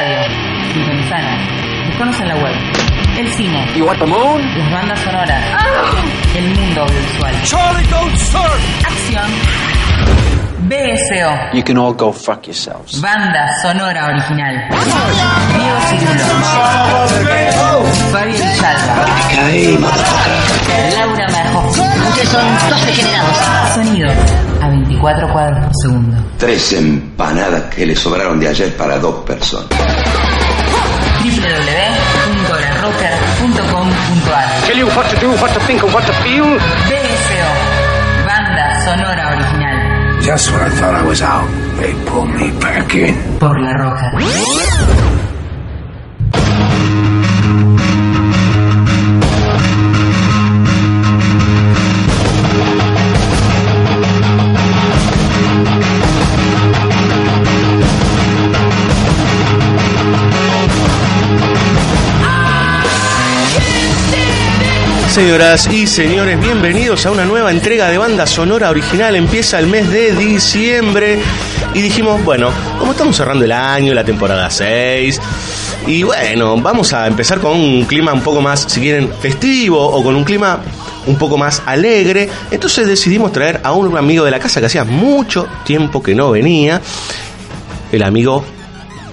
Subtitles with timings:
[0.00, 0.72] radio.
[0.72, 1.40] Sintonizanos.
[1.88, 2.54] Buscanos en la web.
[3.18, 3.66] El cine.
[3.76, 4.40] You want the moon?
[4.58, 5.44] Las bandas sonoras.
[6.34, 7.34] El mundo audiovisual.
[7.44, 8.86] Charlie, don't surf!
[8.86, 9.30] Acción.
[10.68, 11.52] BSO.
[11.52, 13.00] You can all go fuck yourselves.
[13.00, 14.54] Banda sonora original.
[15.56, 16.24] Diego Cirulo.
[18.12, 19.06] Fabio Villalba.
[20.96, 21.89] Laura Marjó.
[22.26, 23.36] Son dos degenerados.
[23.74, 24.10] Sonido.
[24.62, 26.16] A 24 cuadros por segundo.
[26.38, 29.68] Tres empanadas que le sobraron de ayer para dos personas.
[33.40, 36.44] www.larocker.com.ar Tell you what to do, what to think, and what to feel.
[36.44, 37.46] BSO.
[38.26, 39.76] Banda sonora original.
[40.22, 41.48] Just when I thought I was out,
[41.78, 43.14] they pulled me back in.
[43.38, 45.09] Por La Roca.
[65.20, 69.14] Señoras y señores, bienvenidos a una nueva entrega de banda sonora original.
[69.14, 71.18] Empieza el mes de diciembre
[71.74, 75.20] y dijimos, bueno, como estamos cerrando el año, la temporada 6,
[75.86, 80.02] y bueno, vamos a empezar con un clima un poco más, si quieren, festivo o
[80.02, 80.60] con un clima
[81.06, 82.30] un poco más alegre.
[82.50, 86.30] Entonces decidimos traer a un amigo de la casa que hacía mucho tiempo que no
[86.30, 86.80] venía,
[87.92, 88.42] el amigo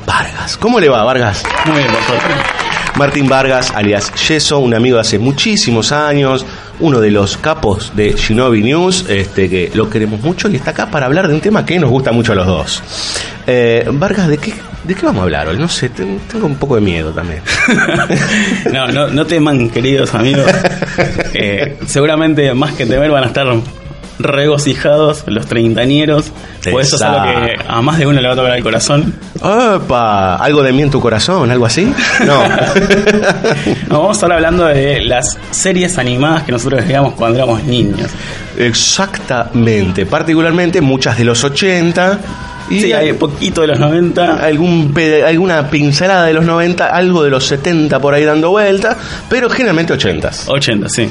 [0.05, 0.55] Vargas.
[0.55, 1.43] ¿Cómo le va, Vargas?
[1.65, 2.56] Muy bien, suerte.
[2.97, 6.45] Martín Vargas, alias Yeso, un amigo de hace muchísimos años,
[6.79, 10.89] uno de los capos de Shinobi News, este, que lo queremos mucho y está acá
[10.89, 12.83] para hablar de un tema que nos gusta mucho a los dos.
[13.45, 14.53] Eh, Vargas, ¿de qué,
[14.83, 15.57] ¿de qué vamos a hablar hoy?
[15.57, 17.41] No sé, ten- tengo un poco de miedo también.
[18.73, 20.45] No, no, no teman, queridos amigos.
[21.39, 23.45] Eh, seguramente más que temer van a estar
[24.19, 26.31] regocijados los treintañeros.
[26.71, 29.13] Pues eso es algo que a más de uno le va a tocar el corazón.
[29.41, 30.35] ¡Opa!
[30.35, 31.49] ¿Algo de mí en tu corazón?
[31.51, 31.91] ¿Algo así?
[32.25, 32.43] No.
[33.89, 38.09] No, vamos a estar hablando de las series animadas que nosotros veíamos cuando éramos niños.
[38.57, 40.05] Exactamente.
[40.05, 42.19] Particularmente muchas de los 80.
[42.69, 44.35] Y Sí, hay poquito de los 90.
[44.43, 44.93] algún
[45.25, 48.97] alguna pincelada de los 90, algo de los 70 por ahí dando vuelta,
[49.29, 50.47] pero generalmente 80s.
[50.47, 51.09] 80, sí.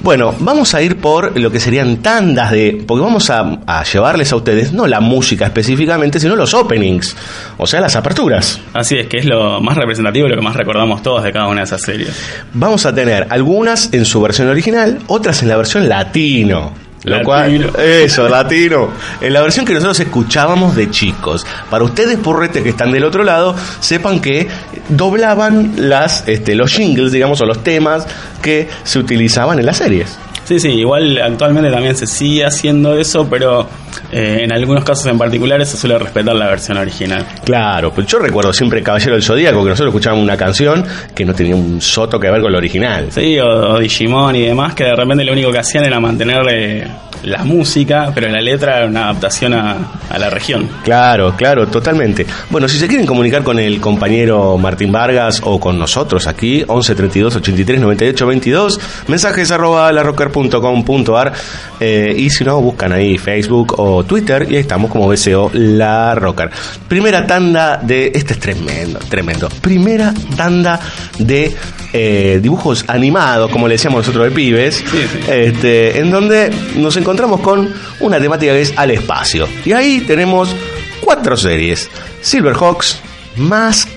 [0.00, 2.82] Bueno, vamos a ir por lo que serían tandas de.
[2.86, 7.16] Porque vamos a, a llevarles a ustedes no la música específicamente, sino los openings,
[7.56, 8.60] o sea, las aperturas.
[8.72, 11.46] Así es, que es lo más representativo y lo que más recordamos todos de cada
[11.46, 12.20] una de esas series.
[12.52, 16.72] Vamos a tener algunas en su versión original, otras en la versión latino.
[17.04, 17.24] Lo Latino.
[17.24, 18.90] cual, eso, latino.
[19.20, 21.44] En la versión que nosotros escuchábamos de chicos.
[21.68, 24.48] Para ustedes, porretes que están del otro lado, sepan que
[24.88, 28.06] doblaban las, este, los jingles, digamos, o los temas
[28.40, 30.16] que se utilizaban en las series.
[30.44, 33.68] Sí, sí, igual actualmente también se sigue haciendo eso, pero
[34.12, 37.26] eh, en algunos casos en particulares se suele respetar la versión original.
[37.44, 40.84] Claro, pues yo recuerdo siempre Caballero del Zodíaco, que nosotros escuchábamos una canción
[41.14, 43.08] que no tenía un soto que ver con lo original.
[43.10, 46.42] Sí, o, o Digimon y demás, que de repente lo único que hacían era mantener
[46.50, 46.86] eh,
[47.24, 49.76] la música, pero la letra era una adaptación a,
[50.10, 50.68] a la región.
[50.84, 52.26] Claro, claro, totalmente.
[52.50, 56.94] Bueno, si se quieren comunicar con el compañero Martín Vargas o con nosotros aquí, 11
[56.94, 61.32] 32 83 98 22, mensajes arroba larrocker.com.ar
[61.80, 66.14] eh, y si no, buscan ahí Facebook o Twitter y ahí estamos como BCO La
[66.14, 66.50] Rocker.
[66.88, 69.48] Primera tanda de, este es tremendo, tremendo.
[69.60, 70.80] Primera tanda
[71.18, 71.54] de
[71.92, 75.06] eh, dibujos animados, como le decíamos nosotros de pibes, sí.
[75.28, 79.48] este, en donde nos encontramos con una temática que es al espacio.
[79.64, 80.54] Y ahí tenemos
[81.00, 83.00] cuatro series: Silverhawks,
[83.36, 83.88] Mask.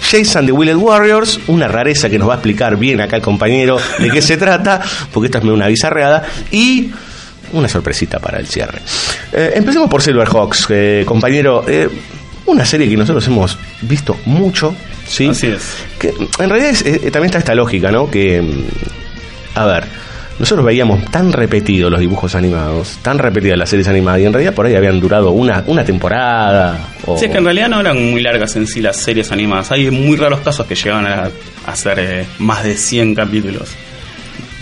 [0.00, 3.78] Jason the Wheeled Warriors, una rareza que nos va a explicar bien acá el compañero
[3.98, 4.80] de qué se trata,
[5.12, 6.90] porque esta es una bizarreada, y
[7.52, 8.78] una sorpresita para el cierre.
[9.32, 11.64] Eh, empecemos por Silverhawks, eh, compañero.
[11.68, 11.88] eh,
[12.46, 14.74] una serie que nosotros hemos visto mucho,
[15.06, 15.28] ¿sí?
[15.28, 15.62] Así es.
[15.98, 18.10] Que en realidad es- eh, también está esta lógica, ¿no?
[18.10, 18.64] Que, mm,
[19.58, 19.84] a ver,
[20.38, 24.54] nosotros veíamos tan repetidos los dibujos animados, tan repetidas las series animadas, y en realidad
[24.54, 26.78] por ahí habían durado una, una temporada.
[27.04, 29.70] O, Sí, es que en realidad no eran muy largas en sí las series animadas.
[29.72, 33.68] Hay muy raros casos que llegaban a, ser eh, más de 100 capítulos.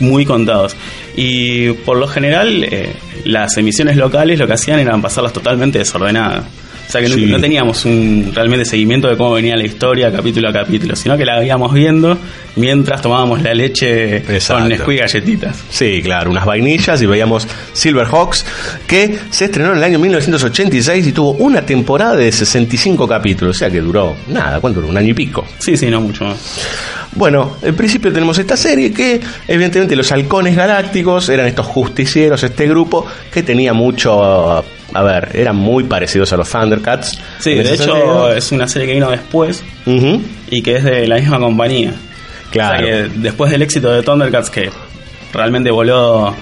[0.00, 0.74] Muy contados.
[1.16, 6.44] Y por lo general, eh, las emisiones locales lo que hacían era pasarlas totalmente desordenadas.
[6.86, 7.26] O sea que no- Sí.
[7.26, 11.24] no, teníamos un realmente seguimiento de cómo venía la historia capítulo a capítulo, sino que
[11.24, 12.16] la íbamos viendo
[12.54, 14.60] mientras tomábamos la leche Exacto.
[14.62, 15.64] con Nesquik galletitas.
[15.68, 18.46] Sí, claro, unas vainillas y veíamos Silverhawks,
[18.86, 23.58] que se estrenó en el año 1986 y tuvo una temporada de 65 capítulos, o
[23.58, 24.90] sea que duró nada, ¿cuánto duró?
[24.92, 25.44] Un año y pico.
[25.58, 26.36] Sí, sí, no mucho más.
[27.16, 32.68] Bueno, en principio tenemos esta serie que evidentemente los halcones galácticos eran estos justicieros, este
[32.68, 37.18] grupo que tenía mucho a ver, eran muy parecidos a los Thundercats.
[37.40, 38.32] Sí, de hecho sentido.
[38.32, 39.64] es una serie que vino después
[40.50, 41.92] y que es de la misma compañía.
[42.50, 42.84] Claro.
[42.84, 44.70] O sea que después del éxito de Thundercats, que
[45.32, 46.34] realmente voló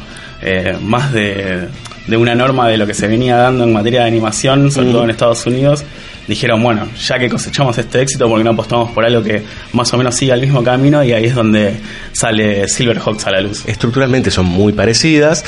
[0.42, 1.68] eh, más de,
[2.06, 5.04] de una norma de lo que se venía dando en materia de animación, sobre todo
[5.04, 5.84] en Estados Unidos,
[6.28, 9.42] dijeron, bueno, ya que cosechamos este éxito, ¿por qué no apostamos por algo que
[9.72, 11.02] más o menos siga el mismo camino?
[11.04, 11.74] Y ahí es donde
[12.12, 13.62] sale Silverhawks a la luz.
[13.66, 15.44] Estructuralmente son muy parecidas.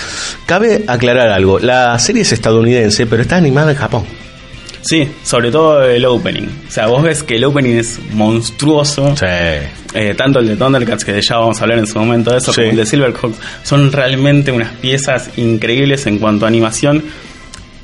[0.47, 4.05] Cabe aclarar algo, la serie es estadounidense, pero está animada en Japón.
[4.83, 6.47] Sí, sobre todo el opening.
[6.69, 9.17] O sea, vos ves que el opening es monstruoso.
[9.17, 9.27] Sí.
[9.95, 12.53] Eh, tanto el de Thundercats, que ya vamos a hablar en su momento de eso,
[12.53, 12.61] Sí.
[12.61, 17.03] como el de Silverhawks, son realmente unas piezas increíbles en cuanto a animación,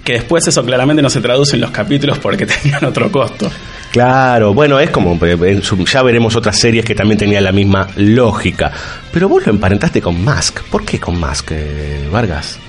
[0.04, 3.50] que después eso claramente no se traduce en los capítulos porque tenían otro costo.
[3.92, 7.86] Claro, bueno, es como, eh, su- ya veremos otras series que también tenían la misma
[7.96, 8.72] lógica.
[9.12, 10.60] Pero vos lo emparentaste con Mask.
[10.70, 12.58] ¿Por qué con Mask, eh, Vargas?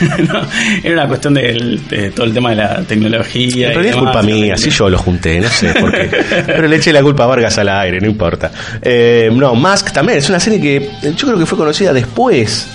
[0.00, 0.40] No,
[0.82, 3.66] Era una cuestión de, todo el tema de la tecnología.
[3.66, 6.08] En y realidad es demás, culpa mía, así yo lo junté, no sé por qué.
[6.46, 8.50] Pero le eché la culpa a Vargas al aire, no importa.
[8.80, 12.66] Eh, no, Mask también es una serie que eh, yo creo que fue conocida después.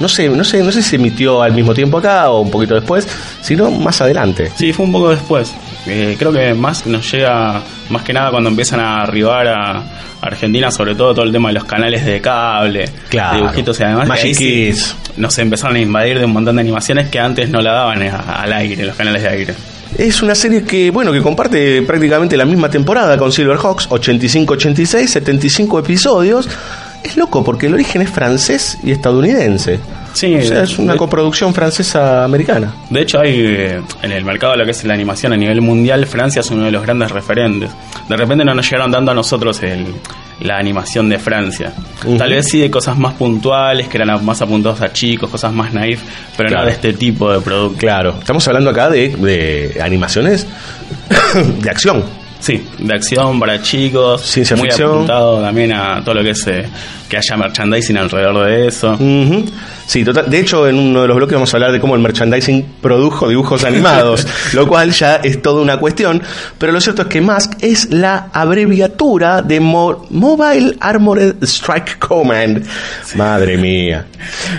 [0.00, 2.50] No sé, no sé, no sé si se emitió al mismo tiempo acá o un
[2.50, 3.08] poquito después,
[3.40, 4.50] sino más adelante.
[4.54, 5.54] Sí, fue un poco después.
[5.86, 9.82] Eh, creo que más nos llega, más que nada cuando empiezan a arribar a
[10.20, 13.38] Argentina, sobre todo todo el tema de los canales de cable, Claro.
[13.38, 14.72] dibujitos y además Magic sí
[15.16, 18.52] nos empezaron a invadir de un montón de animaciones que antes no la daban al
[18.52, 19.54] aire, los canales de aire.
[19.96, 25.78] Es una serie que, bueno, que comparte prácticamente la misma temporada con Silverhawks, 85-86, 75
[25.78, 26.48] episodios.
[27.02, 29.78] Es loco porque el origen es francés y estadounidense.
[30.12, 32.72] Sí, O sea, es una de- coproducción francesa-americana.
[32.90, 35.60] De hecho, hay eh, en el mercado de lo que es la animación a nivel
[35.60, 37.70] mundial, Francia es uno de los grandes referentes.
[38.08, 39.94] De repente no nos llegaron dando a nosotros el-
[40.40, 41.72] la animación de Francia.
[42.18, 45.72] Tal vez sí de cosas más puntuales, que eran más apuntados a chicos, cosas más
[45.72, 46.00] naif,
[46.36, 46.64] pero Claro.
[46.64, 47.78] no de este tipo de producto.
[47.78, 50.46] Claro, estamos hablando acá de, de animaciones
[51.62, 52.04] de acción.
[52.46, 54.90] Sí, de acción para chicos, Ciencia muy ficción.
[54.92, 56.64] apuntado también a todo lo que es eh,
[57.08, 58.96] que haya merchandising alrededor de eso.
[59.86, 60.30] Sí, total.
[60.30, 63.28] De hecho, en uno de los bloques vamos a hablar de cómo el merchandising produjo
[63.28, 66.22] dibujos animados, lo cual ya es toda una cuestión.
[66.58, 72.64] Pero lo cierto es que Mask es la abreviatura de Mo- Mobile Armored Strike Command.
[73.16, 74.06] Madre mía.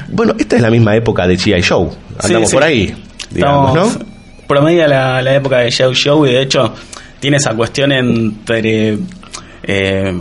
[0.09, 1.61] Bueno, esta es la misma época de G.I.
[1.61, 1.87] Joe.
[2.21, 2.53] Andamos Sí, sí.
[2.53, 2.95] por ahí,
[3.29, 4.05] digamos, Estamos ¿no?
[4.45, 6.73] promedia la, la época de Show Show y de hecho
[7.19, 8.97] tiene esa cuestión entre
[9.63, 10.13] eh,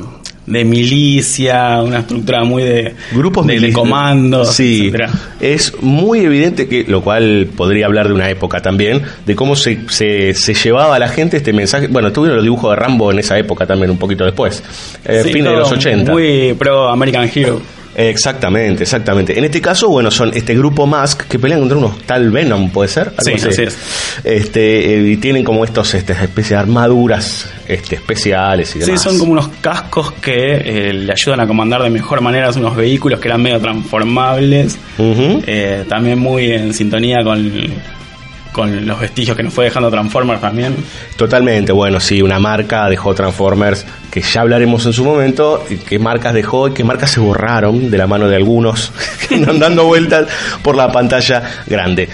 [0.46, 5.10] de milicia, una estructura muy de grupos de, de comandos, sí etcétera.
[5.40, 9.80] es muy evidente que lo cual podría hablar de una época también de cómo se,
[9.88, 13.18] se, se llevaba a la gente este mensaje bueno tuvieron los dibujos de Rambo en
[13.18, 14.62] esa época también un poquito después
[15.04, 17.60] eh, Sí, fines de los 80 Muy pro American Hero.
[17.98, 22.30] Exactamente exactamente en este caso bueno son este grupo Mask que pelean contra unos tal
[22.30, 23.48] Venom puede ser Algo Sí, así.
[23.48, 23.78] así es.
[24.22, 29.02] este eh, y tienen como estos este, especies de armaduras este especiales y Sí, demás
[29.02, 33.18] son como unos cascos que eh, le ayudan a comandar de mejor manera unos vehículos
[33.18, 34.78] que eran medio transformables.
[34.98, 37.50] Eh, también muy en sintonía con,
[38.56, 40.74] con los vestigios que nos fue dejando Transformers también.
[41.16, 46.32] Totalmente, bueno, sí, una marca dejó Transformers, que ya hablaremos en su momento, qué marcas
[46.32, 48.92] dejó y qué marcas se borraron de la mano de algunos
[49.28, 50.26] que andan dando vueltas
[50.62, 52.08] por la pantalla grande.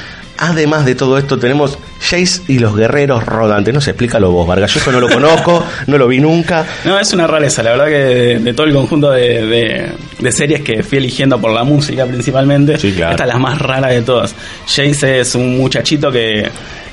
[0.44, 3.72] Además de todo esto, tenemos Jace y los guerreros rodantes.
[3.72, 4.72] No sé, explícalo vos, Vargas.
[4.74, 6.66] Yo esto no lo conozco, no lo vi nunca.
[6.84, 10.32] No, es una rareza, la verdad que de, de todo el conjunto de, de- de
[10.32, 13.12] series que fui eligiendo por la música principalmente, Sí, claro.
[13.12, 14.34] esta es la más rara de todas.
[14.66, 16.48] Jace es un muchachito que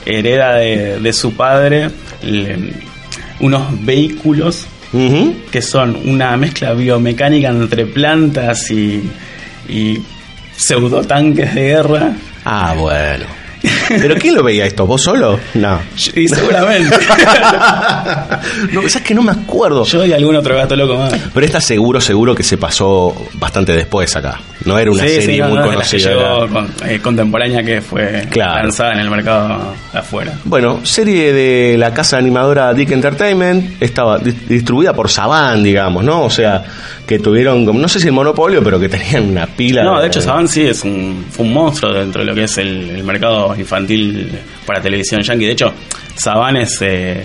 [0.05, 1.89] hereda de, su padre
[2.21, 2.73] le-
[3.39, 4.67] unos vehículos
[5.51, 9.09] que son una mezcla biomecánica entre plantas y,
[9.67, 9.97] y
[10.55, 12.11] pseudotanques de guerra.
[12.45, 13.25] Ah, bueno.
[13.89, 14.85] ¿Pero quién lo veía esto?
[14.85, 15.39] ¿Vos solo?
[15.55, 15.79] No.
[16.15, 16.95] Y seguramente
[18.71, 19.83] no, ¿sabes que no me acuerdo?
[19.85, 21.13] yo y algún otro gato loco más.
[21.33, 24.39] Pero esta seguro, seguro que se pasó bastante después acá.
[24.65, 26.09] No era una Sí, sí, serie no, muy no, conocida.
[26.09, 28.63] llegó era- con- eh, contemporánea que fue Claro.
[28.63, 30.33] lanzada en el mercado afuera.
[30.43, 36.23] Bueno, serie de la casa animadora Dick Entertainment, estaba di- distribuida por Saban, digamos, ¿no?
[36.23, 36.63] O sea,
[37.07, 39.83] que tuvieron, como- no sé si el monopolio, pero que tenían una pila.
[39.83, 42.57] No, de hecho Saban sí es un, fue un monstruo dentro de lo que es
[42.57, 44.29] el, el mercado infantil
[44.65, 45.45] para televisión yankee.
[45.45, 45.73] De hecho,
[46.15, 47.23] Saban es, eh,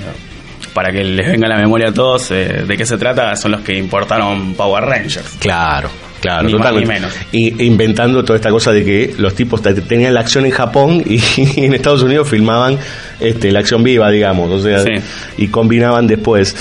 [0.73, 3.53] para que les venga a la memoria a todos, eh, de qué se trata, son
[3.53, 5.37] los que importaron Power Rangers.
[5.39, 5.89] Claro,
[6.21, 6.93] claro, Ni más totalmente.
[6.95, 7.13] ni menos.
[7.33, 11.03] Y inventando toda esta cosa de que los tipos te- tenían la acción en Japón
[11.07, 11.21] y,
[11.61, 12.79] en Estados Unidos filmaban
[13.21, 14.91] este, la acción viva, digamos, o sea, Sí.
[15.39, 16.57] y combinaban después.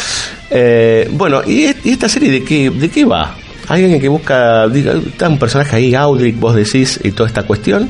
[0.52, 3.36] Eh, bueno, ¿y, y esta serie de qué, de qué va?
[3.68, 7.90] Alguien que busca, diga, está un personaje ahí, Audric, vos decís, y toda esta cuestión.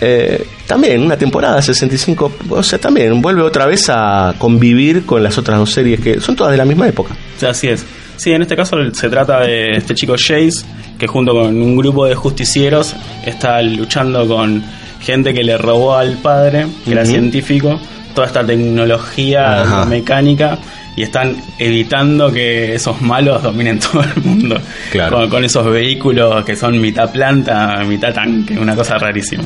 [0.00, 5.36] Eh, también una temporada 65, o sea, también vuelve otra vez a convivir con las
[5.38, 7.14] otras dos series que son todas de la misma época.
[7.38, 7.84] Sí, Así es.
[8.16, 10.64] Sí, en este caso se trata de este chico Jace,
[10.98, 14.62] que junto con un grupo de justicieros está luchando con
[15.00, 17.10] gente que le robó al padre, que era Ujú.
[17.12, 17.80] científico,
[18.14, 19.84] toda esta tecnología Ajá.
[19.86, 20.58] mecánica
[20.96, 25.18] y están evitando que esos malos dominen todo el mundo Claro.
[25.18, 29.44] con, con esos vehículos que son mitad planta, mitad tanque, una cosa rarísima.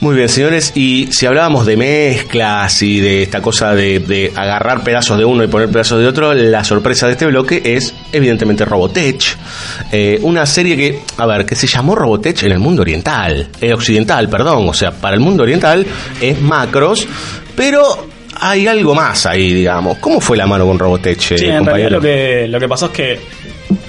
[0.00, 4.82] Muy bien, señores, y si hablábamos de mezclas y de esta cosa de, de agarrar
[4.82, 8.64] pedazos de uno y poner pedazos de otro, la sorpresa de este bloque es evidentemente
[8.64, 9.36] Robotech,
[9.92, 13.72] eh, una serie que, a ver, que se llamó Robotech en el mundo oriental, eh,
[13.72, 15.86] occidental, perdón, o sea, para el mundo oriental
[16.20, 17.06] es Macros,
[17.54, 18.08] pero
[18.44, 19.98] hay algo más ahí, digamos.
[19.98, 22.92] ¿Cómo fue la mano con Robotech, Sí, en realidad lo que, lo que pasó es
[22.92, 23.20] que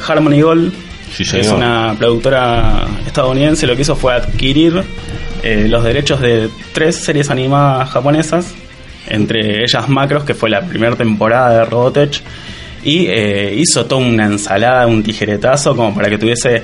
[0.07, 0.71] Harmony Gold,
[1.11, 4.83] Sí, que es una productora estadounidense, lo que hizo fue adquirir
[5.41, 8.53] eh, los derechos de tres series animadas japonesas,
[9.07, 12.21] entre ellas Macros, que fue la primera temporada de Robotech,
[12.83, 16.61] y eh, hizo toda una ensalada, un tijeretazo, como para que tuviese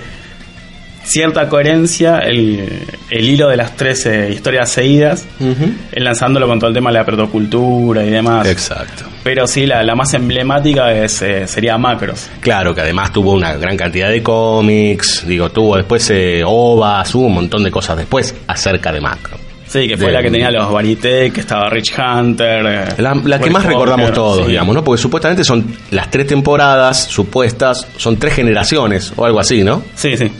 [1.10, 6.70] cierta coherencia el, el hilo de las tres eh, historias seguidas, él lanzándolo con todo
[6.70, 8.48] el tema de la protocultura y demás.
[8.48, 9.06] Exacto.
[9.24, 12.30] Pero sí, la, la más emblemática es, eh, sería Macros.
[12.40, 17.26] Claro, que además tuvo una gran cantidad de cómics, digo, tuvo después eh, ovas, hubo
[17.26, 19.38] un montón de cosas después acerca de Macro.
[19.68, 22.66] Sí, que fue De- la que tenía los Varité, que estaba Rich Hunter.
[22.66, 24.50] eh, La, la que más recordamos todos, sí.
[24.52, 24.84] digamos, ¿no?
[24.84, 29.84] Porque supuestamente son las tres temporadas supuestas, son tres generaciones o algo así, ¿no?
[29.94, 30.32] Sí, sí.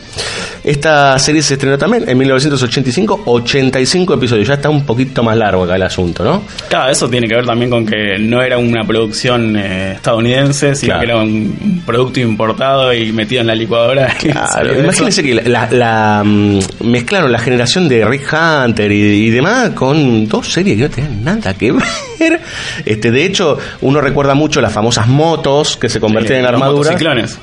[0.62, 5.64] Esta serie se estrenó también en 1985, 85 episodios, ya está un poquito más largo
[5.64, 6.42] acá el asunto, ¿no?
[6.68, 10.90] Claro, eso tiene que ver también con que no era una producción eh, estadounidense, sino
[10.94, 11.00] Claro.
[11.00, 14.14] que era un producto importado y metido en la licuadora.
[14.20, 19.30] Claro, imagínense que la, la- la, mm, mezclaron la generación de Rick Hunter y, y
[19.30, 21.72] demás con dos series que no tenían nada que
[22.20, 22.40] ver.
[22.84, 26.52] Este, de hecho, uno recuerda mucho las famosas motos que se convertían Sí, en los
[26.52, 27.38] armaduras.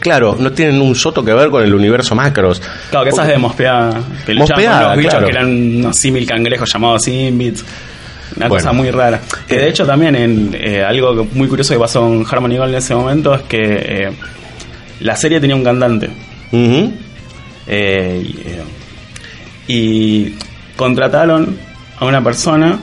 [0.00, 2.60] Claro, no tienen un soto que ver con el universo macros.
[2.90, 3.90] Claro, que esas de Mospeada,
[4.24, 5.26] con los bichos claro.
[5.26, 5.46] que eran
[5.78, 7.64] unos símil cangrejos llamados Simbits.
[8.36, 8.64] Una Bueno.
[8.64, 9.20] cosa muy rara.
[9.46, 9.68] Que de Eh.
[9.68, 13.34] hecho también en eh, algo muy curioso que pasó en Harmony Gold en ese momento
[13.34, 14.12] es que eh,
[15.00, 16.08] la serie tenía un cantante.
[16.50, 16.90] Y,
[17.66, 18.62] eh,
[19.68, 20.34] y
[20.76, 21.56] contrataron
[21.98, 22.78] a una persona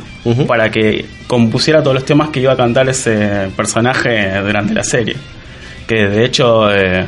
[0.47, 5.15] para que compusiera todos los temas que iba a cantar ese personaje durante la serie.
[5.89, 7.03] Que de hecho eh,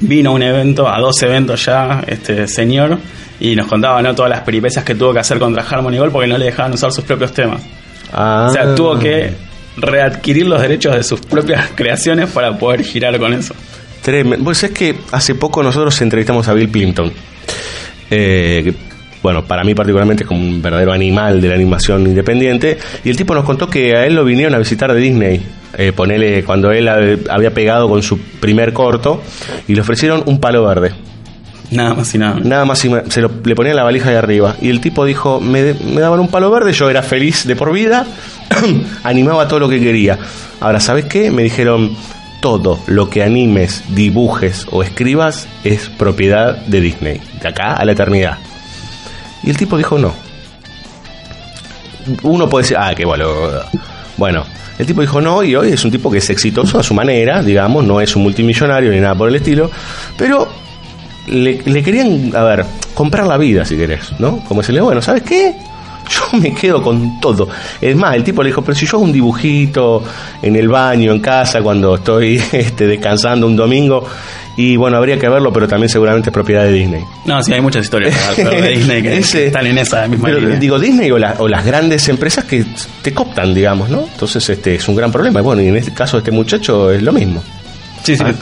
[0.00, 2.98] vino a un evento, a dos eventos ya, este señor,
[3.40, 4.14] y nos contaba ¿no?
[4.14, 6.92] todas las peripecias que tuvo que hacer contra Harmony Gold porque no le dejaban usar
[6.92, 7.62] sus propios temas.
[8.12, 8.48] Ah.
[8.50, 9.32] O sea, tuvo que
[9.78, 13.54] readquirir los derechos de sus propias creaciones para poder girar con eso.
[14.02, 14.44] Tremendo.
[14.44, 17.10] Pues es que hace poco nosotros entrevistamos a Bill Plimpton.
[18.10, 18.74] Eh, que,
[19.22, 22.76] bueno, para mí particularmente es como un verdadero animal de la animación independiente.
[23.02, 25.42] Y el tipo nos contó que a él lo vinieron a visitar de Disney.
[25.78, 29.22] Eh, ponele cuando él hab- había pegado con su primer corto
[29.68, 30.92] y le ofrecieron un palo verde.
[31.70, 32.38] Nada más y nada.
[32.42, 34.56] Nada más y se lo, le ponían la valija de arriba.
[34.60, 37.72] Y el tipo dijo, me, me daban un palo verde, yo era feliz de por
[37.72, 38.04] vida,
[39.04, 40.18] animaba todo lo que quería.
[40.60, 41.30] Ahora, ¿sabes qué?
[41.30, 41.96] Me dijeron,
[42.42, 47.92] todo lo que animes, dibujes o escribas es propiedad de Disney, de acá a la
[47.92, 48.36] eternidad.
[49.42, 50.12] Y el tipo dijo, no.
[52.22, 53.26] Uno puede decir, ah, qué bueno.
[54.16, 54.44] Bueno,
[54.78, 57.42] el tipo dijo no y hoy es un tipo que es exitoso a su manera,
[57.42, 59.70] digamos, no es un multimillonario ni nada por el estilo,
[60.16, 60.48] pero
[61.26, 62.64] le, querían, a ver,
[62.94, 64.38] comprar la vida, si querés, ¿no?
[64.44, 65.54] Como decirle, bueno, ¿sabes qué?
[66.08, 67.48] Yo me quedo con todo.
[67.80, 70.02] Es más, el tipo le dijo, pero si yo hago un dibujito
[70.42, 74.06] en el baño, en casa, cuando estoy este, descansando un domingo,
[74.56, 77.02] y bueno, habría que verlo, pero también seguramente es propiedad de Disney.
[77.24, 80.58] No, sí, hay muchas historias de Disney que, Ese- están en esa misma pero, línea.
[80.58, 82.64] digo Disney o, la- o las grandes empresas que
[83.00, 84.00] te cooptan, digamos, ¿no?
[84.12, 85.40] Entonces este es un gran problema.
[85.40, 87.42] Y bueno, y en este caso de este muchacho es lo mismo.
[88.02, 88.22] sí, sí.
[88.26, 88.32] Ah.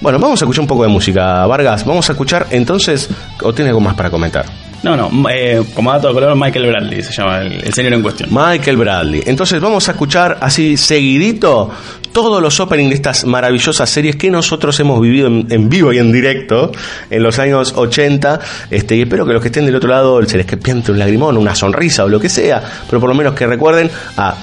[0.00, 1.84] Bueno, vamos a escuchar un poco de música, Vargas.
[1.86, 3.08] Vamos a escuchar entonces,
[3.42, 4.44] o tiene algo más para comentar.
[4.82, 8.30] No, no, eh, como dato de color, Michael Bradley se llama el, señor en cuestión.
[8.32, 9.22] Michael Bradley.
[9.26, 11.70] Entonces vamos a escuchar así seguidito
[12.12, 15.98] todos los openings de estas maravillosas series que nosotros hemos vivido en, en vivo y
[15.98, 16.72] en directo
[17.10, 18.40] en los años 80.
[18.70, 20.98] Este, y espero que los que estén del otro lado se les que piente un
[20.98, 24.34] lagrimón, una sonrisa o lo que sea, pero por lo menos que recuerden a...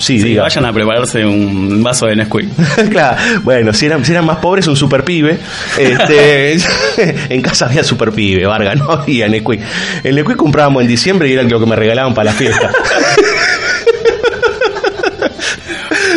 [0.00, 0.42] Sí, Sí, diga.
[0.44, 2.48] vayan a prepararse un vaso de Nesquik.
[2.90, 5.38] claro, bueno, si eran, si eran más pobres, un super pibe.
[5.78, 6.56] Este,
[7.34, 9.60] en casa había super pibe, Vargas, no había Nesquik.
[10.02, 12.72] El Nesquik comprábamos en diciembre y era lo que me regalaban para la fiesta.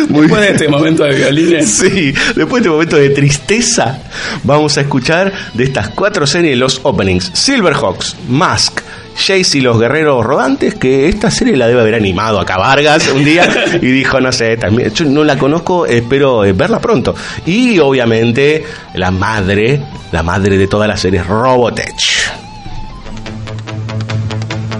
[0.08, 3.98] Muy Después de este momento de violines, Sí, después de este momento de tristeza,
[4.44, 8.80] vamos a escuchar de estas cuatro series los openings: Silverhawks, Mask,
[9.16, 13.24] Jace y los guerreros rodantes, que esta serie la debe haber animado acá Vargas un
[13.24, 13.48] día
[13.80, 17.14] y dijo, no sé, también, yo no la conozco, espero eh, verla pronto.
[17.46, 19.80] Y obviamente la madre,
[20.12, 22.34] la madre de todas las series, Robotech.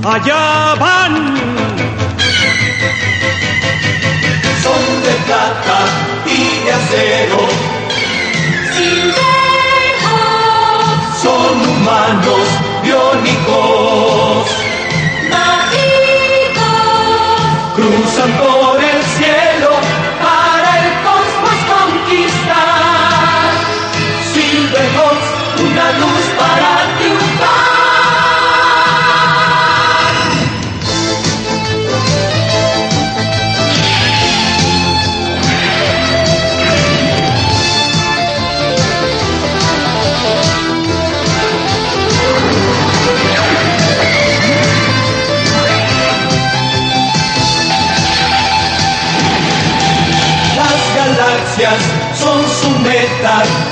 [0.05, 1.35] Allá van.
[4.63, 5.79] Son de plata
[6.27, 7.49] y de acero.
[11.23, 12.49] Son humanos
[12.83, 14.14] biónicos.
[53.25, 53.64] Meta.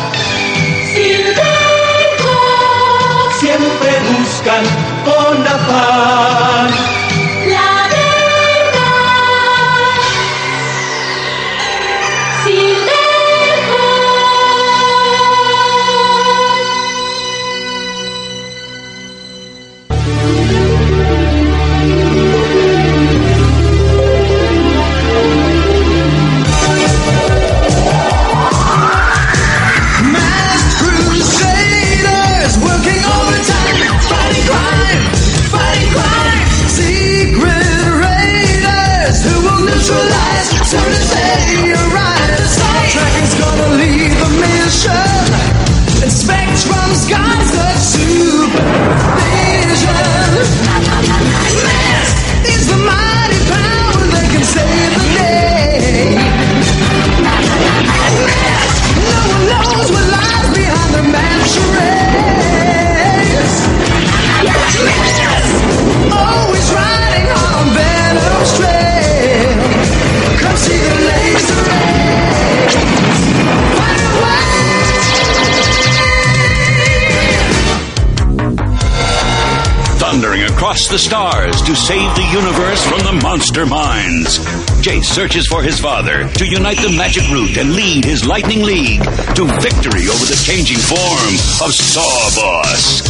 [81.66, 84.38] To save the universe from the monster minds.
[84.82, 89.02] Jace searches for his father to unite the magic root and lead his Lightning League
[89.38, 93.02] to victory over the changing form of Sawboss.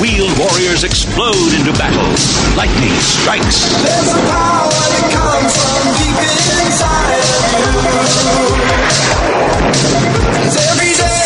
[0.00, 2.08] Wheeled warriors explode into battle.
[2.56, 3.60] Lightning strikes.
[3.82, 6.16] There's a power that comes from deep
[6.64, 7.76] inside of you.
[10.46, 11.25] It's every day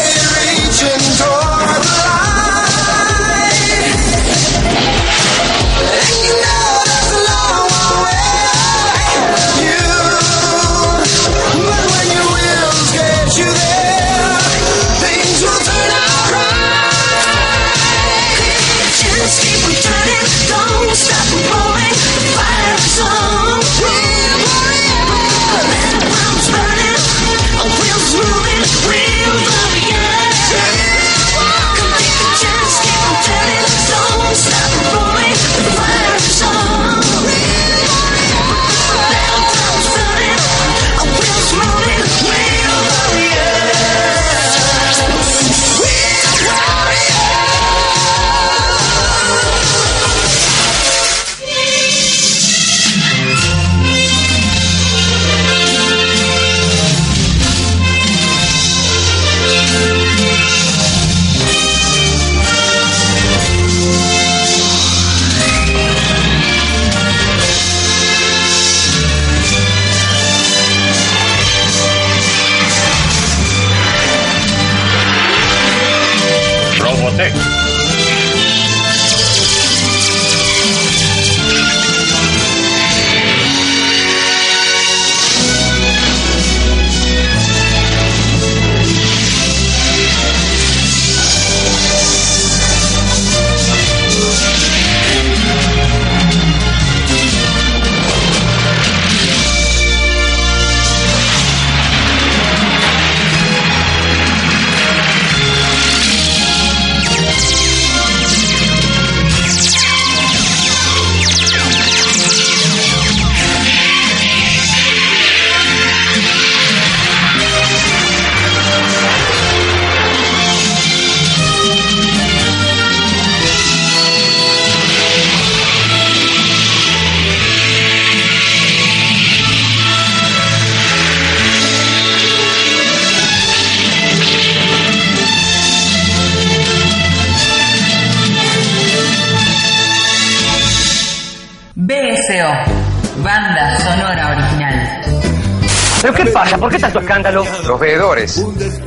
[147.66, 148.44] Los veedores.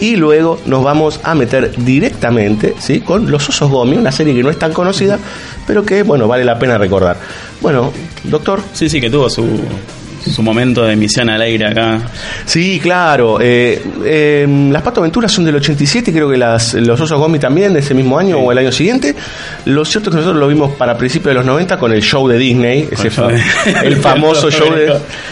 [0.00, 3.00] Y luego nos vamos a meter directamente ¿sí?
[3.00, 5.18] con Los Osos Gomi, una serie que no es tan conocida,
[5.66, 7.16] pero que, bueno, vale la pena recordar.
[7.60, 7.92] Bueno,
[8.24, 8.60] doctor.
[8.72, 9.44] Sí, sí, que tuvo su,
[10.30, 12.00] su momento de emisión al aire acá.
[12.46, 13.38] Sí, claro.
[13.40, 17.72] eh, eh, las Pato Aventuras son del 87, creo que las, los Osos Gomi también,
[17.72, 19.14] de ese mismo año o el año siguiente.
[19.66, 22.26] Lo cierto es que nosotros lo vimos para principios de los 90 con el show
[22.28, 24.68] de Disney, ese el show fa- de- el famoso show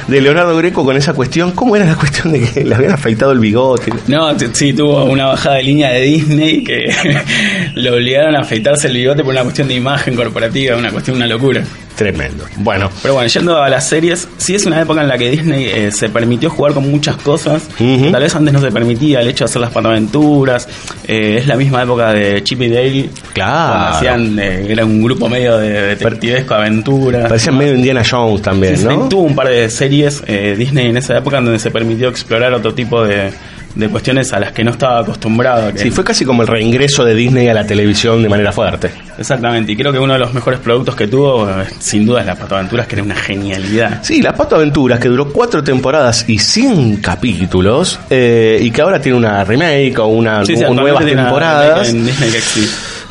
[0.09, 1.53] de, Leonardo Greco con esa cuestión.
[1.53, 3.93] ¿Cómo era la cuestión de que le habían afeitado el bigote?
[4.09, 6.91] No, sí, tuvo una bajada de línea de Disney que
[7.75, 11.27] lo obligaron a afeitarse el bigote por una cuestión de imagen corporativa, una cuestión, una
[11.27, 11.63] locura.
[11.97, 12.45] Tremendo.
[12.57, 15.67] Bueno, Pero bueno, yendo a las series, sí es una época en la que Disney
[15.67, 17.63] eh, se permitió jugar con muchas cosas.
[17.79, 20.69] Tal vez antes no se permitía el hecho de hacer las pataventuras.
[21.07, 23.11] Eh, es la misma época de Chip y Dale.
[23.33, 23.97] Claro.
[23.97, 27.29] Hacían, eh, era un grupo medio de detectivesco aventuras.
[27.29, 29.09] parecía medio Indiana Jones también, Sí, sí, ¿no?
[29.09, 32.53] Tuvo un par de series eh, Disney en esa época en donde se permitió explorar
[32.55, 33.31] otro tipo de,
[33.75, 35.73] de cuestiones a las que no estaba acostumbrado.
[35.73, 38.91] que- Sí, fue casi como el reingreso de Disney a la televisión de manera fuerte.
[39.19, 42.27] Exactamente, y creo que uno de los mejores productos que tuvo, eh, sin duda, es
[42.27, 44.01] las Pataventuras, que era una genialidad.
[44.03, 49.01] Sí, La Pato Aventuras, que duró cuatro temporadas y 100 capítulos, eh, y que ahora
[49.01, 51.89] tiene una remake o una Sí, sí, o nuevas temporadas.
[51.89, 52.31] En Disney.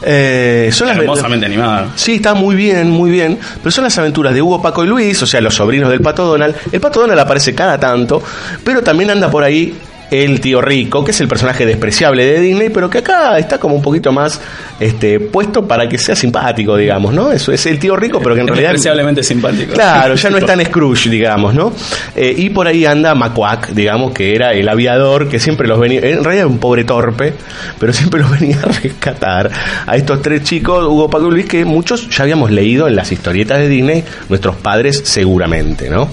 [0.04, 1.90] Eh, son las Hermosamente animada.
[1.96, 3.38] Sí, está muy bien, muy bien.
[3.62, 6.26] Pero son las aventuras de Hugo, Paco y Luis, o sea, los sobrinos del Pato
[6.26, 6.56] Donald.
[6.72, 8.22] El Pato Donald aparece cada tanto,
[8.64, 9.76] pero también anda por ahí
[10.12, 13.76] el tío Rico, que es el personaje despreciable de Disney, pero que acá está como
[13.76, 14.42] un poquito más
[14.78, 17.32] este, puesto para que sea simpático, digamos, ¿no?
[17.32, 18.72] Eso es el tío Rico, pero que en Es realidad...
[18.72, 19.74] despreciablemente simpático.
[19.74, 21.72] Claro, ya no es tan Scrooge, digamos, ¿no?
[22.14, 26.00] Eh, y por ahí anda Macuac, digamos, que era el aviador que siempre los venía,
[26.00, 27.34] en realidad era un pobre torpe,
[27.80, 29.50] pero siempre los venía a rescatar
[29.88, 33.14] a estos tres chicos, Hugo, Paco y Luis, que muchos ya habíamos leído en las
[33.14, 36.10] historietas de Disney, nuestros padres seguramente, ¿no?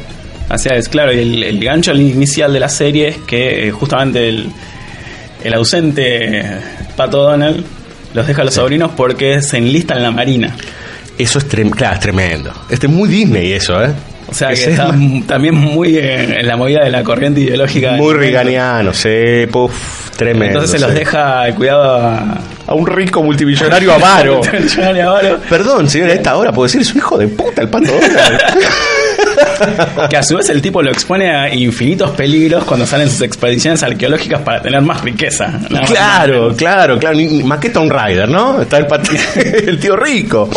[0.48, 4.28] Así es, claro, y el, el gancho inicial de la serie es que eh, justamente
[4.28, 4.48] el,
[5.44, 6.42] el ausente eh,
[6.96, 7.64] Pato Donald
[8.14, 10.56] los deja a los sobrinos porque se enlistan en la marina.
[11.18, 12.52] Eso es, trem- claro, es tremendo.
[12.70, 13.90] Este es muy Disney eso, ¿eh?
[14.30, 14.94] O sea que es está
[15.26, 17.92] también muy eh, en la movida de la corriente ideológica.
[17.92, 20.46] muy riganiano, sí, puf, tremendo.
[20.60, 22.38] Entonces se los deja al cuidado a...
[22.66, 24.36] a un rico multimillonario avaro.
[24.42, 25.38] Multimillonario avaro.
[25.48, 28.40] Perdón, señor, a esta hora puedo decir, es un hijo de puta el pato Donald.
[30.08, 33.82] Que a su vez el tipo lo expone a infinitos peligros cuando salen sus expediciones
[33.82, 35.58] arqueológicas para tener más riqueza.
[35.86, 37.18] Claro, claro, claro.
[37.44, 38.62] Más que Tomb Raider, ¿no?
[38.62, 38.86] Está el,
[39.68, 40.48] el tío rico.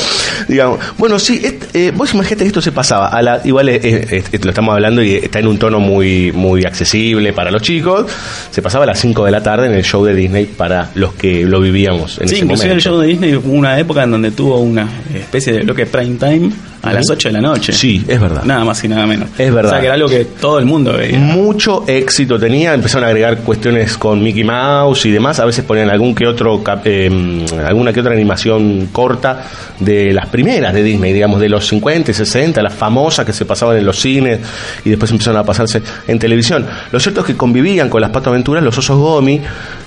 [0.48, 0.80] Digamos.
[0.98, 1.42] Bueno, sí,
[1.74, 3.08] eh, vos imaginate que esto se pasaba.
[3.10, 7.34] A la, igual eh, lo estamos hablando y está en un tono muy, muy accesible
[7.34, 8.06] para los chicos.
[8.52, 11.14] Se pasaba a las 5 de la tarde en el show de Disney para los
[11.14, 12.74] que lo vivíamos en Sí, ese inclusive momento.
[12.74, 16.18] el show de Disney hubo una época en donde tuvo una especie de bloque prime
[16.18, 17.74] time a las 8 de la noche.
[17.74, 18.44] Sí, es verdad.
[18.44, 19.30] Nada más y nada menos.
[19.38, 19.72] Es verdad.
[19.72, 21.18] O sea que era algo que todo el mundo veía.
[21.20, 25.90] Mucho éxito tenía, empezaron a agregar cuestiones con Mickey Mouse y demás, a veces ponían
[25.90, 29.44] algún que otro eh, alguna que otra animación corta
[29.80, 33.46] de las primeras de Disney, digamos de los 50 y 60, las famosas que se
[33.46, 34.40] pasaban en los cines
[34.84, 36.66] y después empezaron a pasarse en televisión.
[36.92, 39.42] Lo cierto es que convivían con las Pato Aventuras los osos Gomi,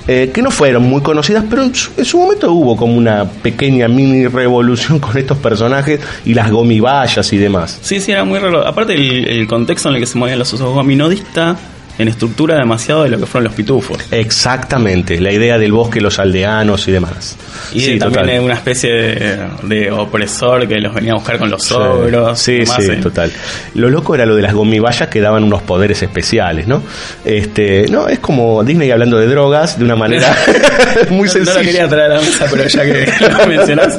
[0.06, 3.24] eh, que no fueron muy conocidas, pero en su, en su momento hubo como una
[3.24, 7.78] pequeña mini revolución con estos personajes y las gomibayas y demás.
[7.82, 8.66] Sí, sí, era muy raro.
[8.66, 11.56] Aparte, el, contexto en el que se movían los osos gomi no dista
[11.98, 13.98] en estructura demasiado de lo que fueron los pitufos.
[14.10, 17.36] Exactamente, la idea del bosque, los aldeanos y demás.
[17.72, 21.50] Y Sí, también es una especie de, de opresor que los venía a buscar con
[21.50, 22.38] los ogros.
[22.38, 23.30] Sí, demás, sí, total.
[23.74, 26.82] Lo loco era lo de las gomibayas que daban unos poderes especiales, ¿no?
[27.24, 30.36] Este, no, es como Disney hablando de drogas de una manera
[31.10, 31.54] muy sencilla.
[31.54, 33.98] No lo quería traer a la mesa, pero ya que lo mencionás.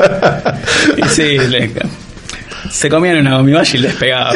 [0.97, 1.71] Y sí, le-
[2.69, 4.33] se comían una gomibaya y les pegaba.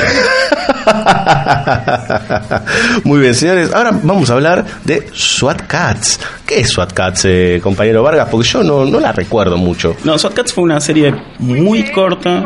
[3.04, 3.74] Muy bien, señores.
[3.74, 6.20] Ahora vamos a hablar de SWAT Cats.
[6.46, 8.28] ¿Qué es SWAT Cats, eh, compañero Vargas?
[8.30, 9.96] Porque yo no, no la recuerdo mucho.
[10.04, 12.44] No, SWAT Cats fue una serie muy corta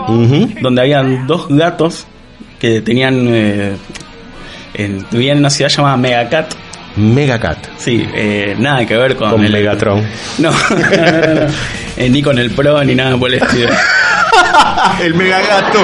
[0.61, 2.05] donde habían dos gatos
[2.59, 3.27] que tenían.
[3.29, 3.75] Eh,
[4.75, 6.53] en- vivían en una ciudad llamada Megacat.
[6.95, 7.57] Megacat.
[7.77, 10.03] Sí, eh, nada que ver con, Con el Megatron.
[10.37, 11.47] No, no, no, no.
[11.97, 13.69] Eh, ni con el Pro ni nada por el estilo.
[15.03, 15.79] el Megagato.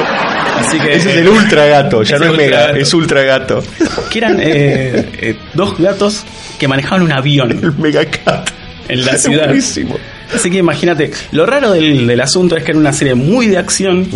[0.59, 3.63] Así que, Ese es eh, el ultra gato, ya no es mega, es ultra gato.
[4.09, 6.23] que eran eh, eh, dos gatos
[6.59, 7.51] que manejaban un avión.
[7.51, 8.49] El Megacat.
[8.87, 9.45] En la ciudad.
[9.45, 9.97] buenísimo.
[10.33, 13.57] Así que imagínate, lo raro del, del asunto es que era una serie muy de
[13.57, 14.07] acción.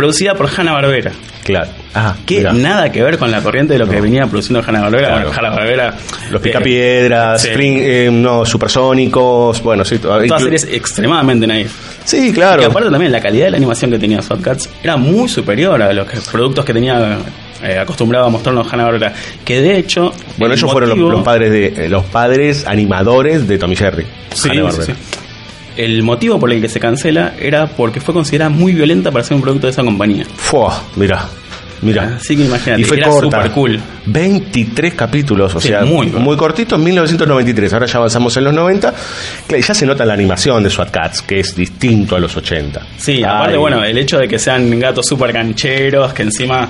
[0.00, 1.12] Producida por Hanna Barbera.
[1.44, 1.68] Claro.
[1.94, 2.52] Ah, Que mirá.
[2.52, 5.08] nada que ver con la corriente de lo que venía produciendo Hanna Barbera.
[5.08, 5.32] Claro.
[5.36, 5.94] Hanna Barbera.
[6.30, 7.48] Los picapiedras, sí.
[7.48, 9.98] Spring, eh, no, supersónicos, bueno, sí.
[9.98, 11.72] to- Todas series extremadamente naif.
[12.04, 12.64] Sí, Y claro.
[12.64, 15.92] aparte también la calidad de la animación que tenía SWAT Cats era muy superior a
[15.92, 17.18] los que- productos que tenía
[17.62, 19.12] eh, acostumbrado a mostrarnos Hanna Barbera.
[19.44, 20.12] Que de hecho.
[20.38, 24.06] Bueno, el ellos fueron los, padres de eh, los padres animadores de Tommy Jerry.
[24.32, 24.84] Sí, Hanna-Barbera.
[24.86, 25.18] sí, sí.
[25.84, 29.34] El motivo por el que se cancela era porque fue considerada muy violenta para ser
[29.36, 30.26] un producto de esa compañía.
[30.36, 31.24] Fua, mira,
[31.82, 32.16] mira.
[32.16, 33.38] Así que imagínate, Y fue era corta.
[33.38, 33.80] super cool.
[34.06, 37.72] 23 capítulos, o Sí, sea, muy muy, cortito en 1993.
[37.72, 38.94] Ahora ya avanzamos en los 90.
[39.46, 42.80] Claro, Ya se nota la animación de SWAT Cats, que es distinto a los 80.
[42.98, 46.68] Sí, aparte, bueno, el hecho de que sean gatos super cancheros, que encima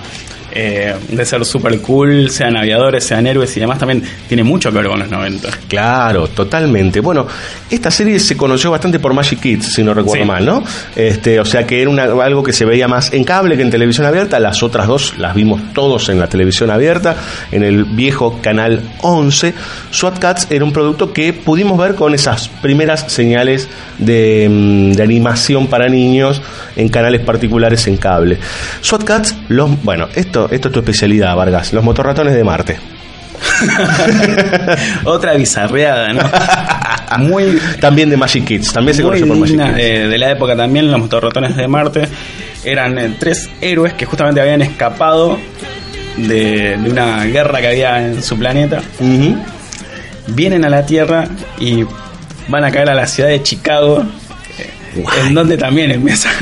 [0.52, 4.78] eh, de ser super cool, sean aviadores, sean héroes y demás, también tiene mucho que
[4.78, 5.48] ver con los 90.
[5.68, 7.00] Claro, totalmente.
[7.00, 7.26] Bueno,
[7.70, 10.28] esta serie se conoció bastante por Magic Kids, si no recuerdo Sí.
[10.28, 10.62] mal, ¿no?
[10.96, 13.70] Este, o sea que era una- algo que se veía más en cable que en
[13.70, 14.38] televisión abierta.
[14.40, 17.16] Las otras dos las vimos todos en la televisión abierta,
[17.52, 19.54] en el viejo canal 11.
[19.90, 25.02] SWAT Cats era un producto que pudimos ver con esas primeras señales de, mm, de
[25.02, 26.40] animación para niños
[26.76, 28.38] en canales particulares en cable.
[28.80, 32.78] SWAT Cats, los, bueno, esto, esto es tu especialidad, Vargas, los motorratones de Marte.
[35.04, 36.22] Otra bizarreada, ¿no?
[37.18, 39.78] Muy, También de Magic Kids, también se muy conoció por Magic Kids.
[39.78, 42.08] eh, de la época también, los motorratones de Marte.
[42.64, 45.36] Eran eh, tres héroes que justamente habían escapado
[46.16, 48.80] de, de una guerra que había en su planeta.
[50.28, 51.26] Vienen a la Tierra
[51.58, 51.84] y
[52.48, 54.04] van a caer a la ciudad de Chicago.
[54.58, 56.32] eh, En donde también empiezan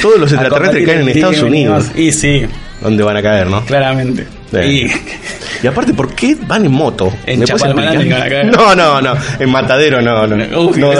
[0.00, 1.90] Todos los extraterrestres caen en Estados Unidos.
[1.94, 2.46] Y sí,
[2.86, 3.64] ¿Dónde van a caer, no?
[3.64, 4.26] claramente.
[4.50, 4.58] Sí.
[4.58, 4.90] Y
[5.62, 7.12] Y aparte, ¿por qué van en moto?
[7.26, 8.18] En ¿Me puedes Chapalmalal explicar?
[8.20, 8.46] van a caer.
[8.56, 9.14] No, no, no.
[9.40, 10.36] En Matadero no, no.
[10.60, 10.92] Uy, no,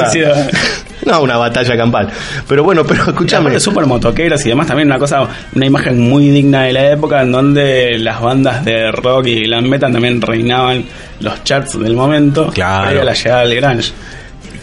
[1.04, 2.08] no, una batalla campal.
[2.48, 3.60] Pero bueno, pero escúchame.
[3.60, 7.30] Super motoqueros y demás también una cosa una imagen muy digna de la época en
[7.32, 10.84] donde las bandas de rock y glam metal también reinaban
[11.20, 12.84] los charts del momento Claro.
[12.86, 13.92] previo a la llegada del grunge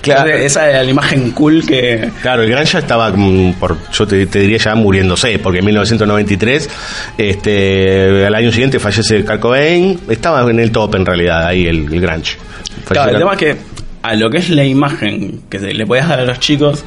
[0.03, 0.31] Claro.
[0.31, 3.13] Esa era la imagen cool que Claro, el gran ya estaba,
[3.57, 6.69] por, yo te, te diría ya muriéndose, porque en 1993,
[7.17, 11.91] este, al año siguiente fallece Kurt Cobain, estaba en el top en realidad, ahí el,
[11.93, 12.37] el grunge.
[12.85, 13.55] claro, el tema es que
[14.01, 16.83] a lo que es la imagen que le podías dar a los chicos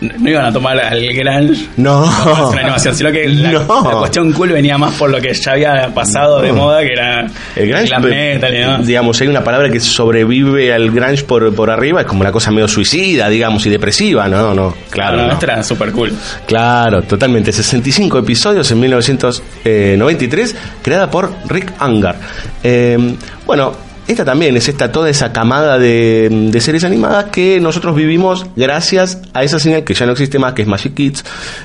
[0.00, 2.10] no iban a tomar al grunge No.
[2.22, 3.82] como una sino que la, No.
[3.84, 7.26] la cuestión cool venía más por lo que ya había pasado de moda que era
[7.54, 8.86] El grunge, glam metal y demás.
[8.86, 12.50] digamos, hay una palabra que sobrevive al grunge por, por arriba, es como una cosa
[12.50, 15.30] medio suicida, digamos, y depresiva, no, no, claro.
[15.32, 16.12] Esto era super cool.
[16.46, 17.52] Claro, totalmente.
[17.52, 22.16] 65 episodios en 1993, creada por Rick Angar.
[22.62, 23.14] Eh,
[23.46, 23.72] bueno,
[24.08, 29.20] esta también es esta toda esa camada de, de series animadas que nosotros vivimos gracias
[29.34, 31.24] a esa señal que ya no existe más, que es Magic Kids,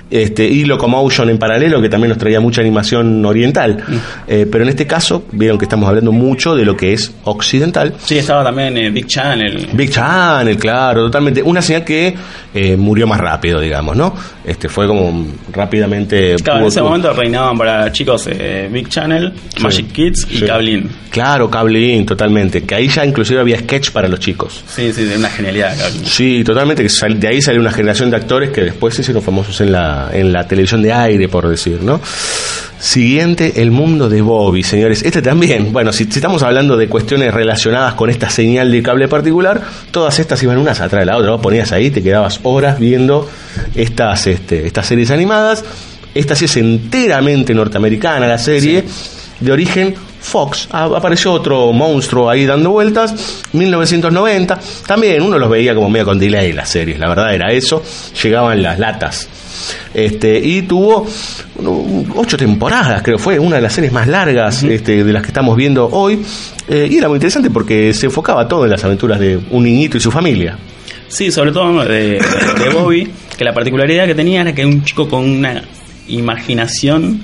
[0.10, 3.84] este, y Locomotion en paralelo, que también nos traía mucha animación oriental.
[4.28, 7.94] Eh, pero en este caso, vieron que estamos hablando mucho de lo que es occidental.
[8.04, 9.70] Sí, estaba también eh, Big Channel.
[9.74, 11.44] Big Channel, claro, totalmente.
[11.44, 12.16] Una señal que
[12.54, 14.16] eh, murió más rápido, digamos, ¿no?
[14.44, 16.36] Este fue como rápidamente.
[16.44, 20.46] Claro, en ese momento reinaban para chicos eh, Big Channel, Sí, Magic Kids y sí.
[20.46, 20.90] Cablin.
[21.12, 22.31] Claro, Cablin, totalmente.
[22.64, 24.64] Que ahí ya inclusive había sketch para los chicos.
[24.68, 25.76] Sí, sí, de una genialidad.
[26.06, 26.86] Sí, totalmente.
[26.86, 30.10] Que de ahí salió una generación de actores que después se hicieron famosos en la,
[30.14, 32.02] en la televisión de aire, por decir, ¿no?
[32.80, 35.04] Siguiente, el mundo de Bobby, señores.
[35.04, 39.08] Este también, bueno, si, si estamos hablando de cuestiones relacionadas con esta señal de cable
[39.08, 41.32] particular, todas estas iban unas atrás de la otra.
[41.32, 43.30] Vos ponías ahí, te quedabas horas viendo
[43.76, 45.64] estas, este, estas series animadas.
[46.16, 48.84] Esta sí es enteramente norteamericana, la serie,
[49.40, 50.68] de origen Fox.
[50.72, 54.60] Apareció otro monstruo ahí dando vueltas, 1990.
[54.86, 57.84] También uno los veía como medio con delay las series, la verdad era eso.
[58.22, 59.28] Llegaban las latas.
[59.94, 61.06] Este, y tuvo
[62.16, 65.56] ocho temporadas, creo fue una de las series más largas este, de las que estamos
[65.58, 66.24] viendo hoy.
[66.68, 69.98] Eh, y era muy interesante porque se enfocaba todo en las aventuras de un niñito
[69.98, 70.58] y su familia.
[71.08, 74.84] Sí, sobre todo de, de Bobby, que la particularidad que tenía era que era un
[74.84, 75.62] chico con una
[76.08, 77.22] imaginación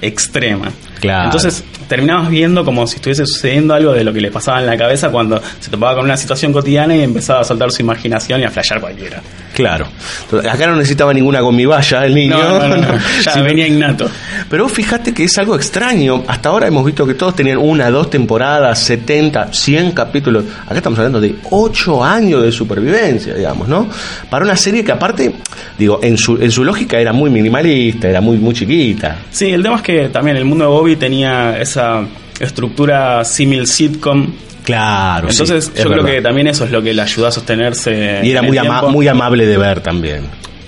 [0.00, 0.70] extrema.
[1.04, 1.24] Claro.
[1.26, 4.76] Entonces terminabas viendo como si estuviese sucediendo algo de lo que le pasaba en la
[4.76, 8.44] cabeza cuando se topaba con una situación cotidiana y empezaba a soltar su imaginación y
[8.44, 9.20] a flashear cualquiera.
[9.54, 9.86] Claro.
[10.24, 12.36] Entonces, Acá no necesitaba ninguna gomibaya el niño.
[12.36, 12.88] No, no, no.
[13.24, 14.08] Ya Sí, venía innato.
[14.50, 16.24] Pero vos fíjate que es algo extraño.
[16.26, 20.44] Hasta ahora hemos visto que todos tenían una, dos temporadas, 70, 100 capítulos.
[20.66, 23.88] Acá estamos hablando de 8 años de supervivencia, digamos, ¿no?
[24.28, 25.34] Para una serie que aparte,
[25.78, 29.18] digo, en su, en su lógica era muy minimalista, era muy, muy chiquita.
[29.30, 32.02] Sí, el tema es que también el mundo de Bobby tenía esa
[32.40, 34.32] estructura símil sitcom.
[34.64, 35.28] Claro.
[35.30, 36.16] Entonces sí, yo creo verdad.
[36.16, 38.20] que también eso es lo que le ayudó a sostenerse.
[38.22, 40.22] Y era muy, ama- muy amable de ver también.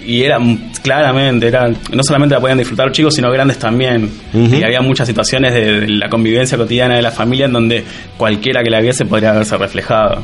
[0.07, 0.39] Y era
[0.83, 4.11] claramente, era, no solamente la podían disfrutar chicos, sino grandes también.
[4.33, 7.85] Y había muchas situaciones de, de la convivencia cotidiana de la familia en donde
[8.17, 10.23] cualquiera que la viese podría haberse reflejado.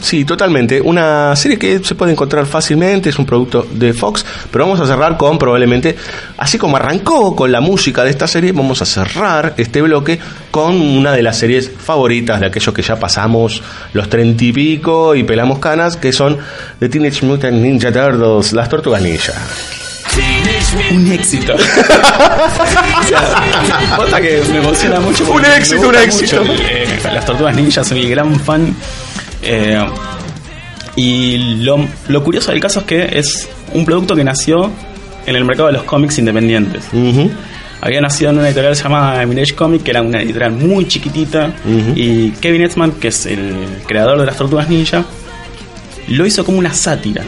[0.00, 0.80] Sí, totalmente.
[0.80, 4.86] Una serie que se puede encontrar fácilmente, es un producto de Fox, pero vamos a
[4.86, 5.96] cerrar con probablemente,
[6.36, 10.18] así como arrancó con la música de esta serie, vamos a cerrar este bloque
[10.50, 15.14] con una de las series favoritas de aquellos que ya pasamos los treinta y pico
[15.14, 16.36] y pelamos canas, que son
[16.78, 19.13] The Teenage Mutant Ninja Turtles, las tortugas ninja.
[20.92, 21.54] Un éxito.
[23.96, 25.30] Posta que me emociona mucho.
[25.32, 26.44] Un éxito, un éxito.
[26.44, 28.74] mucho, eh, las tortugas ninjas, soy gran fan.
[29.42, 29.84] Eh,
[30.96, 34.70] y lo, lo curioso del caso es que es un producto que nació
[35.26, 36.84] en el mercado de los cómics independientes.
[37.80, 41.52] Había nacido en una editorial llamada Mirage Comic, que era una editorial muy chiquitita.
[41.94, 45.04] Y Kevin Etzman, que es el creador de las Tortugas Ninja,
[46.08, 47.22] lo hizo como una sátira.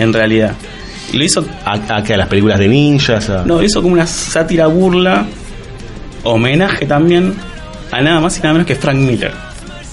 [0.00, 0.52] En realidad.
[1.12, 3.30] Lo hizo, A, a, que a las películas de ninjas.
[3.30, 5.26] a- no, hizo como una sátira burla,
[6.24, 7.34] homenaje también
[7.90, 9.32] a nada más y nada menos que Frank Miller.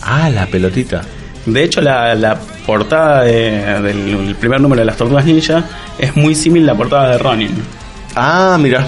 [0.03, 1.01] Ah, la pelotita.
[1.45, 5.63] De hecho, la, la portada de- del el primer número de las Tortugas Ninja
[5.97, 7.51] es muy similar a la portada de Ronin.
[8.15, 8.87] Ah, mira,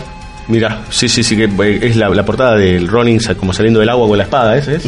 [0.49, 3.79] mira, sí, sí, sí, que eh, es la, la portada del Ronin sa- como saliendo
[3.79, 4.83] del agua con la espada, ¿ese es?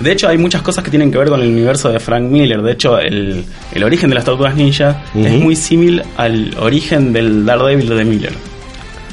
[0.00, 2.62] De hecho, hay muchas cosas que tienen que ver con el universo de Frank Miller.
[2.62, 3.44] De hecho, el,
[3.74, 8.32] el origen de las Tortugas Ninja es muy similar al origen del Daredevil de Miller.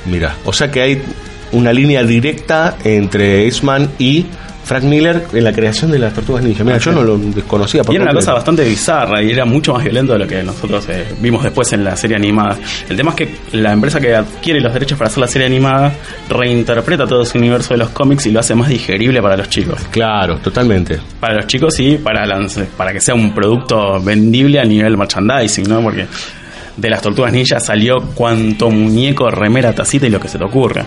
[0.05, 1.01] Mira, o sea que hay
[1.51, 4.25] una línea directa entre Eastman y
[4.63, 6.63] Frank Miller en la creación de las tortugas ninja.
[6.63, 7.83] Mira, yo no lo desconocía.
[7.83, 10.41] por Y era una cosa bastante bizarra y era mucho más violento de lo que
[10.41, 12.57] nosotros eh, vimos después en la serie animada.
[12.89, 15.93] El tema es que la empresa que adquiere los derechos para hacer la serie animada
[16.29, 19.79] reinterpreta todo ese universo de los cómics y lo hace más digerible para los chicos.
[19.91, 20.99] Claro, totalmente.
[21.19, 25.67] Para los chicos y para, lance- para que sea un producto vendible a nivel merchandising,
[25.67, 25.81] ¿no?
[25.81, 26.05] Porque
[26.75, 30.85] de las tortugas ninjas salió cuanto muñeco, remera, tacita y lo que se te ocurra.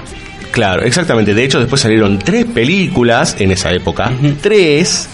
[0.51, 1.35] Claro, exactamente.
[1.35, 4.11] De hecho, después salieron tres películas en esa época.
[4.41, 5.09] Tres.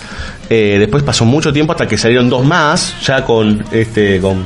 [0.48, 4.44] Eh, después pasó mucho tiempo hasta que salieron dos más, ya con este con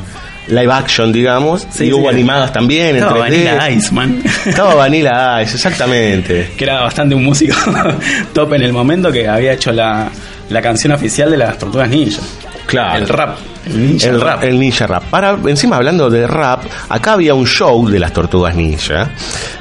[0.48, 1.66] live action, digamos.
[1.70, 1.92] Sí, y sí.
[1.92, 2.90] hubo animadas también.
[2.90, 3.44] en Estaba 3D.
[3.44, 4.22] Vanilla Ice, man.
[4.44, 6.52] Estaba Vanilla Ice, exactamente.
[6.56, 7.56] que era bastante un músico
[8.32, 10.08] top en el momento que había hecho la,
[10.48, 12.22] la canción oficial de las tortugas ninja.
[12.66, 12.98] Claro.
[12.98, 13.36] El rap.
[13.66, 14.42] El ninja el rap.
[14.44, 15.04] El ninja rap.
[15.04, 19.10] Para, encima hablando de rap, acá había un show de las tortugas ninja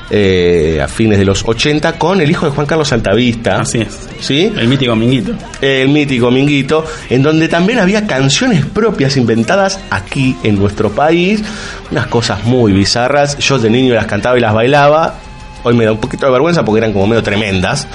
[0.09, 3.61] eh, a fines de los 80 con el hijo de Juan Carlos Santavista.
[3.61, 4.07] Así es.
[4.19, 4.51] ¿Sí?
[4.55, 5.33] El mítico Minguito.
[5.61, 11.43] El mítico Minguito, en donde también había canciones propias inventadas aquí en nuestro país.
[11.91, 13.37] Unas cosas muy bizarras.
[13.39, 15.15] Yo de niño las cantaba y las bailaba.
[15.63, 17.87] Hoy me da un poquito de vergüenza porque eran como medio tremendas.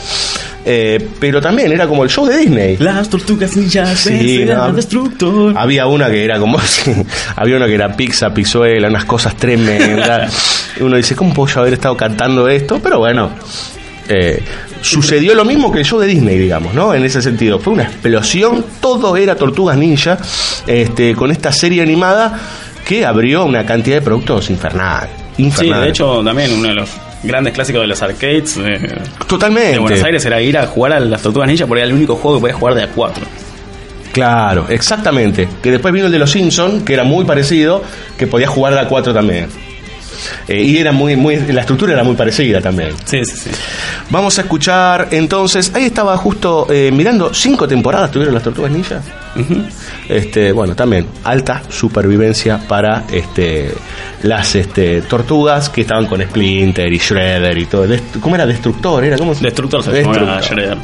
[0.65, 2.77] Eh, pero también era como el show de Disney.
[2.77, 4.73] Las tortugas ninjas Sí, no.
[4.73, 5.55] destructor.
[5.57, 6.59] Había una que era como
[7.37, 10.69] había una que era pizza, pizzuela, unas cosas tremendas.
[10.81, 12.79] Uno dice, ¿cómo puedo yo haber estado cantando esto?
[12.83, 13.31] Pero bueno,
[14.09, 14.43] eh,
[14.83, 16.93] sucedió lo mismo que el show de Disney, digamos, ¿no?
[16.95, 20.19] En ese sentido, fue una explosión, todo era Tortugas Ninja,
[20.67, 22.39] este, con esta serie animada
[22.87, 25.09] que abrió una cantidad de productos infernal.
[25.37, 25.83] Sí, infernal.
[25.83, 26.91] de hecho, también uno de los
[27.23, 28.79] grandes clásicos de los arcades eh,
[29.27, 29.73] totalmente.
[29.73, 32.17] de Buenos Aires era ir a jugar a las tortugas ninja porque era el único
[32.17, 33.25] juego que podías jugar de a cuatro.
[34.13, 35.49] Claro, exactamente.
[35.63, 37.83] Que después vino el de los Simpsons, que era muy parecido,
[38.19, 39.47] que podía jugar de a 4 también.
[40.49, 42.91] Eh, y era muy, muy, la estructura era muy parecida también.
[43.05, 43.51] Sí, sí, sí.
[44.11, 49.01] Vamos a escuchar entonces, ahí estaba justo eh, mirando, cinco temporadas tuvieron las Tortugas Ninja.
[50.09, 53.73] Este, bueno, también alta supervivencia para este
[54.25, 57.87] las este tortugas que estaban con Splinter y Shredder y todo.
[58.21, 58.45] ¿Cómo era?
[58.45, 60.77] Destructor, era cómo se- Destructor se llamaba Shredder.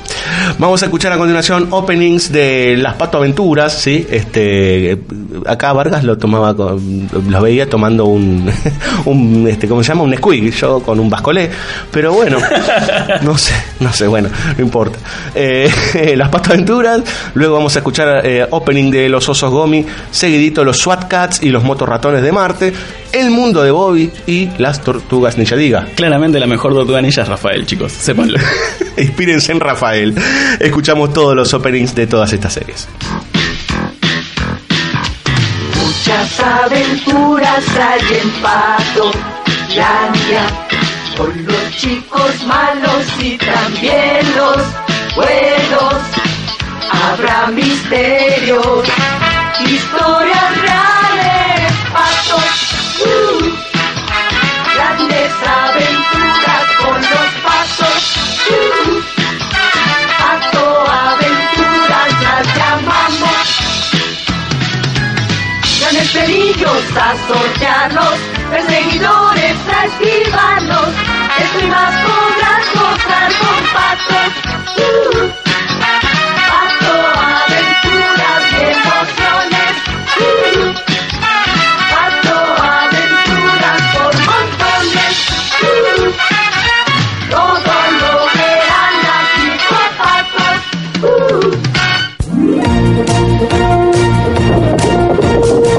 [0.59, 4.07] Vamos a escuchar a continuación openings de las Pato Aventuras, ¿sí?
[4.09, 4.97] Este,
[5.45, 8.49] acá Vargas lo tomaba, con- los veía tomando un,
[9.07, 10.05] un este, ¿cómo se llama?
[10.05, 11.51] Un squig, yo con un bascolé,
[11.91, 12.39] pero bueno,
[13.23, 14.99] no sé, no sé, bueno, no importa.
[15.35, 15.71] Eh,
[16.17, 17.03] las Pato Aventuras,
[17.35, 21.51] luego vamos a escuchar eh, opening de los Osos Gomi, seguidito los SWAT Cats y
[21.51, 22.73] los Motorratones de Marte,
[23.13, 25.87] el mundo de Bobby y las Tortugas Ninja Diga.
[25.95, 28.39] Claramente la mejor tortuga ninja es Rafael, chicos, sépanlo.
[28.97, 30.15] Inspírense en Rafael.
[30.61, 32.89] Escuchamos todos los openings de todas estas series.
[35.83, 39.13] Muchas aventuras hay en Pato
[41.17, 44.63] con los chicos malos y también los
[45.15, 46.03] buenos.
[46.91, 48.89] Habrá misterios,
[49.61, 52.51] historias reales, patos,
[53.05, 53.41] uh,
[54.75, 58.01] grandes aventuras con los patos.
[58.51, 59.03] uh,
[60.19, 63.47] pato aventuras las llamamos
[65.81, 68.19] grandes peligros a sortearlos,
[68.51, 71.06] perseguidores a esquivarlos.
[71.39, 74.33] Y más podrás gozar con patos.
[74.77, 75.29] Uh,
[76.49, 76.95] pato,
[77.35, 79.75] aventuras y emociones.
[80.17, 80.73] Uh,
[81.93, 85.15] pato, aventuras por montones.
[87.31, 89.91] Todo lo verán aquí con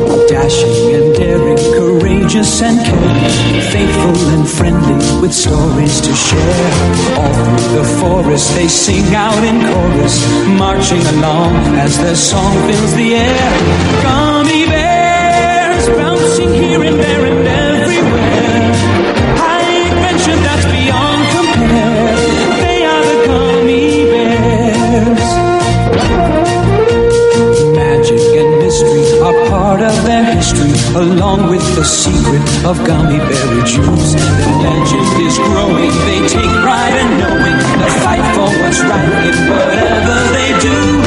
[0.10, 0.77] and daring,
[2.38, 6.72] courageous and caring, faithful and friendly with stories to share.
[7.18, 10.26] All through the forest they sing out in chorus,
[10.58, 13.52] marching along as their song fills the air.
[14.04, 18.74] Gummy bears bouncing here and there and everywhere.
[19.42, 22.16] High adventure that's beyond compare.
[22.62, 25.30] They are the gummy bears.
[27.76, 30.16] Magic and mystery are part of history,
[31.02, 34.14] along with the secret of gummy berry juice.
[34.14, 39.38] The legend is growing, they take pride in knowing the fight for what's right in
[39.50, 41.07] whatever they do.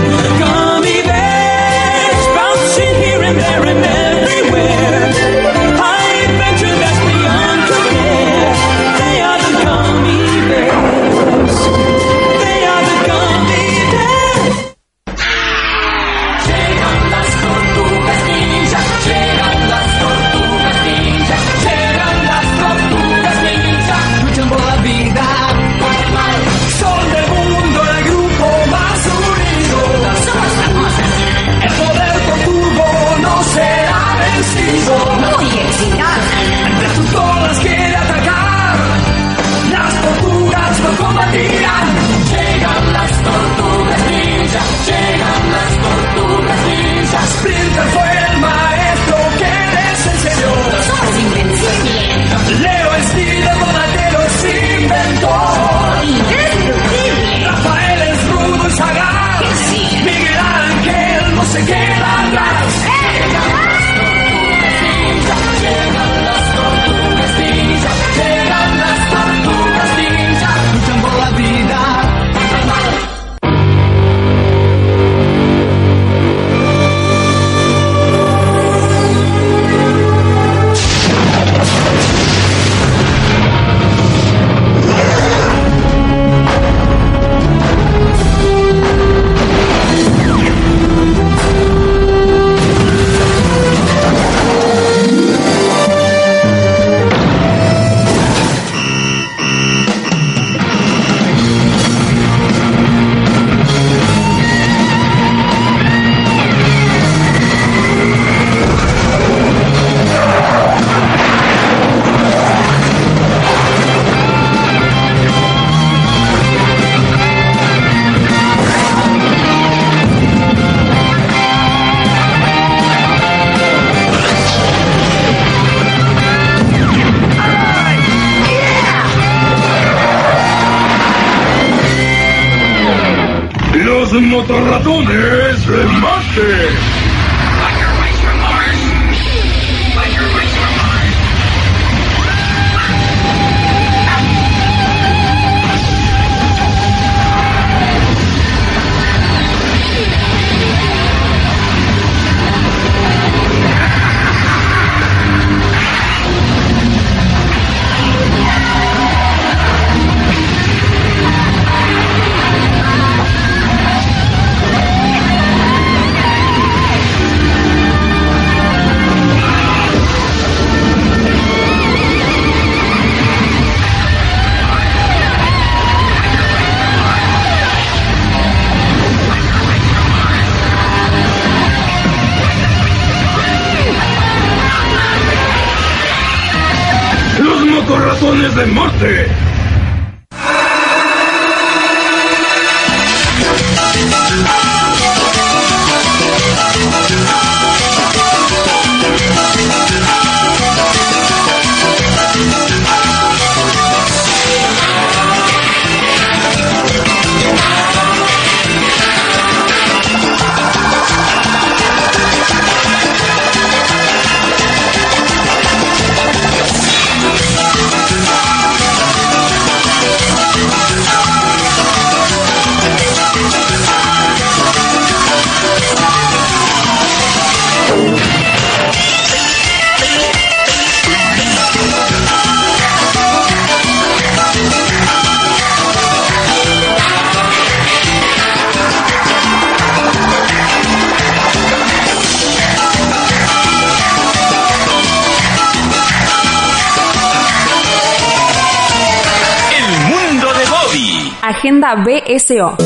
[252.31, 252.77] BSO.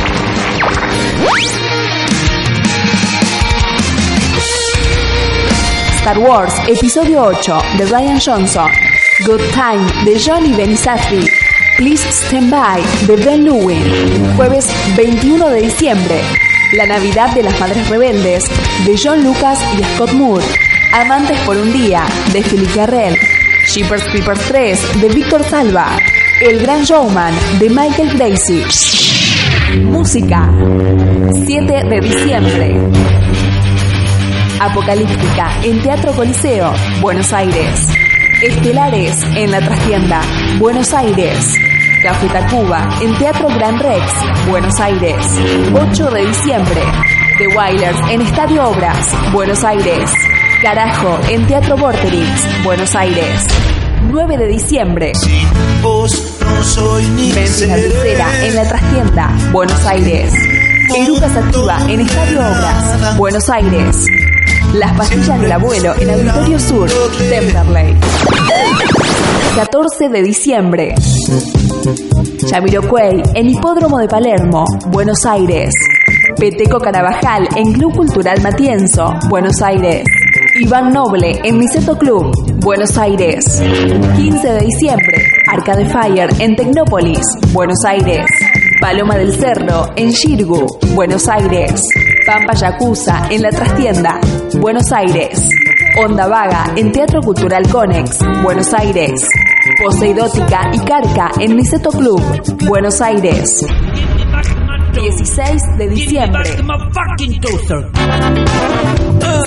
[6.01, 8.71] Star Wars Episodio 8 de Ryan Johnson.
[9.23, 11.27] Good Time de Johnny Benizati.
[11.77, 13.83] Please Stand By de Ben Lewin.
[14.35, 16.21] Jueves 21 de diciembre.
[16.73, 18.45] La Navidad de las Madres Rebeldes
[18.83, 20.43] de John Lucas y Scott Moore.
[20.91, 23.15] Amantes por un Día de Philip Garrel.
[23.67, 25.99] Shippers Creepers 3 de Víctor Salva.
[26.41, 28.65] El Gran Showman de Michael Gracie.
[29.83, 30.49] Música.
[31.45, 33.50] 7 de diciembre.
[34.61, 37.87] Apocalíptica en Teatro Coliseo, Buenos Aires.
[38.43, 40.21] Estelares en la trastienda,
[40.59, 41.55] Buenos Aires.
[42.03, 44.03] Café Tacuba en Teatro Gran Rex,
[44.47, 45.15] Buenos Aires.
[45.73, 46.81] 8 de diciembre.
[47.39, 50.11] The Wailers en Estadio Obras, Buenos Aires.
[50.61, 53.47] Carajo en Teatro Vorterix, Buenos Aires.
[54.11, 55.11] 9 de diciembre.
[55.81, 60.31] Vos no soy ni Tercera en la trastienda, Buenos Aires.
[60.95, 64.05] Eruca Sativa en Estadio Obras, Buenos Aires.
[64.73, 66.89] Las pastillas del abuelo en Auditorio Sur,
[67.29, 67.93] Temperley.
[69.55, 70.95] 14 de diciembre.
[72.49, 75.71] Yamiroquai en Hipódromo de Palermo, Buenos Aires.
[76.37, 80.05] Peteco Carabajal en Club Cultural Matienzo, Buenos Aires.
[80.61, 83.43] Iván Noble en Niceto Club, Buenos Aires.
[84.15, 85.25] 15 de diciembre.
[85.51, 87.19] Arca de Fire en Tecnópolis,
[87.51, 88.25] Buenos Aires.
[88.81, 90.65] Paloma del Cerro en Shirgu,
[90.95, 91.83] Buenos Aires.
[92.25, 94.19] Pampa Yakuza en La Trastienda,
[94.59, 95.47] Buenos Aires.
[96.03, 99.27] Onda Vaga en Teatro Cultural Conex, Buenos Aires.
[99.83, 102.21] Poseidótica y Carca en Niceto Club,
[102.67, 103.63] Buenos Aires.
[104.93, 106.43] 16 de diciembre.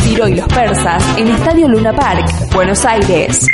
[0.01, 3.49] Ciro y los Persas en Estadio Luna Park, Buenos Aires.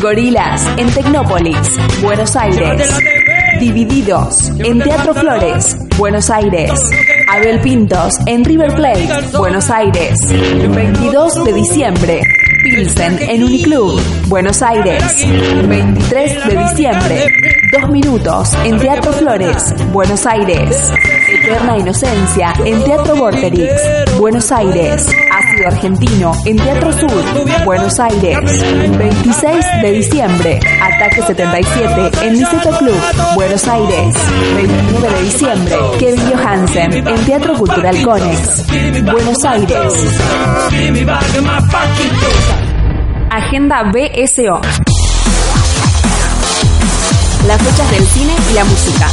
[0.00, 1.58] Gorilas en Tecnópolis,
[2.02, 3.17] Buenos Aires.
[3.56, 6.70] Divididos en Teatro Flores, Buenos Aires.
[7.28, 10.16] Abel Pintos en River Plate, Buenos Aires.
[10.28, 12.22] 22 de diciembre.
[12.62, 15.02] Pilsen en Uniclub, Buenos Aires.
[15.66, 17.26] 23 de diciembre.
[17.72, 20.92] Dos minutos en Teatro Flores, Buenos Aires.
[21.28, 23.72] Eterna Inocencia en Teatro Vorterix,
[24.18, 25.08] Buenos Aires.
[25.66, 27.10] Argentino en Teatro Sur,
[27.64, 28.38] Buenos Aires.
[28.98, 30.60] 26 de diciembre.
[30.80, 33.00] Ataque 77 en Niceto Club,
[33.34, 34.14] Buenos Aires.
[34.56, 35.76] 29 de diciembre.
[35.98, 38.66] Kevin Johansen en Teatro Cultural Conex,
[39.04, 39.92] Buenos Aires.
[43.30, 44.60] Agenda BSO.
[47.46, 49.06] Las fechas del cine y la música.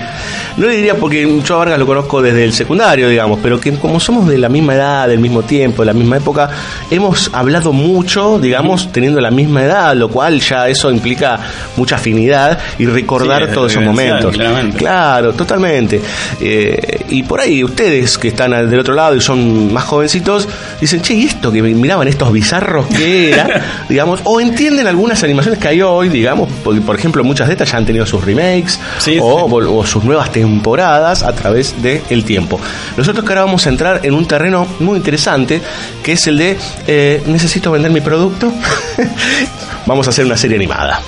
[0.58, 3.72] no le diría porque yo a Vargas lo conozco desde el secundario, digamos, pero que
[3.74, 6.50] como somos de la misma edad, del mismo tiempo, de la misma época,
[6.92, 11.40] hemos hablado mucho, digamos, teniendo la misma edad, lo cual ya eso implica
[11.76, 14.36] mucha afinidad y recordar Sí, todos esos momentos.
[14.36, 14.78] claramente.
[14.78, 16.00] Claro, totalmente.
[16.40, 20.48] Eh, y por ahí ustedes que están del otro lado y son más jovencitos,
[20.80, 23.62] dicen, che, ¿y esto que miraban estos bizarros qué era?
[23.90, 27.72] digamos, o entienden algunas animaciones que hay hoy, digamos, porque por ejemplo muchas de estas
[27.72, 28.80] ya han tenido sus remakes
[29.20, 30.43] o, vol- o sus nuevas temporadas
[31.24, 32.60] a través del tiempo.
[32.98, 35.62] Nosotros que ahora vamos a entrar en un terreno muy interesante,
[36.04, 38.52] que es el de, eh, necesito vender mi producto,
[39.86, 41.02] vamos a hacer una serie animada.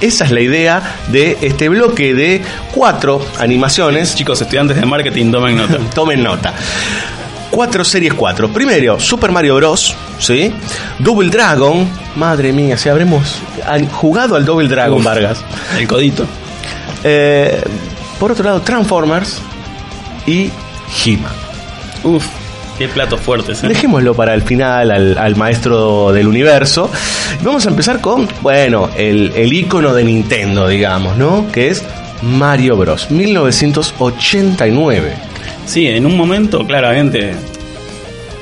[0.00, 4.14] Esa es la idea de este bloque de cuatro animaciones.
[4.14, 5.78] Chicos, estudiantes de marketing, tomen nota.
[5.94, 6.52] Tomen nota.
[7.50, 8.48] Cuatro series cuatro.
[8.52, 9.94] Primero, Super Mario Bros.
[10.18, 10.52] ¿Sí?
[10.98, 11.88] Double Dragon.
[12.16, 13.40] Madre mía, si habremos
[13.92, 15.44] jugado al Double Dragon, Uf, Vargas.
[15.78, 16.26] El codito.
[17.04, 17.62] Eh,
[18.22, 19.42] por otro lado, Transformers
[20.28, 20.48] y
[21.04, 21.32] He-Man.
[22.04, 22.24] Uf,
[22.78, 23.64] qué platos fuertes.
[23.64, 23.66] ¿eh?
[23.66, 26.88] Dejémoslo para el final al, al maestro del universo.
[27.42, 31.50] Vamos a empezar con, bueno, el, el icono de Nintendo, digamos, ¿no?
[31.50, 31.84] Que es
[32.22, 33.10] Mario Bros.
[33.10, 35.16] 1989.
[35.66, 37.34] Sí, en un momento, claramente,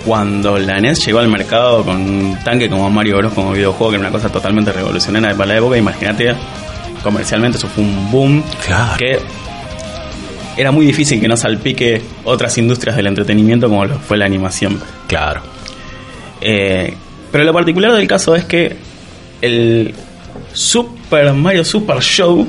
[0.04, 3.32] cuando la NES llegó al mercado con un tanque como Mario Bros.
[3.32, 6.34] como videojuego, que era una cosa totalmente revolucionaria para la época, imagínate,
[7.02, 8.44] comercialmente eso fue un boom.
[8.98, 9.20] Que
[10.60, 14.80] era muy difícil que no salpique otras industrias del entretenimiento como lo fue la animación.
[15.06, 15.42] Claro.
[16.40, 16.94] Eh,
[17.32, 18.76] pero lo particular del caso es que
[19.40, 19.94] el
[20.52, 22.46] Super Mario Super Show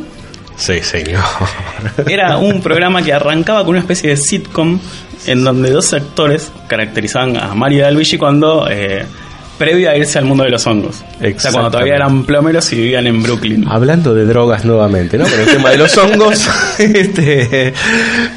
[0.58, 1.24] Sí, señor.
[2.08, 4.80] era un programa que arrancaba con una especie de sitcom
[5.26, 9.06] en donde dos actores caracterizaban a Mario y a Luigi cuando eh,
[9.62, 11.04] previo a irse al mundo de los hongos.
[11.20, 13.64] O sea, cuando todavía eran plomeros y vivían en Brooklyn.
[13.70, 15.26] Hablando de drogas nuevamente, ¿no?
[15.26, 16.50] Con el tema de los hongos.
[16.80, 17.72] este,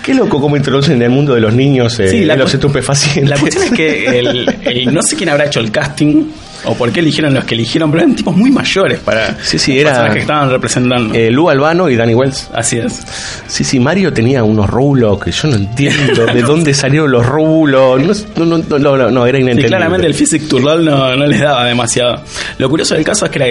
[0.02, 3.30] qué loco cómo introducen en el mundo de los niños eh, Sí, la los estupefacientes.
[3.30, 6.24] La cuestión es que el, el- no sé quién habrá hecho el casting
[6.66, 9.72] o por qué eligieron los que eligieron, pero eran tipos muy mayores para Sí, sí,
[9.72, 11.14] los era- personajes que estaban representando.
[11.14, 12.50] Eh, Lu Albano y Danny Wells.
[12.54, 13.02] Así es.
[13.46, 18.26] Sí, sí, Mario tenía unos rulos que yo no entiendo de dónde salieron los rulos.
[18.36, 19.68] No, no, no, no, no, no, era inentendible.
[19.68, 22.22] claramente el Physic Turral no, no les daba demasiado.
[22.58, 23.46] Lo curioso del caso es que la-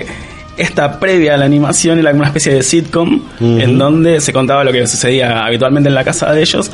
[0.55, 4.71] esta previa a la animación era una especie de sitcom en donde se contaba lo
[4.71, 6.69] que sucedía habitualmente en la casa de ellos,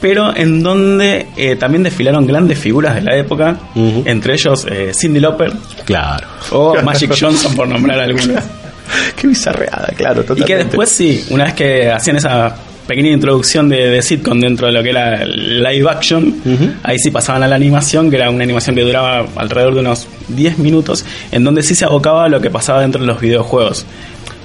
[0.00, 3.56] pero en donde eh, también desfilaron grandes figuras de la época,
[4.04, 5.52] entre ellos eh, Cindy Lauper
[5.84, 6.26] Claro.
[6.52, 8.44] o Magic Johnson, por nombrar algunas.
[9.16, 10.46] Qué bizarreada, claro, Y totalmente.
[10.46, 12.54] que después sí, una vez que hacían esa
[12.86, 16.34] pequeña introducción de, de sitcom dentro de lo que era live action,
[16.82, 20.06] ahí sí pasaban a la animación, que era una animación que duraba alrededor de unos
[20.28, 23.84] 10 minutos, en donde sí se abocaba a lo que pasaba dentro de los videojuegos.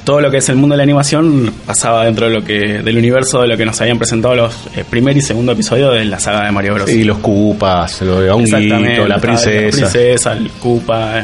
[0.04, 2.97] Todo lo que es el mundo de la animación pasaba dentro de lo que del
[2.97, 6.20] universo de lo que nos habían presentado los eh, primer y segundo episodio de la
[6.20, 6.89] saga de Mario Bros.
[6.91, 9.51] Y los cupas, lo de Honguito, la princesa.
[9.62, 11.24] La princesa, el Koopa,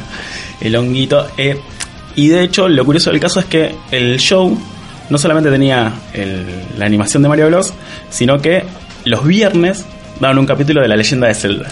[0.62, 1.28] el honguito.
[1.38, 1.60] eh,
[2.16, 4.58] y de hecho, lo curioso del caso es que el show
[5.10, 6.46] no solamente tenía el-
[6.78, 7.74] la animación de Mario Bros,
[8.10, 8.64] sino que
[9.06, 9.86] los viernes
[10.22, 11.68] daban un capítulo de la leyenda de Zelda.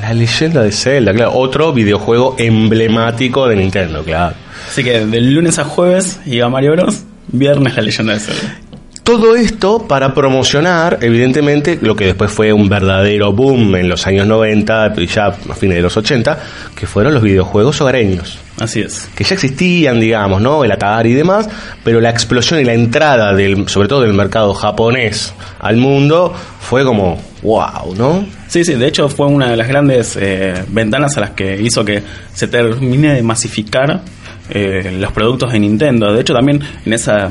[0.00, 1.32] La leyenda de Zelda, claro.
[1.34, 4.34] Otro videojuego emblemático de Nintendo, claro.
[4.68, 8.58] Así que del lunes a jueves iba Mario Bros, viernes la leyenda de Zelda.
[9.02, 14.28] Todo esto para promocionar, evidentemente, lo que después fue un verdadero boom en los años
[14.28, 16.38] 90 y ya a fines de los 80,
[16.76, 18.38] que fueron los videojuegos hogareños.
[18.60, 19.08] Así es.
[19.16, 20.62] Que ya existían, digamos, ¿no?
[20.62, 21.48] El Atari y demás,
[21.82, 26.84] pero la explosión y la entrada, del, sobre todo del mercado japonés al mundo, fue
[26.84, 28.24] como, wow, ¿no?
[28.52, 31.82] Sí, sí, de hecho fue una de las grandes eh, ventanas a las que hizo
[31.86, 32.02] que
[32.34, 34.02] se termine de masificar
[34.50, 36.12] eh, los productos de Nintendo.
[36.12, 37.30] De hecho también en esa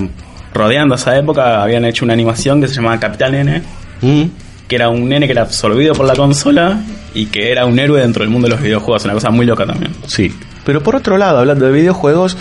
[0.52, 3.62] rodeando esa época habían hecho una animación que se llamaba Capital N,
[4.02, 4.24] Mm.
[4.68, 6.80] que era un nene que era absorbido por la consola
[7.14, 9.64] y que era un héroe dentro del mundo de los videojuegos, una cosa muy loca
[9.68, 9.92] también.
[10.08, 10.34] Sí.
[10.66, 12.36] Pero por otro lado, hablando de videojuegos,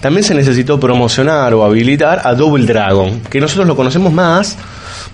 [0.00, 4.56] también se necesitó promocionar o habilitar a Double Dragon, que nosotros lo conocemos más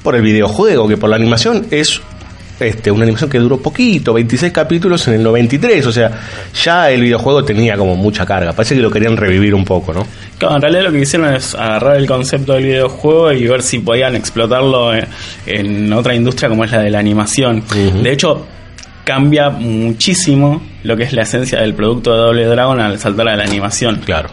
[0.03, 1.67] por el videojuego que por la animación.
[1.71, 2.03] Es
[2.59, 6.11] este, una animación que duró poquito, 26 capítulos en el 93, o sea,
[6.55, 8.53] ya el videojuego tenía como mucha carga.
[8.53, 10.07] Parece que lo querían revivir un poco, ¿no?
[10.39, 13.81] Claro, en realidad lo que hicieron es agarrar el concepto del videojuego y ver si
[13.81, 15.07] podían explotarlo en,
[15.47, 17.63] en otra industria como es la de la animación.
[18.03, 18.47] De hecho,
[19.05, 23.37] cambia muchísimo lo que es la esencia del producto de Doble Dragon al saltar a
[23.37, 24.01] la animación.
[24.05, 24.31] Claro.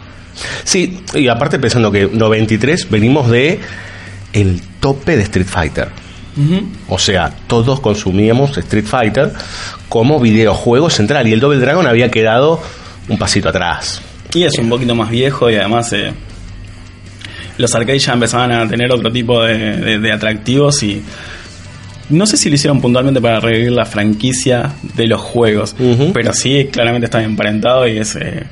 [0.64, 3.60] Sí, y aparte pensando que 93 venimos de
[4.32, 6.03] el tope de Street Fighter.
[6.88, 9.32] O sea, todos consumíamos Street Fighter
[9.88, 12.60] como videojuego central y el Double Dragon había quedado
[13.08, 14.02] un pasito atrás.
[14.34, 16.12] Y es un poquito más viejo y además eh,
[17.58, 21.02] los arcades ya empezaban a tener otro tipo de, de- de atractivos y
[22.10, 25.74] no sé si lo hicieron puntualmente para revivir la franquicia de los juegos,
[26.12, 28.44] pero sí claramente está emparentado y es eh,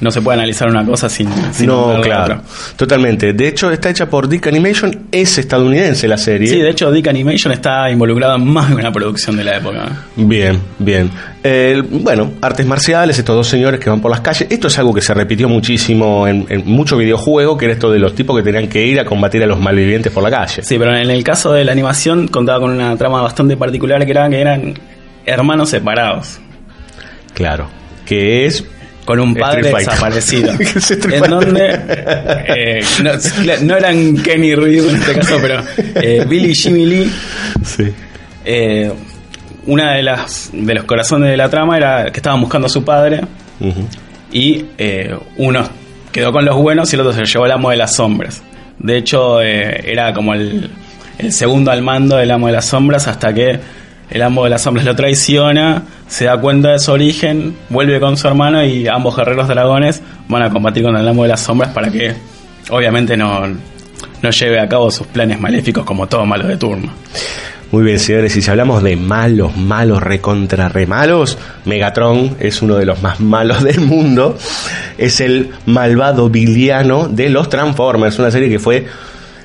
[0.00, 2.42] no se puede analizar una cosa sin, sin no, claro, otra.
[2.76, 3.32] totalmente.
[3.32, 6.48] De hecho, está hecha por Dick Animation, es estadounidense la serie.
[6.48, 10.04] Sí, de hecho Dick Animation está involucrado en más de una producción de la época.
[10.16, 11.10] Bien, bien.
[11.42, 14.48] Eh, bueno, artes marciales, estos dos señores que van por las calles.
[14.50, 17.98] Esto es algo que se repitió muchísimo en, en mucho videojuego, que era esto de
[17.98, 20.62] los tipos que tenían que ir a combatir a los malvivientes por la calle.
[20.62, 24.10] Sí, pero en el caso de la animación contaba con una trama bastante particular que
[24.10, 24.74] era que eran
[25.26, 26.40] hermanos separados.
[27.34, 27.68] Claro.
[28.04, 28.64] Que es.
[29.08, 30.52] Con un padre desaparecido.
[31.10, 31.80] En donde
[32.46, 33.12] eh, no,
[33.62, 35.62] no eran Kenny Ryu en este caso, pero
[35.94, 37.10] eh, Billy Jimmy Lee.
[37.64, 37.84] Sí.
[38.44, 38.92] eh,
[39.64, 42.84] una de las de los corazones de la trama era que estaban buscando a su
[42.84, 43.22] padre
[44.30, 45.66] y eh, uno
[46.12, 48.42] quedó con los buenos y el otro se lo llevó al amo de las sombras.
[48.78, 50.70] De hecho, era como el,
[51.16, 53.58] el segundo al mando del amo de las sombras hasta que
[54.10, 58.16] el amo de las sombras lo traiciona, se da cuenta de su origen, vuelve con
[58.16, 61.70] su hermano y ambos guerreros dragones van a combatir con el amo de las sombras
[61.72, 62.14] para que
[62.70, 66.92] obviamente no, no lleve a cabo sus planes maléficos como todo malo de turno.
[67.70, 71.36] Muy bien, señores, y si hablamos de malos, malos, recontra re malos,
[71.66, 74.38] Megatron es uno de los más malos del mundo.
[74.96, 78.86] Es el malvado villano de los Transformers, una serie que fue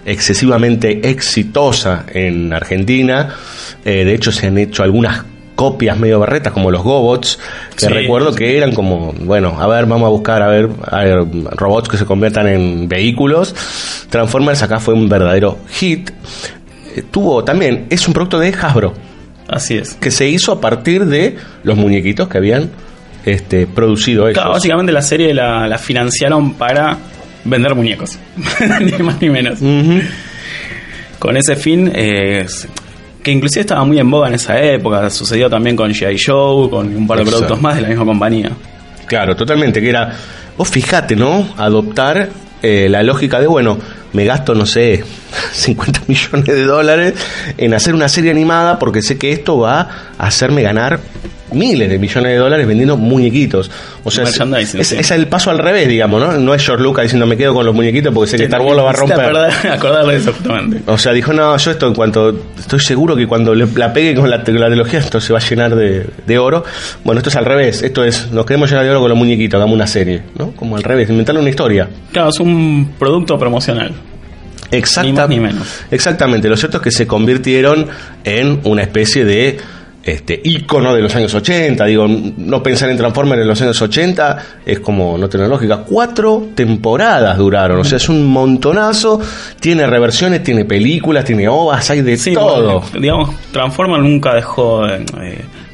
[0.05, 3.36] excesivamente exitosa en Argentina.
[3.84, 5.26] Eh, de hecho, se han hecho algunas
[5.56, 7.38] copias medio barretas como los Gobots,
[7.76, 7.93] que Sí.
[7.93, 11.89] recuerdo que eran como, bueno, a ver, vamos a buscar, a ver, a ver, robots
[11.89, 13.56] que se conviertan en vehículos.
[14.10, 16.10] Transformers acá fue un verdadero hit.
[16.95, 18.93] Eh, tuvo también, es un producto de Hasbro.
[19.47, 19.93] Así es.
[19.95, 22.70] Que se hizo a partir de los muñequitos que habían
[23.26, 24.36] este, producido ellos.
[24.36, 26.97] Claro, básicamente la serie la, la financiaron para
[27.45, 28.18] vender muñecos,
[28.82, 29.60] ni más ni menos.
[31.20, 32.45] Con ese fin, eh,
[33.24, 36.17] que inclusive estaba muy en boga en esa época, sucedió también con G.I.
[36.24, 37.39] Joe, con un par de Exacto.
[37.39, 38.51] productos más de la misma compañía.
[39.05, 40.13] Claro, totalmente, que era,
[40.57, 41.47] vos fijate, ¿no?
[41.57, 42.30] Adoptar
[42.61, 43.78] eh, la lógica de, bueno,
[44.11, 45.03] me gasto, no sé,
[45.53, 47.13] 50 millones de dólares
[47.57, 50.99] en hacer una serie animada porque sé que esto va a hacerme ganar
[51.54, 53.70] miles de millones de dólares vendiendo muñequitos.
[54.04, 54.39] O sea, es,
[54.76, 54.95] es- sí.
[54.99, 56.34] es el paso al revés, digamos, ¿no?
[56.38, 58.76] No es George Lucas diciendo me quedo con los muñequitos porque sé que Star Wars
[58.78, 59.20] lo va a romper.
[59.20, 60.82] acordar- acordarle de eso justamente.
[60.88, 64.16] O sea, dijo, no, yo esto en cuanto, estoy seguro que cuando le- la pegue
[64.16, 66.64] con la, la trilogía esto se va a llenar de, de oro.
[67.04, 69.58] Bueno, esto es al revés, esto es, nos queremos llenar de oro con los muñequitos,
[69.58, 70.51] hagamos una serie, ¿no?
[70.51, 71.88] Como al revés, inventarle una historia.
[72.12, 73.93] Claro, es un producto promocional.
[74.72, 75.68] Exacta- Ni más ni menos.
[75.91, 77.88] Exactamente, lo cierto es que se convirtieron
[78.24, 79.58] en una especie de
[80.04, 81.86] este ícono de los años 80.
[81.86, 85.78] Digo, no pensar en Transformers en los años 80 es como no tener lógica.
[85.88, 89.20] Cuatro temporadas duraron, o sea, es un montonazo.
[89.60, 92.84] Tiene reversiones, tiene películas, tiene ovas, hay de Sí, todo.
[92.99, 95.06] digamos, Transformers nunca dejó eh,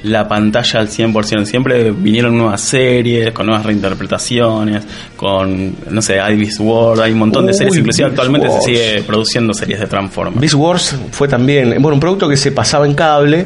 [0.04, 1.46] la pantalla al 100%.
[1.46, 4.84] Siempre vinieron nuevas series, con nuevas reinterpretaciones,
[5.16, 7.02] con, no sé, Ivy's World.
[7.02, 7.78] Hay un montón de Uy, series.
[7.78, 8.64] Inclusive Beast actualmente Wars.
[8.64, 10.40] se sigue produciendo series de Transformers.
[10.40, 13.46] Beast Wars fue también, bueno, un producto que se pasaba en cable,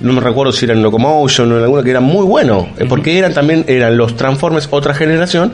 [0.00, 2.86] no me recuerdo si era en Locomotion o en alguna que era muy bueno, eh,
[2.88, 5.52] porque eran también eran los Transformers otra generación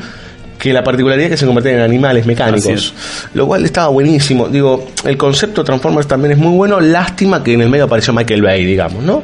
[0.59, 2.93] que la particularidad es que se convertían en animales mecánicos,
[3.35, 4.49] lo cual estaba buenísimo.
[4.49, 8.43] Digo, el concepto Transformers también es muy bueno, lástima que en el medio apareció Michael
[8.43, 9.23] Bay, digamos, ¿no?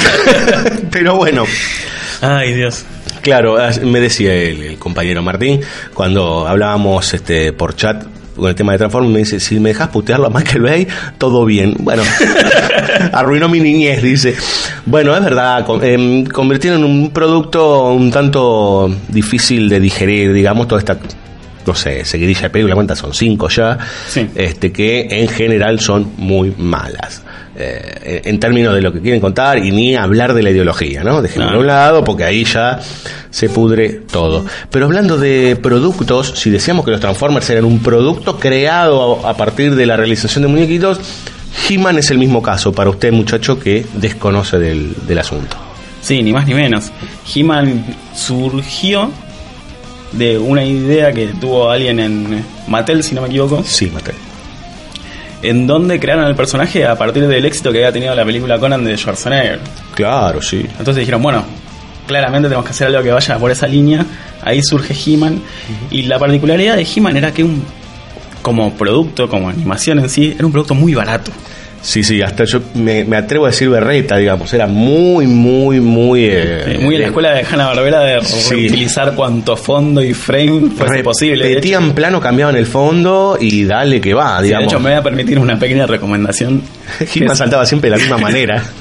[0.90, 1.44] Pero bueno.
[2.20, 2.84] Ay, Dios.
[3.22, 5.60] Claro, me decía el, el compañero Martín,
[5.94, 8.04] cuando hablábamos este por chat
[8.36, 10.88] con el tema de Transformers, me dice, si me dejas putearlo a Michael Bay,
[11.18, 11.74] todo bien.
[11.78, 12.02] Bueno,
[13.12, 14.34] arruinó mi niñez, dice.
[14.86, 20.80] Bueno, es verdad, em, convirtieron en un producto un tanto difícil de digerir, digamos, toda
[20.80, 20.98] esta,
[21.66, 23.12] no sé, seguidilla de película, ¿cuántas son?
[23.12, 23.78] Cinco ya,
[24.34, 27.22] este que en general son muy malas.
[27.64, 31.22] Eh, en términos de lo que quieren contar y ni hablar de la ideología, ¿no?
[31.22, 32.80] Dejémoslo a un lado porque ahí ya
[33.30, 34.44] se pudre todo.
[34.70, 39.74] Pero hablando de productos, si decíamos que los Transformers eran un producto creado a, partir
[39.74, 41.00] de la realización de muñequitos,
[41.68, 45.56] He-Man es el mismo caso para usted, muchacho, que desconoce del, del asunto.
[46.00, 46.90] Sí, ni más ni menos.
[47.32, 47.84] He-Man
[48.14, 49.10] surgió
[50.12, 53.62] de una idea que tuvo alguien en Mattel, si no me equivoco.
[53.64, 54.16] Sí, Mattel.
[55.42, 58.84] En donde crearon el personaje a partir del éxito que había tenido la película Conan
[58.84, 59.60] de Schwarzenegger.
[59.94, 60.64] Claro, sí.
[60.78, 61.44] Entonces dijeron, bueno,
[62.06, 64.06] claramente tenemos que hacer algo que vaya por esa línea.
[64.42, 65.42] Ahí surge He-Man.
[65.90, 67.62] Y la particularidad de He-Man era que un
[68.42, 71.30] como producto, como animación en sí, era un producto muy barato.
[71.82, 74.54] Sí, sí, hasta yo me, me atrevo a decir berreta, digamos.
[74.54, 76.26] Era muy, muy, muy.
[76.30, 78.66] eh, muy en la escuela de Hanna Barbera de Sí.
[78.66, 81.44] utilizar cuanto fondo y frame fuese posible.
[81.48, 84.72] Repetían plano, cambiaban el fondo y dale que va, sí, de digamos.
[84.72, 86.62] hecho, me voy a permitir una pequeña recomendación.
[87.14, 88.62] He-Man saltaba siempre de la misma manera.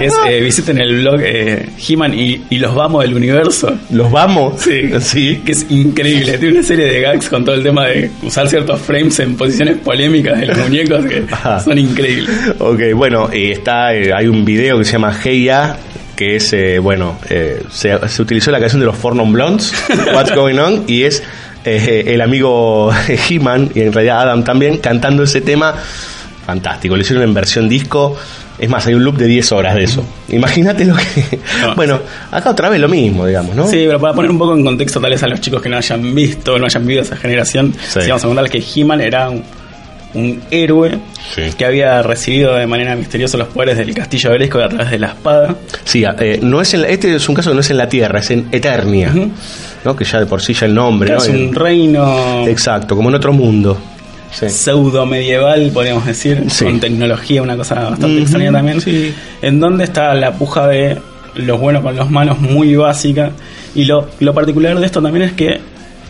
[0.00, 3.76] Es, eh, visiten el blog eh, He-Man y, y los vamos del universo.
[3.90, 4.62] ¿Los vamos?
[4.62, 5.42] Sí, Sí.
[5.44, 6.38] que es increíble.
[6.38, 9.78] Tiene una serie de gags con todo el tema de usar ciertos frames en posiciones
[9.78, 11.58] polémicas de los muñecos que Ajá.
[11.60, 12.30] son increíbles.
[12.60, 15.76] Ok, bueno, y está, eh, hay un video que se llama Hey Ya,
[16.14, 19.72] que es, eh, bueno, eh, se, se utilizó la canción de los Four Non Blondes,
[20.14, 21.22] What's Going On, y es
[21.64, 22.92] eh, el amigo
[23.28, 25.74] He-Man, y en realidad Adam también, cantando ese tema.
[26.50, 28.16] Fantástico, lo hicieron en versión disco.
[28.58, 30.04] Es más, hay un loop de 10 horas de eso.
[30.28, 31.38] Imagínate lo que...
[31.62, 31.74] No.
[31.76, 32.00] Bueno,
[32.32, 33.66] acá otra vez lo mismo, digamos, ¿no?
[33.68, 35.76] Sí, pero para poner un poco en contexto tal vez a los chicos que no
[35.76, 38.00] hayan visto, no hayan vivido esa generación, Sí.
[38.02, 38.08] sí.
[38.08, 39.42] vamos a contar que He-Man era un,
[40.14, 40.98] un héroe
[41.34, 41.42] Sí.
[41.56, 45.06] que había recibido de manera misteriosa los poderes del castillo Belisco a través de la
[45.06, 45.54] espada.
[45.84, 47.88] Sí, eh, no es en la- este es un caso que no es en la
[47.88, 49.14] Tierra, es en Eternia.
[49.84, 49.96] ¿no?
[49.96, 53.32] Que ya de por sí ya el nombre, es un reino Exacto, como en otro
[53.32, 53.78] mundo.
[54.32, 54.48] Sí.
[54.48, 56.64] pseudo medieval, podríamos decir, Sí.
[56.64, 58.80] con tecnología, una cosa bastante extraña también.
[58.80, 59.12] sí.
[59.42, 60.98] En donde está la puja de
[61.34, 63.30] los buenos con los malos muy básica.
[63.74, 65.60] Y lo, lo particular de esto también es que,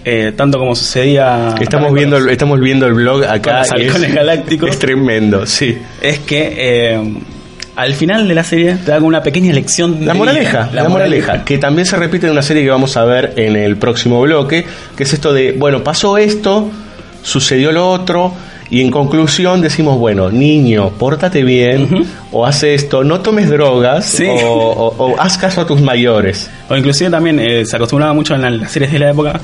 [0.05, 1.55] eh, tanto como sucedía.
[1.61, 3.63] Estamos viendo, el, estamos viendo el blog acá.
[3.77, 4.71] es- galácticos.
[4.71, 5.77] Es tremendo, sí.
[6.01, 7.15] es que eh,
[7.77, 9.99] al final de la serie te como una pequeña lección.
[10.07, 10.83] La de moraleja, vida.
[10.83, 13.77] la, moraleja, que también se repite en una serie que vamos a ver en el
[13.77, 14.65] próximo bloque,
[14.97, 16.71] que es esto de, bueno, pasó esto,
[17.23, 18.33] sucedió lo otro,
[18.71, 24.27] y en conclusión decimos, bueno, niño, pórtate bien, o haz esto, no tomes drogas, Sí.
[24.29, 26.49] o, o- o haz caso a tus mayores.
[26.69, 29.41] O inclusive también eh, se acostumbraba mucho en la- las series de la época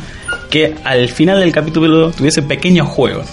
[0.51, 3.27] que al final del capítulo tuviese pequeños juegos.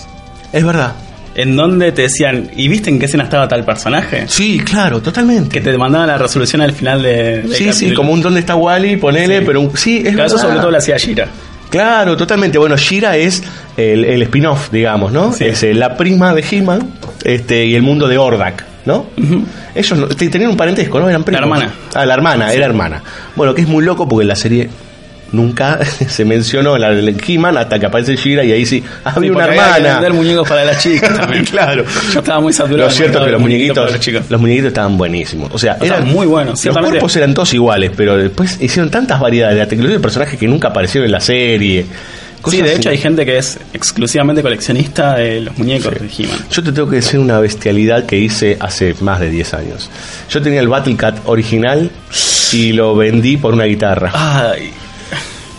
[0.51, 0.93] Es verdad.
[1.35, 4.25] En donde te decían, ¿y viste en qué escena estaba tal personaje?
[4.27, 5.49] Sí, claro, totalmente.
[5.49, 7.41] Que te mandaban la resolución al final de.
[7.41, 9.43] del Sí, sí, como un dónde está Wally, ponele, Sí.
[9.45, 10.47] pero un, sí, es Claro, Eso verdad.
[10.49, 11.27] sobre todo lo hacía Gira.
[11.73, 12.59] Claro, totalmente.
[12.59, 13.41] Bueno, Shira es
[13.77, 15.33] el, el spin-off, digamos, ¿no?
[15.33, 15.45] Sí.
[15.45, 16.87] Es eh, la prima de He-Man
[17.23, 19.07] este, y el mundo de Ordak, ¿no?
[19.73, 21.09] Ellos no- tenían un parentesco, ¿no?
[21.09, 21.41] Eran primos.
[21.41, 21.73] hermana.
[21.95, 23.01] Ah, la hermana, era hermana.
[23.35, 24.69] Bueno, que es muy loco porque en la serie
[25.33, 29.29] nunca se mencionó la de He-Man hasta que aparece Shira y ahí sí, ah, había
[29.29, 29.93] Sí, una porque había que hermana.
[29.99, 31.43] vender muñecos para las chicas también.
[31.45, 31.83] claro.
[32.13, 32.87] Yo estaba muy saturado.
[32.89, 35.49] Lo cierto es que de los muñequitos, los muñequitos estaban buenísimos.
[35.53, 39.19] O sea, Estaban eran muy buenos, Los cuerpos eran todos iguales, pero después hicieron tantas
[39.19, 41.83] variedades, la tecnología de personajes que nunca aparecieron en la serie.
[41.83, 42.89] Sí, Cosas de hecho así.
[42.89, 46.37] hay gente que es exclusivamente coleccionista de los muñecos de He-Man.
[46.51, 49.89] Yo te tengo que decir una bestialidad que hice hace más de 10 años.
[50.29, 51.89] Yo tenía el Battle Cat original
[52.51, 54.11] y lo vendí por una guitarra.
[54.13, 54.73] Ay.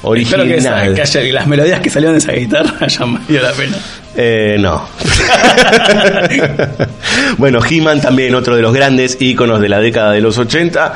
[0.05, 0.41] Original.
[0.41, 3.43] Espero que, esa- que haya- que las melodías que salieron de esa guitarra hayan valido
[3.43, 3.77] la pena.
[4.17, 4.89] Eh, no.
[7.39, 10.95] bueno, He-Man también, otro de los grandes íconos de la década de los 80.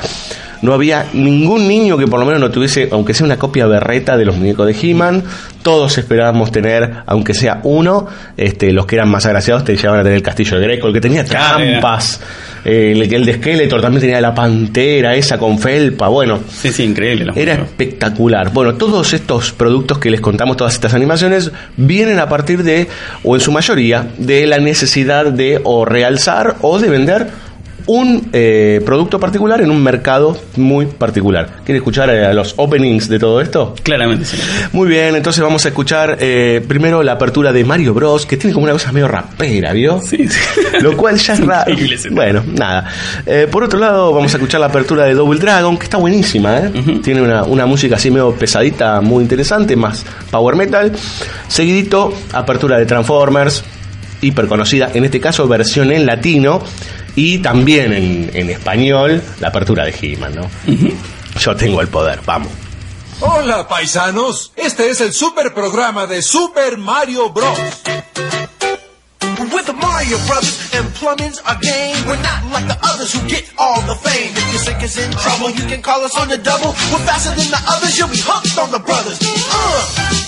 [0.62, 4.16] No había ningún niño que por lo menos no tuviese, aunque sea una copia berreta
[4.16, 5.22] de los muñecos de He-Man.
[5.62, 8.06] Todos esperábamos tener, aunque sea uno.
[8.36, 10.94] Este, los que eran más agraciados te llevaban a tener el castillo de Greco, el
[10.94, 12.20] que tenía trampas.
[12.64, 16.09] eh, el, el de Skeletor también tenía la pantera esa con felpa.
[16.09, 17.32] Bueno, Sí, sí, increíble.
[17.36, 18.52] era espectacular.
[18.52, 22.88] Bueno, todos estos productos que les contamos, todas estas animaciones, vienen a partir de,
[23.22, 27.28] o en su mayoría, de la necesidad de o realzar o de vender
[27.89, 31.49] un eh, producto particular en un mercado muy particular.
[31.64, 33.74] ¿Quiere escuchar eh, los openings de todo esto?
[33.82, 34.36] Claramente sí.
[34.72, 38.53] Muy bien, entonces vamos a escuchar eh, primero la apertura de Mario Bros, que tiene
[38.53, 40.01] como una cosa medio rapera, ¿vio?
[40.03, 40.39] Sí, sí.
[40.82, 41.74] Lo cual ya es raro.
[42.11, 42.89] Bueno, nada.
[43.51, 47.01] Por otro lado, vamos a escuchar la apertura de Double Dragon, que está buenísima, ¿eh?
[47.03, 50.93] Tiene una, una música así medio pesadita, muy interesante, más power metal.
[51.49, 53.64] Seguidito, apertura de Transformers,
[54.21, 56.62] hiper conocida, en este caso versión en latino
[57.16, 60.51] y también en, en español, la apertura de He-Man, ¿no?
[61.41, 62.51] Yo tengo el poder, vamos.
[63.21, 64.53] Hola, paisanos.
[64.55, 67.59] Este es el super programa de Super Mario Bros.
[69.53, 71.97] With the Mario Brothers and plumbing's our game.
[72.07, 74.31] We're not like the others who get all the fame.
[74.37, 76.71] If your sink is in trouble, you can call us on the double.
[76.93, 79.19] We're faster than the others, you'll be hooked on the brothers.
[79.23, 80.28] Uh.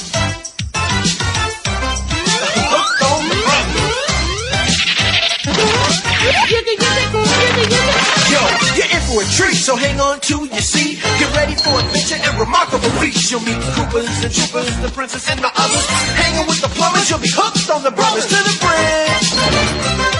[8.30, 8.42] Yo,
[8.78, 11.02] you're in for a treat, so hang on to your seat.
[11.18, 13.30] Get ready for adventure and remarkable feats.
[13.30, 15.86] You'll meet the Koopas, the Troopers, the Princess, and the others.
[16.14, 20.19] Hanging with the plumbers, you'll be hooked on the brothers to the bridge.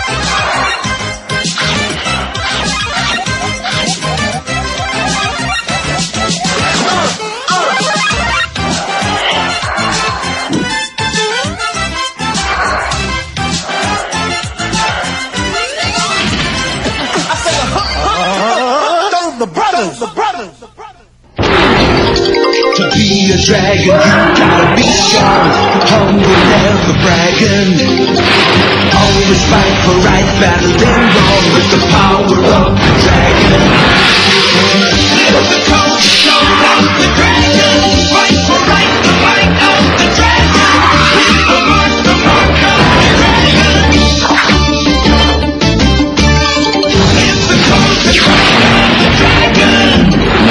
[22.81, 25.53] To be a dragon, you gotta be strong,
[25.85, 27.76] humble, never bragging.
[28.97, 33.61] Always fight for right, battling wrong with the power of the dragon.
[36.97, 37.76] The dragon.
[38.16, 39.12] Fight for right, the
[39.61, 40.81] of the dragon.
[47.28, 47.61] It's the
[49.20, 49.80] dragon.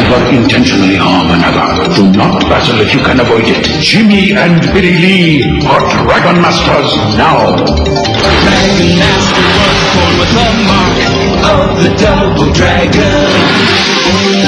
[0.10, 1.94] Never intentionally harm another.
[1.94, 3.64] Do not battle if you can avoid it.
[3.80, 7.56] Jimmy and Billy Lee are Dragon Masters now.
[7.62, 10.98] Dragon Master was born with the mark
[11.46, 14.39] of the double dragon.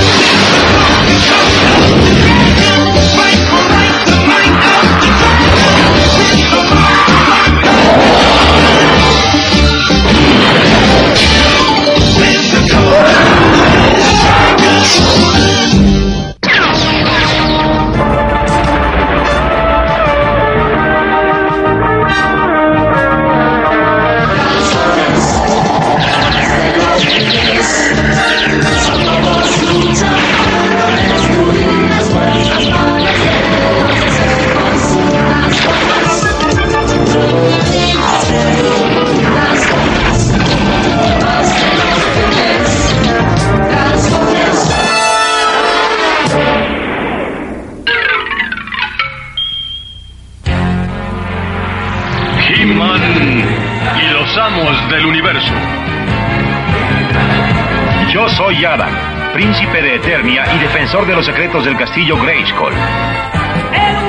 [61.52, 62.74] Secretos del castillo Grayskull.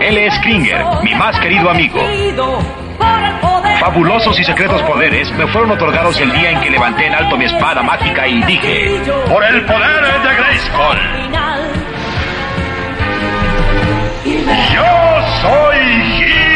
[0.00, 1.98] Él es Kringer, mi más querido amigo.
[3.80, 7.46] Fabulosos y secretos poderes me fueron otorgados el día en que levanté en alto mi
[7.46, 10.98] espada mágica y dije, por el poder de Grayskull.
[14.72, 14.84] Yo
[15.42, 15.78] soy
[16.22, 16.51] He-Man.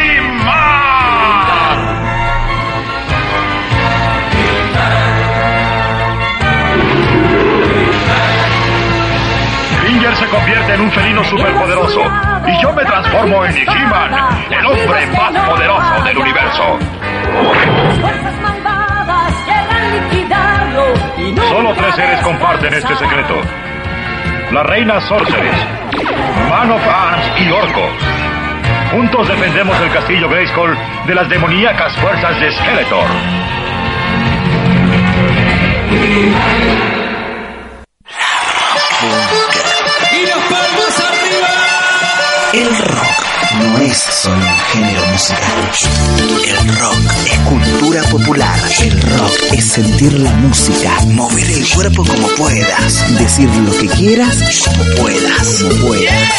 [10.15, 12.01] Se convierte en un felino superpoderoso
[12.47, 16.79] y yo me transformo en He-Man, el hombre más poderoso del universo.
[21.51, 23.35] Solo tres seres comparten este secreto.
[24.53, 25.67] La reina Sorceress,
[26.49, 27.89] Man of Arms y Orco.
[28.93, 33.07] Juntos defendemos el castillo Grayskull de las demoníacas fuerzas de Skeletor.
[48.19, 48.59] Popular.
[48.81, 54.39] El rock es sentir la música, mover el cuerpo como puedas, decir lo que quieras
[54.65, 56.33] como puedas, como puedas.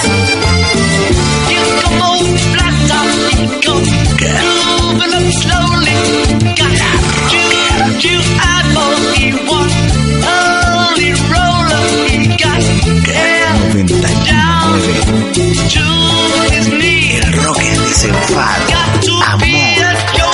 [17.19, 18.77] El rock es desenfado,
[19.25, 19.86] amor,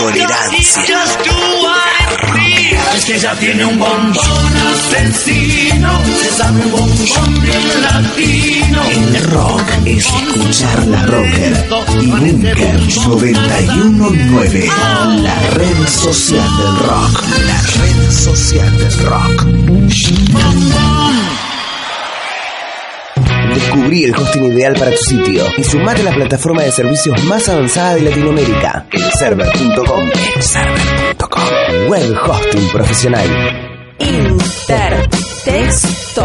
[0.03, 0.83] tolerancia.
[2.95, 4.13] Es que ya tiene un bombón
[4.71, 8.81] asesino, se sabe un bombón bien latino.
[8.91, 11.65] El rock es escuchar la rocker
[12.01, 14.67] y Bunker 919,
[15.21, 20.92] la red social del rock, la red social del rock.
[23.73, 27.49] Descubrí el hosting ideal para tu sitio y sumate a la plataforma de servicios más
[27.49, 30.09] avanzada de Latinoamérica, elserver.com.
[30.35, 31.89] Elserver.com.
[31.89, 33.27] Web hosting profesional.
[35.45, 36.23] Intertexto.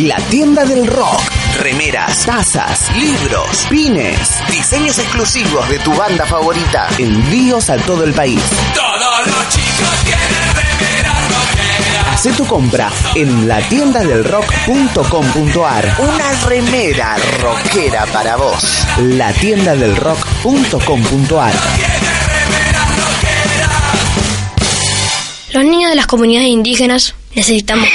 [0.00, 1.20] La tienda del rock,
[1.60, 4.18] Remeras, tazas, libros, pines,
[4.50, 6.88] diseños exclusivos de tu banda favorita.
[6.98, 8.40] Envíos a todo el país.
[8.74, 12.12] Todos los chicos tienen remeras rockeras.
[12.12, 15.96] Hacé tu compra en la tienda del rock.com.ar.
[15.98, 18.86] Una remera rockera para vos.
[18.98, 21.54] La tienda del rock.com.ar.
[25.52, 27.88] Los niños de las comunidades indígenas necesitamos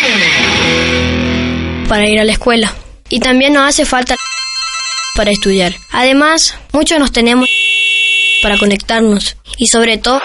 [1.89, 2.73] para ir a la escuela.
[3.09, 4.15] Y también nos hace falta
[5.15, 5.75] para estudiar.
[5.91, 7.49] Además, muchos nos tenemos
[8.41, 10.21] para conectarnos y sobre todo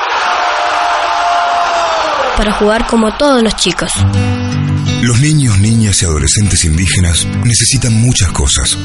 [2.36, 3.92] para jugar como todos los chicos.
[5.02, 8.78] Los niños, niñas y adolescentes indígenas necesitan muchas cosas,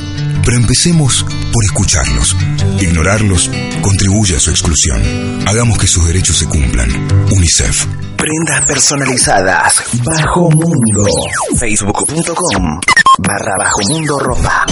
[0.44, 2.36] pero empecemos por escucharlos.
[2.80, 3.50] Ignorarlos
[3.82, 5.48] contribuye a su exclusión.
[5.48, 6.90] Hagamos que sus derechos se cumplan.
[7.32, 7.86] UNICEF.
[8.20, 9.82] Prendas personalizadas.
[10.04, 11.06] Bajo Mundo.
[11.58, 12.80] Facebook.com.
[13.20, 14.66] Barra Bajo Mundo Ropa.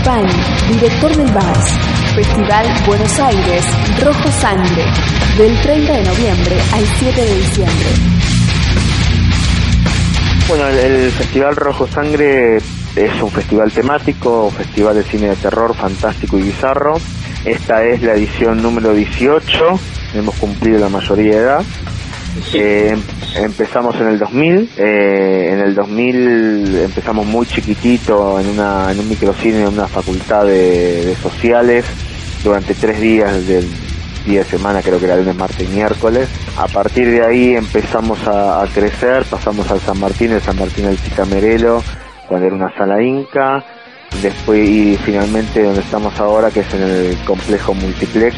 [0.00, 0.32] Schipani,
[0.72, 1.78] director del VARS.
[2.14, 3.64] Festival Buenos Aires,
[4.02, 4.84] Rojo Sangre.
[5.36, 7.86] Del 30 de noviembre al 7 de diciembre.
[10.48, 15.36] Bueno, el, el Festival Rojo Sangre es un festival temático, un festival de cine de
[15.36, 16.94] terror fantástico y bizarro.
[17.44, 19.80] Esta es la edición número 18,
[20.14, 21.64] hemos cumplido la mayoría de edad.
[22.54, 22.96] Eh,
[23.36, 29.08] empezamos en el 2000, eh, en el 2000 empezamos muy chiquitito en, una, en un
[29.08, 31.84] microcine en una facultad de, sociales
[32.42, 33.68] durante tres días del
[34.26, 36.28] día de semana, creo que era lunes, martes y miércoles.
[36.56, 40.86] A partir de ahí empezamos a, a crecer, pasamos al San Martín, el San Martín
[40.86, 41.82] del Cicamerelo,
[42.28, 43.64] cuando era una sala inca,
[44.22, 48.36] después y finalmente donde estamos ahora, que es en el complejo multiplex,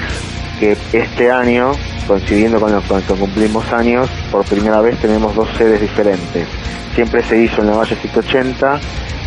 [0.63, 1.73] que este año,
[2.07, 6.47] coincidiendo con los cuando cumplimos años, por primera vez tenemos dos sedes diferentes.
[6.95, 8.79] Siempre se hizo en la Valle 180,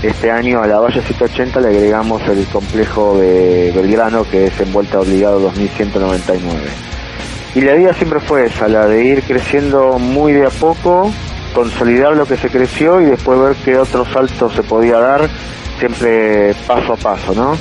[0.02, 4.72] este año a la Valle 180 le agregamos el complejo de Belgrano, que es en
[4.72, 6.62] Vuelta Obligado 2199.
[7.56, 11.12] Y la idea siempre fue esa, la de ir creciendo muy de a poco,
[11.54, 15.30] consolidar lo que se creció y después ver qué otro salto se podía dar,
[15.80, 17.58] siempre paso a paso, ¿no?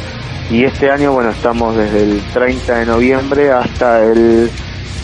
[0.50, 4.50] Y este año, bueno, estamos desde el 30 de noviembre hasta el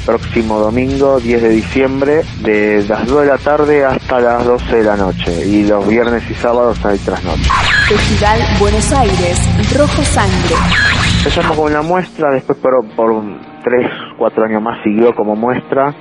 [0.05, 4.85] próximo domingo, 10 de diciembre, de las 2 de la tarde hasta las 12 de
[4.85, 5.47] la noche.
[5.47, 7.51] Y los viernes y sábados hay trasnoche.
[7.89, 10.55] Festival Buenos Aires, Rojo Sangre.
[11.19, 13.23] Empezamos con una muestra, después por, por
[13.65, 15.95] 3, 4 años más siguió como muestra,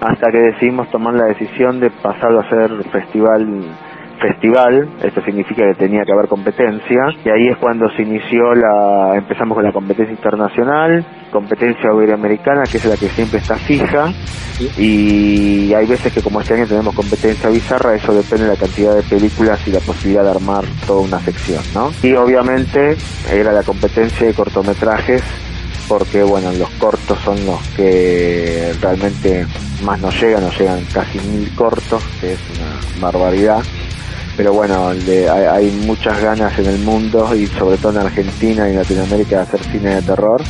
[0.00, 3.64] hasta que decidimos tomar la decisión de pasarlo a ser festival
[4.18, 9.16] festival, esto significa que tenía que haber competencia, y ahí es cuando se inició la,
[9.16, 14.12] empezamos con la competencia internacional, competencia iberoamericana, que es la que siempre está fija,
[14.76, 18.94] y hay veces que como este año tenemos competencia bizarra, eso depende de la cantidad
[18.94, 21.90] de películas y la posibilidad de armar toda una sección, ¿no?
[22.02, 22.96] Y obviamente
[23.32, 25.22] era la competencia de cortometrajes,
[25.88, 29.46] porque bueno, los cortos son los que realmente
[29.84, 33.62] más nos llegan, nos llegan casi mil cortos, que es una barbaridad
[34.38, 38.70] pero bueno, de- hay, hay muchas ganas en el mundo y sobre todo en Argentina
[38.70, 40.40] y Latinoamérica de hacer cine de terror.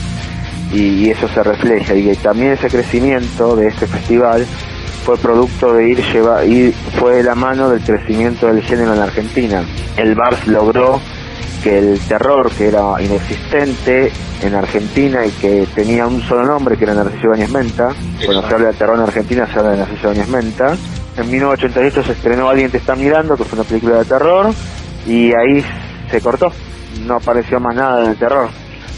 [0.73, 1.95] Y, y eso se refleja.
[1.95, 4.45] Y también ese crecimiento de este festival
[5.05, 9.01] fue producto de ir lleva, ir, fue de la mano del crecimiento del género en
[9.01, 9.65] Argentina.
[9.97, 11.01] El BARS logró
[11.65, 14.13] que el terror que era inexistente
[14.43, 17.89] en Argentina y que tenía un solo nombre que era Narciso Bañez Menta,
[18.25, 20.77] cuando se habla de terror en Argentina se habla de Narciso Bañez Menta,
[21.19, 24.47] En 1988 se estrenó Alguien te está mirando, que fue una película de terror,
[25.05, 25.65] y ahí
[26.11, 26.47] se cortó,
[27.07, 28.49] no apareció más nada de terror.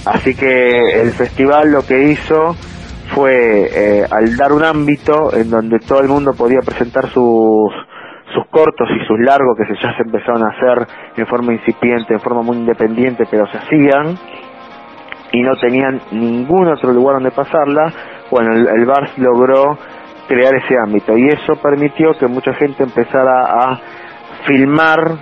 [0.05, 2.55] Así que el festival lo que hizo
[3.15, 7.73] fue, eh, al dar un ámbito en donde todo el mundo podía presentar sus,
[8.35, 10.87] sus cortos y sus largos, que ya se empezaron a hacer
[11.17, 14.19] en forma incipiente, en forma muy independiente, pero se hacían,
[15.33, 17.91] y no tenían ningún otro lugar donde pasarla,
[18.31, 19.79] bueno, el, el VARS logró
[20.31, 23.81] crear ese ámbito y eso permitió que mucha gente empezara a
[24.47, 25.17] filmar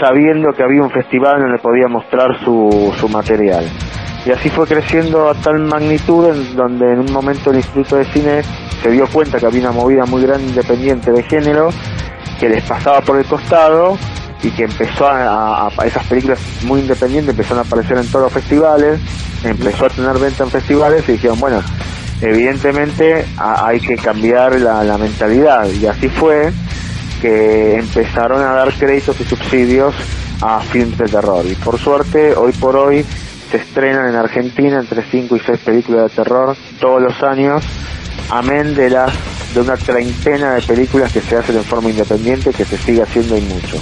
[0.00, 3.64] sabiendo que había un festival donde podía mostrar su, su material.
[4.26, 8.04] Y así fue creciendo a tal magnitud en donde en un momento el Instituto de
[8.06, 8.42] Cine
[8.82, 11.68] se dio cuenta que había una movida muy grande independiente de género
[12.40, 13.96] que les pasaba por el costado
[14.42, 18.32] y que empezó a, a- esas películas muy independientes empezaron a aparecer en todos los
[18.32, 19.00] festivales,
[19.44, 21.60] empezó a tener venta en festivales y dijeron, bueno,
[22.22, 25.68] evidentemente hay que cambiar la, la mentalidad.
[25.70, 26.52] Y así fue
[27.20, 29.94] que empezaron a dar créditos y subsidios
[30.40, 31.44] a films de terror.
[31.46, 33.04] Y por suerte hoy por hoy
[33.50, 37.62] se estrenan en Argentina entre 5 y 6 películas de terror todos los años
[38.30, 39.12] amén de las
[39.54, 43.36] de una treintena de películas que se hacen en forma independiente que se sigue haciendo
[43.36, 43.76] y mucho.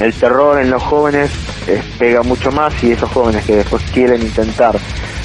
[0.00, 1.30] El terror en los jóvenes
[1.66, 4.78] eh, pega mucho más y esos jóvenes que después quieren intentar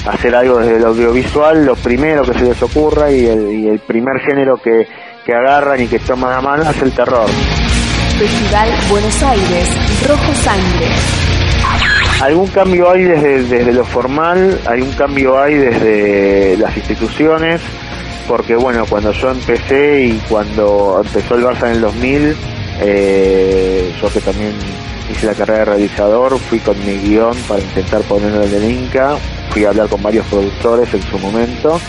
[0.06, 3.80] hacer algo desde el audiovisual, lo primero que se les ocurra y el, y el
[3.80, 4.86] primer género que,
[5.24, 7.28] que agarran y que toman a mano es el terror.
[8.18, 9.68] Festival Buenos Aires,
[10.08, 10.86] Rojo Sangre.
[12.22, 17.60] Algún cambio hay desde, desde lo formal, hay un cambio hay desde las instituciones,
[18.26, 22.36] porque bueno, cuando yo empecé y cuando empezó el Barça en el 2000,
[22.80, 24.54] eh, yo que también
[25.10, 29.16] hice la carrera de realizador, fui con mi guion para intentar ponerlo en el Inca,
[29.56, 31.80] fui a hablar con varios productores en su momento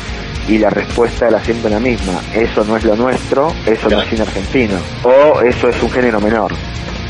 [0.48, 4.08] y la respuesta era siempre la misma, eso no es lo nuestro, eso no es
[4.08, 6.54] cine argentino, o eso es un género menor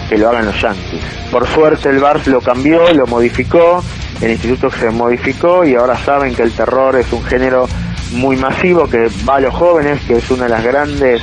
[0.09, 1.03] que lo hagan los yankees.
[1.31, 3.83] Por suerte el VARS lo cambió, lo modificó,
[4.19, 7.67] el instituto se modificó y ahora saben que el terror es un género
[8.13, 11.21] muy masivo que va a los jóvenes, que es una de las grandes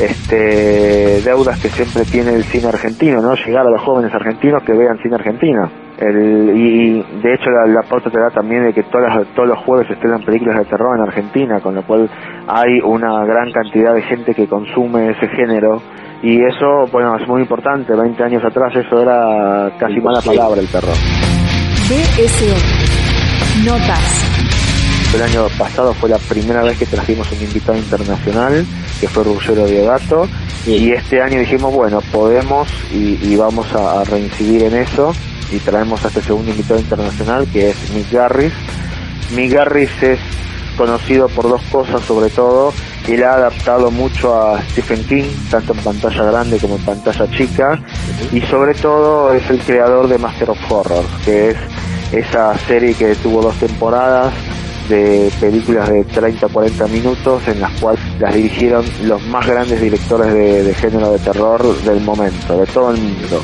[0.00, 3.36] este, deudas que siempre tiene el cine argentino, ¿no?
[3.36, 5.83] Llegar a los jóvenes argentinos que vean cine argentino.
[5.98, 9.48] El, y de hecho la, la pauta te da también de que todas las- todos
[9.48, 12.10] los jueves se estrenan películas de terror en Argentina, con lo cual
[12.48, 15.80] hay una gran cantidad de gente que consume ese género
[16.22, 17.94] y eso, bueno, es muy importante.
[17.94, 20.94] 20 años atrás eso era casi mala palabra el terror.
[21.88, 23.64] BSO.
[23.64, 24.20] Notas.
[25.14, 28.64] El año pasado fue la primera vez que trajimos un invitado internacional,
[29.00, 30.26] que fue Ruggero Diegato,
[30.66, 35.12] y este año dijimos, bueno, podemos y, y vamos a, a reincidir en eso,
[35.50, 38.52] y traemos a este segundo invitado internacional, que es Mick Garris.
[39.34, 40.18] Mick Garris es
[40.76, 42.72] conocido por dos cosas sobre todo,
[43.08, 47.78] él ha adaptado mucho a Stephen King, tanto en pantalla grande como en pantalla chica,
[48.32, 51.56] y sobre todo es el creador de Master of Horror, que es
[52.12, 54.32] esa serie que tuvo dos temporadas
[54.88, 60.32] de películas de 30 40 minutos en las cuales las dirigieron los más grandes directores
[60.32, 63.42] de, de género de terror del momento, de todo el mundo.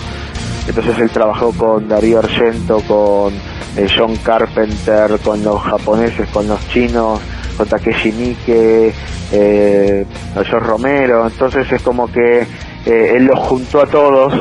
[0.68, 3.32] Entonces él trabajó con Darío Argento, con
[3.76, 7.20] eh, John Carpenter, con los japoneses, con los chinos,
[7.56, 8.92] con Takeshi Miike,
[9.32, 11.26] eh, George Romero.
[11.26, 12.40] Entonces es como que
[12.86, 14.32] eh, él los juntó a todos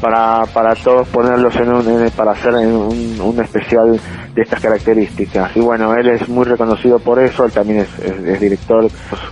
[0.00, 3.98] para, para todos ponerlos en un, para hacer un, un especial
[4.34, 5.56] de estas características.
[5.56, 8.86] Y bueno, él es muy reconocido por eso, él también es, es- director,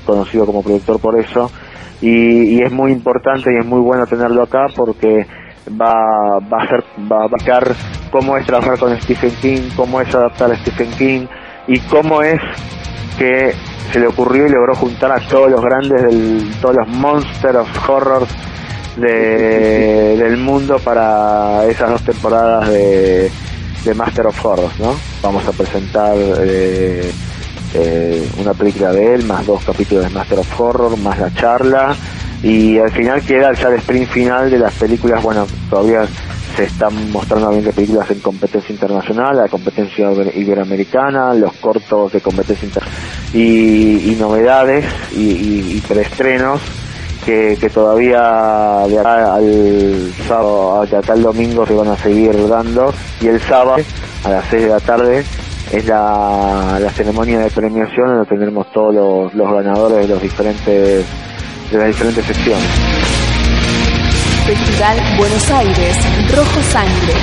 [0.07, 1.51] conocido como productor por eso.
[2.01, 5.27] Y es muy importante y es muy bueno tenerlo acá porque
[5.69, 7.75] va, va a ser, va a marcar
[8.11, 11.27] cómo es trabajar con Stephen King, cómo es adaptar a Stephen King
[11.67, 12.41] y cómo es
[13.19, 13.53] que
[13.93, 17.89] se le ocurrió y logró juntar a todos los grandes del, todos los monsters of
[17.89, 18.29] horrors
[18.97, 23.31] de, del mundo para esas dos temporadas de,
[23.85, 24.95] de Master of Horrors, ¿no?
[25.23, 27.11] Vamos a presentar eh,
[27.75, 31.97] eh, una película de él, más dos capítulos de Master of Horror, más la charla,
[32.43, 36.03] y al final queda ya el sprint final de las películas, bueno, todavía
[36.57, 42.21] se están mostrando 20 películas en competencia internacional, la competencia iber- iberoamericana, los cortos de
[42.21, 44.85] competencia internacional y, novedades
[45.17, 46.61] y, y- preestrenos
[47.25, 52.93] que, que todavía de acá al sábado, de acá domingo se van a seguir dando.
[53.21, 53.77] Y el sábado
[54.25, 55.25] a las 6 de la tarde
[55.73, 61.05] es la, la ceremonia de premiación donde tendremos todos los, los ganadores de los diferentes
[61.71, 62.67] de las diferentes secciones.
[64.47, 65.97] Festival Buenos Aires,
[66.35, 67.15] Rojo Sangre,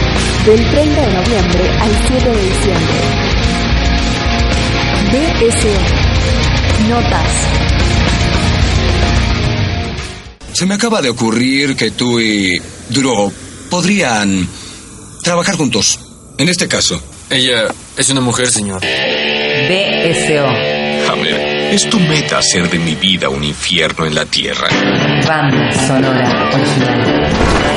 [0.46, 3.26] del 30 de noviembre al 7 de diciembre.
[5.12, 6.88] BSO.
[6.90, 7.32] Notas.
[10.54, 13.32] Se me acaba de ocurrir que tú y Duro
[13.70, 14.48] podrían
[15.24, 16.00] trabajar juntos.
[16.38, 17.02] En este caso.
[17.30, 18.82] Ella es una mujer, señor.
[18.82, 20.48] BSO.
[21.12, 24.68] Hammer, es tu meta hacer de mi vida un infierno en la tierra.
[25.28, 27.30] Banda sonora original.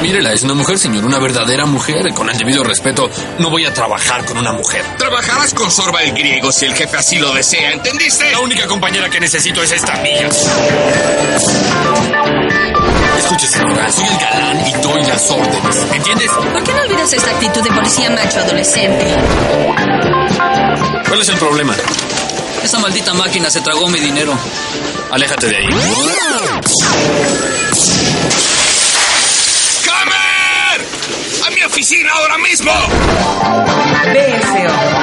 [0.03, 2.13] Mírela, es una mujer, señor, una verdadera mujer.
[2.15, 4.85] Con el debido respeto, no voy a trabajar con una mujer.
[4.97, 8.31] Trabajarás con Sorba el griego si el jefe así lo desea, ¿entendiste?
[8.31, 10.29] La única compañera que necesito es esta mía.
[13.19, 15.77] Escuche, señora, soy el galán y doy las órdenes.
[15.93, 16.31] ¿Entiendes?
[16.31, 19.07] ¿Por qué no olvidas esta actitud de policía macho adolescente?
[21.09, 21.75] ¿Cuál es el problema?
[22.69, 24.39] Esa maldita máquina se tragó mi dinero.
[25.11, 25.65] Aléjate de ahí.
[29.91, 30.87] ¡Hammer!
[31.47, 32.71] ¡A mi oficina ahora mismo!
[34.13, 34.98] BSO.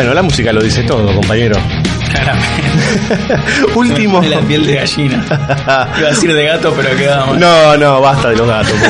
[0.00, 1.56] Bueno, la música lo dice todo, compañero.
[3.74, 4.22] Último.
[4.22, 5.24] la piel de gallina.
[5.98, 7.40] Iba a decir de gato, pero quedaba mal.
[7.40, 8.74] No, no, basta de los gatos.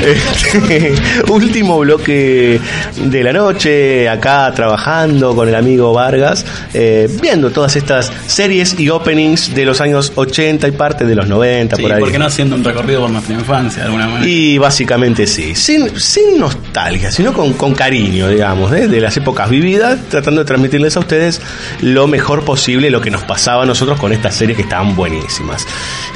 [0.00, 0.94] Este,
[1.28, 2.58] último bloque
[2.96, 8.88] de la noche, acá trabajando con el amigo Vargas, eh, viendo todas estas series y
[8.88, 12.00] openings de los años 80 y parte de los 90 Sí, por ahí.
[12.00, 14.26] ¿por qué no haciendo un recorrido por nuestra infancia de alguna manera?
[14.26, 18.88] Y básicamente sí, sin, sin nostalgia, sino con, con cariño, digamos, ¿eh?
[18.88, 21.40] de las épocas vividas, tratando de transmitirles a ustedes
[21.80, 25.66] lo mejor posible, lo que nos pasaba a nosotros con estas series que estaban buenísimas.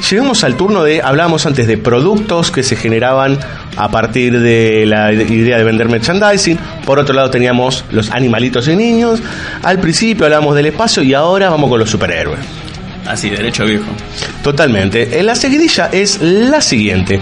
[0.09, 3.39] Llegamos al turno de, hablábamos antes de productos que se generaban
[3.77, 8.75] a partir de la idea de vender merchandising, por otro lado teníamos los animalitos y
[8.75, 9.21] niños,
[9.63, 12.39] al principio hablábamos del espacio y ahora vamos con los superhéroes.
[13.07, 13.85] Así, derecho viejo.
[14.43, 15.19] Totalmente.
[15.19, 17.19] Eh, La seguidilla es la siguiente.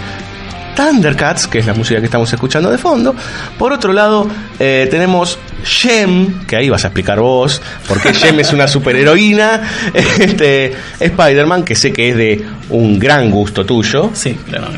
[0.74, 3.14] Thundercats, que es la música que estamos escuchando de fondo.
[3.58, 4.26] Por otro lado,
[4.58, 9.62] eh, tenemos Shem, que ahí vas a explicar vos, porque Shem es una superheroína.
[9.94, 14.10] Este, Spider-Man, que sé que es de un gran gusto tuyo.
[14.14, 14.68] Sí, claro.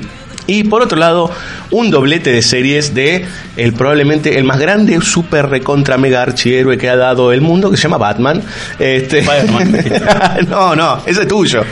[0.46, 1.30] Y por otro lado,
[1.70, 3.26] un doblete de series de
[3.56, 7.76] el probablemente el más grande super recontra mega archihéroe que ha dado el mundo, que
[7.76, 8.42] se llama Batman.
[8.78, 9.22] Este...
[10.48, 11.64] no, no, ese es tuyo.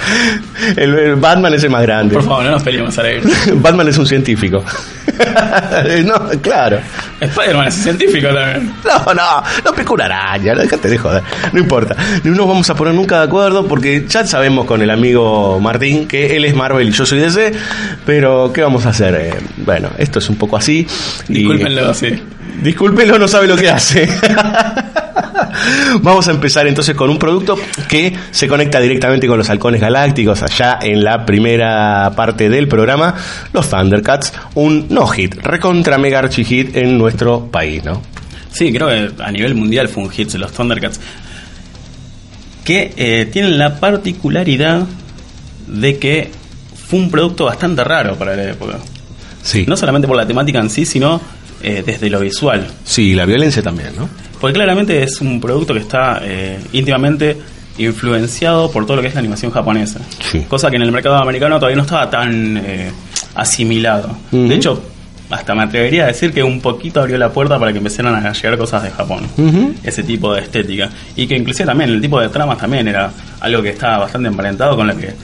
[0.76, 2.14] El, el Batman es el más grande.
[2.14, 3.22] Por favor, no nos peleemos aire.
[3.54, 4.64] Batman es un científico.
[6.04, 6.80] no, claro.
[7.24, 8.72] Spider-Man es científico también.
[8.84, 11.22] No, no, no pesca una araña, déjate de joder.
[11.52, 11.96] No importa.
[12.24, 16.06] No nos vamos a poner nunca de acuerdo porque ya sabemos con el amigo Martín
[16.08, 17.52] que él es Marvel y yo soy DC,
[18.06, 19.14] pero ¿qué vamos a hacer?
[19.14, 20.86] Eh, bueno, esto es un poco así.
[21.28, 22.22] y- Discúlpenlo, sí.
[22.62, 24.08] Discúlpenlo, no sabe lo que hace.
[26.02, 27.56] Vamos a empezar entonces con un producto
[27.88, 33.14] que se conecta directamente con los halcones galácticos allá en la primera parte del programa,
[33.52, 38.02] los Thundercats, un no hit, recontra mega archi hit en nuestro país, ¿no?
[38.52, 41.00] Sí, creo que a nivel mundial fue un hit los Thundercats.
[42.64, 44.86] Que eh, tienen la particularidad
[45.66, 46.30] de que
[46.86, 48.78] fue un producto bastante raro para la época.
[49.42, 49.64] Sí.
[49.66, 51.20] No solamente por la temática en sí, sino
[51.62, 52.66] eh, desde lo visual.
[52.84, 54.08] Sí, la violencia también, ¿no?
[54.44, 57.34] Porque claramente es un producto que está eh, íntimamente
[57.78, 60.00] influenciado por todo lo que es la animación japonesa.
[60.48, 62.90] Cosa que en el mercado americano todavía no estaba tan eh,
[63.36, 64.14] asimilado.
[64.30, 64.82] De hecho,
[65.30, 68.32] hasta me atrevería a decir que un poquito abrió la puerta para que empezaran a
[68.34, 69.22] llegar cosas de Japón.
[69.82, 70.90] Ese tipo de estética.
[71.16, 73.10] Y que inclusive también el tipo de tramas también era
[73.40, 75.14] algo que estaba bastante emparentado con lo que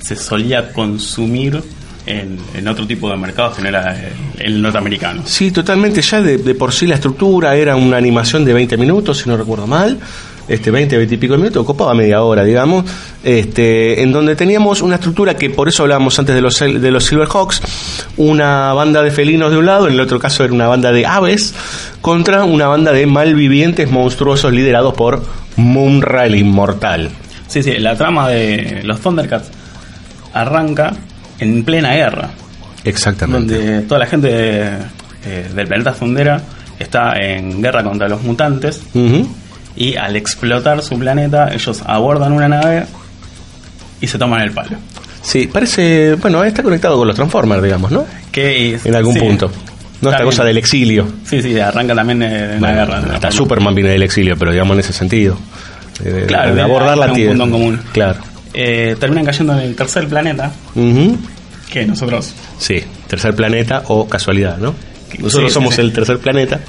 [0.00, 1.60] se solía consumir
[2.08, 5.22] en, en otro tipo de mercados que no era el, el norteamericano.
[5.26, 6.00] Sí, totalmente.
[6.00, 9.36] Ya de, de por sí la estructura era una animación de 20 minutos, si no
[9.36, 9.98] recuerdo mal.
[10.48, 12.86] Este, 20, 20 y pico de minutos, ocupaba media hora, digamos.
[13.22, 17.04] Este, en donde teníamos una estructura que por eso hablábamos antes de los, de los
[17.04, 17.60] Silverhawks,
[18.16, 21.04] una banda de felinos de un lado, en el otro caso era una banda de
[21.04, 21.54] aves,
[22.00, 25.22] contra una banda de malvivientes monstruosos liderados por
[25.56, 27.10] Munra el Inmortal.
[27.46, 29.50] Sí, sí, la trama de los Thundercats
[30.32, 30.94] arranca
[31.40, 32.30] en plena guerra.
[32.84, 33.54] Exactamente.
[33.58, 36.40] Donde toda la gente eh, del planeta Fundera
[36.78, 38.80] está en guerra contra los mutantes
[39.76, 42.86] y al explotar su planeta ellos abordan una nave
[44.00, 44.76] y se toman el palo.
[45.22, 48.06] Sí, parece, bueno, está conectado con los Transformers, digamos, ¿no?
[48.30, 49.20] Que es- En algún sí.
[49.20, 49.50] punto.
[50.00, 51.06] No esta cosa del exilio.
[51.24, 53.02] Sí, sí, arranca también eh, en la guerra.
[53.14, 55.36] hasta Superman viene del exilio, pero digamos en ese sentido.
[56.02, 57.30] De, de- Claro, de abordar la un tierra.
[57.32, 57.80] punto en común.
[57.92, 58.20] Claro.
[58.54, 60.52] Eh, terminan cayendo en el tercer planeta
[61.70, 62.76] que nosotros Sí,
[63.06, 64.74] tercer planeta o casualidad, ¿no?
[65.18, 65.80] Nosotros Sí, somos sí.
[65.82, 66.60] el tercer planeta.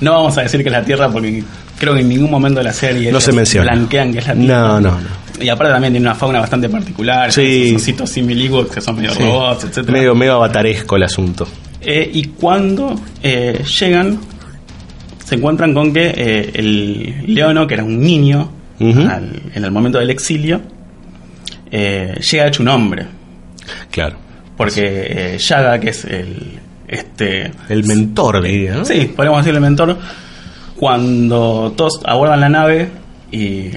[0.00, 1.42] no vamos a decir que es la Tierra porque
[1.78, 3.72] creo que en ningún momento de la serie No se menciona.
[3.72, 4.54] blanquean que es latino.
[4.54, 5.28] No, no, no.
[5.44, 7.68] Y aparte también tiene una fauna bastante particular, Sí.
[7.68, 9.22] esos ositos similiguos que son medio Sí.
[9.22, 9.92] robots, etcétera.
[9.92, 11.46] Medio, medio avataresco el asunto.
[11.80, 14.18] Eh, y cuando eh, llegan,
[15.24, 19.98] se encuentran con que eh, el Leono, que era un niño al- en el momento
[19.98, 20.60] del exilio,
[21.70, 23.06] eh, llega hecho un hombre.
[23.90, 24.16] Claro.
[24.56, 24.82] Porque
[25.34, 26.58] eh, Yaga, que es el
[26.88, 28.84] este El mentor, diría, ¿no?
[28.84, 29.98] Sí, podríamos decir el mentor.
[30.76, 32.88] Cuando todos abordan la nave
[33.32, 33.70] y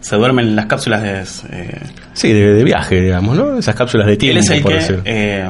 [0.00, 1.20] se duermen en las cápsulas de.
[1.50, 1.80] eh,
[2.14, 3.58] Sí, de, de viaje, digamos, ¿no?
[3.58, 5.00] Esas cápsulas de él tiempo, es el por que decir.
[5.04, 5.48] eh,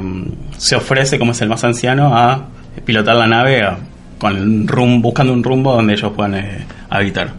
[0.58, 2.46] se ofrece, como es el más anciano, a
[2.84, 3.78] pilotar la nave a-
[4.18, 7.32] con rum- buscando un rumbo donde ellos puedan eh, habitar.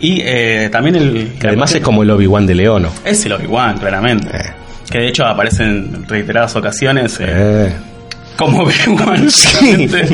[0.00, 1.32] Y eh, también el.
[1.40, 2.90] Que además es como el Obi-Wan de Leono.
[3.04, 4.36] Es el Obi-Wan, claramente.
[4.36, 4.52] Eh.
[4.90, 7.18] Que de hecho aparece en reiteradas ocasiones.
[7.20, 7.72] eh,
[8.36, 10.04] como Obi-Wan, justamente,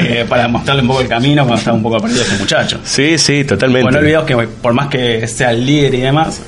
[0.00, 2.78] eh, para mostrarle un poco el camino cuando está un poco perdido ese muchacho.
[2.84, 3.84] Sí, sí, totalmente.
[3.84, 6.40] Bueno, no olvidemos que por más que sea el líder y demás,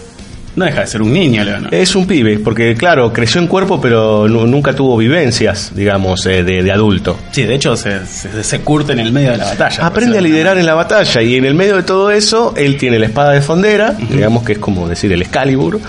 [0.56, 1.74] no deja de ser un niño, Leonor.
[1.74, 6.44] Es un pibe, porque claro, creció en cuerpo, pero nu- nunca tuvo vivencias, digamos, eh,
[6.44, 7.18] de, de adulto.
[7.32, 9.86] Sí, de hecho se, se, se curte en el medio de la batalla.
[9.86, 12.98] Aprende a liderar en la batalla y en el medio de todo eso, él tiene
[12.98, 15.80] la espada de fondera, digamos que es como decir el Excalibur,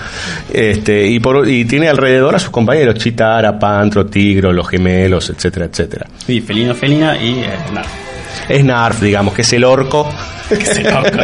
[0.52, 5.66] este, y, por, y tiene alrededor a sus compañeros, Chitara, Pantro, Tigro, los gemelos, etcétera,
[5.66, 6.06] etcétera.
[6.26, 7.86] Sí, felino, felina y eh, nada.
[8.48, 10.08] Es Narf, digamos, que es el orco.
[10.50, 11.18] es el orco,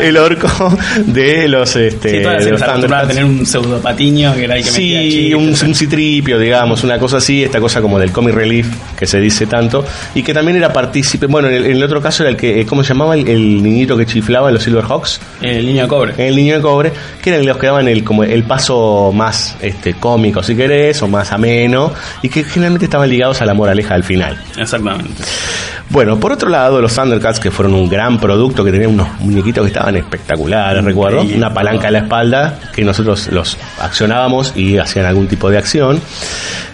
[0.00, 4.44] el orco de los este Sí, todas de los a tener un pseudo patiño que
[4.44, 5.34] era el que Sí, chistes.
[5.34, 9.18] un, un citripio, digamos, una cosa así, esta cosa como del comic relief que se
[9.20, 9.84] dice tanto,
[10.14, 12.60] y que también era partícipe, bueno, en el, en el otro caso era el que,
[12.60, 13.14] eh, ¿cómo se llamaba?
[13.16, 15.20] El, el niñito que chiflaba en los Silverhawks.
[15.42, 16.14] El niño de cobre.
[16.28, 19.94] El niño de cobre, que eran los que daban el, como el paso más este,
[19.94, 21.92] cómico, si querés, o más ameno,
[22.22, 24.40] y que generalmente estaban ligados a la moraleja al final.
[24.56, 25.22] Exactamente.
[25.90, 29.64] Bueno, por otro lado, los Thundercats, que fueron un gran producto, que tenían unos muñequitos
[29.64, 35.06] que estaban espectaculares, recuerdo, una palanca a la espalda, que nosotros los accionábamos y hacían
[35.06, 36.00] algún tipo de acción.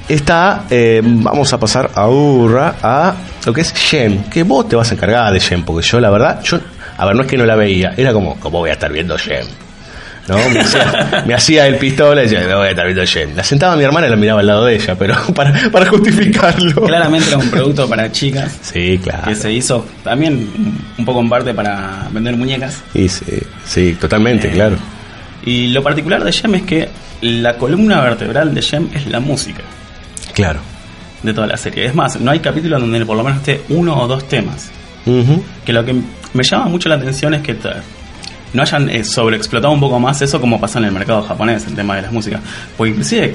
[0.07, 3.15] Está, eh, vamos a pasar ahora a
[3.47, 6.11] lo que es Shem, que vos te vas a encargar de Shem, porque yo la
[6.11, 6.59] verdad, yo,
[6.99, 9.17] a ver, no es que no la veía, era como, ¿cómo voy a estar viendo
[9.17, 9.47] Shem?
[10.29, 10.37] ¿No?
[10.51, 13.05] Me hacía, me hacía el pistola y decía, no voy a estar viendo.
[13.37, 16.83] La sentaba mi hermana y la miraba al lado de ella, pero para, para justificarlo.
[16.83, 18.59] Claramente era un producto para chicas.
[18.63, 19.25] Sí, claro.
[19.29, 20.49] Que se hizo también
[20.99, 22.83] un poco en parte para vender muñecas.
[22.95, 23.25] Y sí,
[23.65, 24.77] sí, totalmente, claro.
[25.45, 26.89] Y lo particular de Gem es que
[27.21, 29.63] la columna vertebral de Gem es la música
[30.35, 30.61] Claro.
[31.23, 31.87] de toda la serie.
[31.87, 34.71] Es más, no hay capítulo donde por lo menos esté uno o dos temas.
[35.65, 35.95] Que lo que
[36.35, 37.55] me llama mucho la atención es que
[38.53, 41.75] no hayan eh, sobreexplotado un poco más eso como pasa en el mercado japonés, el
[41.75, 42.41] tema de las músicas.
[42.77, 43.35] Porque inclusive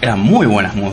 [0.00, 0.90] eran muy buenas, muy,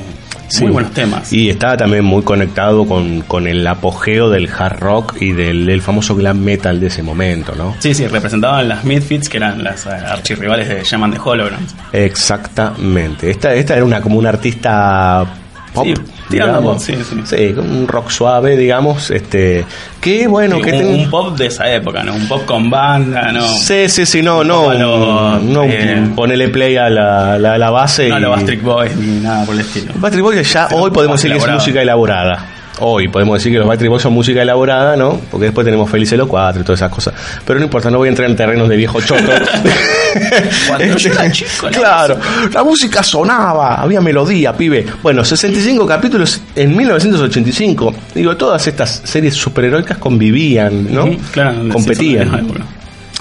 [0.48, 0.64] Sí.
[0.64, 1.32] muy buenos temas.
[1.32, 5.82] Y estaba también muy conectado con, con el apogeo del hard rock y del, del
[5.82, 7.74] famoso glam metal de ese momento, ¿no?
[7.80, 11.74] Sí, sí, representaban las Midfits, que eran las eh, archirrivales de Shaman de Holograms.
[11.94, 13.30] Exactamente.
[13.30, 15.26] Esta, esta era una como una artista
[15.74, 15.94] pop, Sí,
[16.30, 16.82] digamos.
[16.84, 16.94] sí,
[17.26, 17.54] sí.
[17.54, 19.66] con un rock suave, digamos, este
[20.00, 22.14] que bueno, Sí, que un, ten- un pop de esa época, ¿no?
[22.16, 23.42] Un pop con banda, ¿no?
[23.48, 28.08] Sí, sí, sí, no, no, lo, no eh, ponele play a la, la, la base
[28.10, 28.22] No, y...
[28.22, 29.92] los Backstreet Boys ni nada por el estilo.
[29.96, 32.46] Backstreet Boys ya hoy podemos decir que es música elaborada.
[32.80, 35.20] Hoy podemos decir que los Backstreet Boys son música elaborada, ¿no?
[35.30, 37.14] Porque después tenemos Felices los Cuatro y todas esas cosas.
[37.46, 39.22] Pero no importa, no voy a entrar en terrenos de viejo choto.
[40.68, 42.18] Cuando yo era chico, la claro,
[42.54, 44.86] la música sonaba, había melodía, pibe.
[45.04, 47.94] Bueno, 65 capítulos en 1985.
[48.16, 51.06] Digo, todas estas series superheroicas convivían, ¿no?
[51.06, 52.48] Ujú, claro, Competían.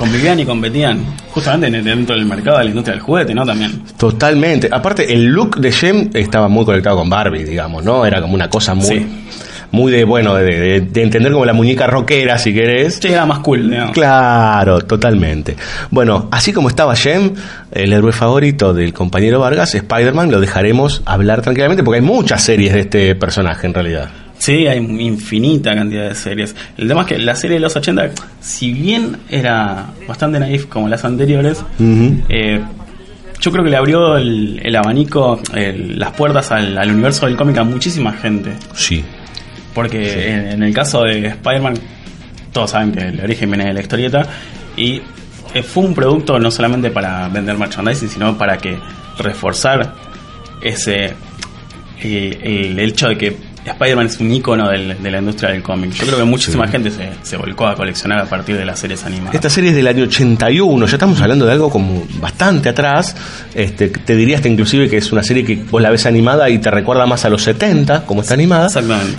[0.01, 1.05] Convivían y competían.
[1.31, 3.45] Justamente en- dentro del mercado de la industria del juguete, ¿no?
[3.45, 3.83] También.
[3.99, 4.67] Totalmente.
[4.73, 8.07] Aparte, el look de Jem estaba muy conectado con Barbie, digamos, ¿no?
[8.07, 9.07] Era como una cosa muy, Sí.
[9.73, 12.95] muy de, bueno, de, de- de entender como la muñeca rockera, si querés.
[13.03, 13.93] Sí, era más cool, digamos.
[13.93, 15.55] Claro, totalmente.
[15.91, 17.35] Bueno, así como estaba Jem,
[17.71, 22.73] el héroe favorito del compañero Vargas, Spider-Man, lo dejaremos hablar tranquilamente porque hay muchas series
[22.73, 24.09] de este personaje en realidad.
[24.41, 26.57] Sí, hay infinita cantidad de series.
[26.79, 28.09] El tema es que la serie de los 80,
[28.41, 32.59] si bien era bastante naif como las anteriores, eh,
[33.39, 37.37] yo creo que le abrió el, el abanico, el- las puertas al, al universo del
[37.37, 38.53] cómic a muchísima gente.
[38.75, 39.05] Sí.
[39.75, 41.75] Porque en, en el caso de Spider-Man,
[42.51, 44.27] todos saben que el origen viene de la historieta
[44.75, 45.03] y
[45.53, 48.79] eh, fue un producto no solamente para vender merchandising, sino para que
[49.19, 49.95] reforzar
[50.63, 51.13] ese
[52.03, 52.39] eh,
[52.73, 55.93] el hecho de que Spider-Man es un icono del- de la industria del cómic.
[55.93, 59.05] Yo creo que muchísima gente se, se volcó a coleccionar a partir de las series
[59.05, 59.35] animadas.
[59.35, 63.15] Esta serie es del año 81, ya estamos hablando de algo como bastante atrás.
[63.55, 66.59] Este, te diría hasta inclusive que es una serie que vos la ves animada y
[66.59, 68.69] te recuerda más a los 70, como está animada.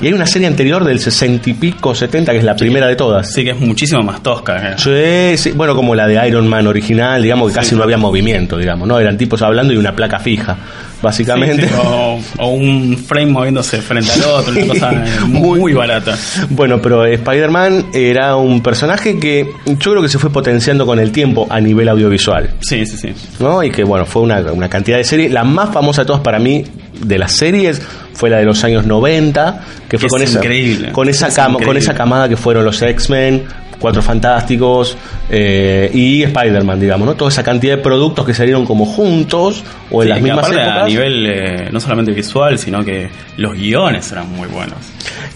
[0.01, 2.95] Y hay una serie anterior del 60 y pico, 70, que es la primera de
[2.95, 3.31] todas.
[3.33, 4.71] Sí, que es muchísimo más tosca.
[4.71, 4.75] eh.
[4.77, 8.57] Sí, sí, bueno, como la de Iron Man original, digamos que casi no había movimiento,
[8.57, 8.99] digamos, ¿no?
[8.99, 10.57] Eran tipos hablando y una placa fija,
[11.01, 11.67] básicamente.
[11.67, 16.17] Sí, sí, o, o un frame moviéndose frente al otro, una cosa muy, muy barata.
[16.49, 21.11] Bueno, pero Spider-Man era un personaje que yo creo que se fue potenciando con el
[21.11, 22.51] tiempo a nivel audiovisual.
[22.61, 23.13] Sí, sí, sí.
[23.39, 23.63] ¿no?
[23.63, 25.31] Y que bueno, fue una, una cantidad de series.
[25.31, 26.63] La más famosa de todas para mí
[27.03, 27.81] de las series
[28.13, 30.91] fue la de los años 90, que fue Es con esa, increíble.
[30.91, 31.65] con esa Es cama- increíble.
[31.67, 33.43] con esa camada que fueron los X-Men,
[33.81, 34.95] Cuatro Fantásticos
[35.29, 37.15] eh, y Spider-Man, digamos, ¿no?
[37.15, 40.77] Toda esa cantidad de productos que salieron como juntos o en Sí, las mismas épocas.
[40.83, 44.77] a nivel eh, no solamente visual, sino que los guiones eran muy buenos.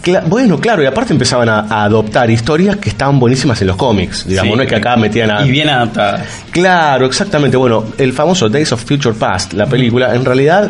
[0.04, 3.76] Cla- bueno, claro, y aparte empezaban a, a adoptar historias que estaban buenísimas en los
[3.76, 4.58] cómics, digamos, Sí.
[4.58, 5.46] no es que acá metían a...
[5.46, 6.26] Y bien adaptadas.
[6.52, 7.58] Claro, exactamente.
[7.58, 10.70] Bueno, el famoso Days of Future Past, la película, en realidad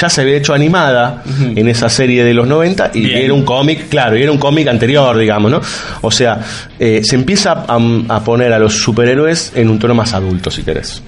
[0.00, 1.22] ya se había hecho animada
[1.54, 3.18] en esa serie de los 90 y Bien.
[3.18, 5.60] era un cómic, claro, y era un cómic anterior, digamos, ¿no?
[6.02, 6.40] O sea,
[6.78, 10.62] eh, se empieza a, a poner a los superhéroes en un tono más adulto, si
[10.62, 11.02] querés.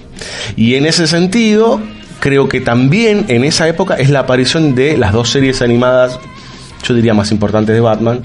[0.55, 1.81] Y en ese sentido,
[2.19, 6.19] creo que también en esa época es la aparición de las dos series animadas,
[6.83, 8.21] yo diría más importantes de Batman,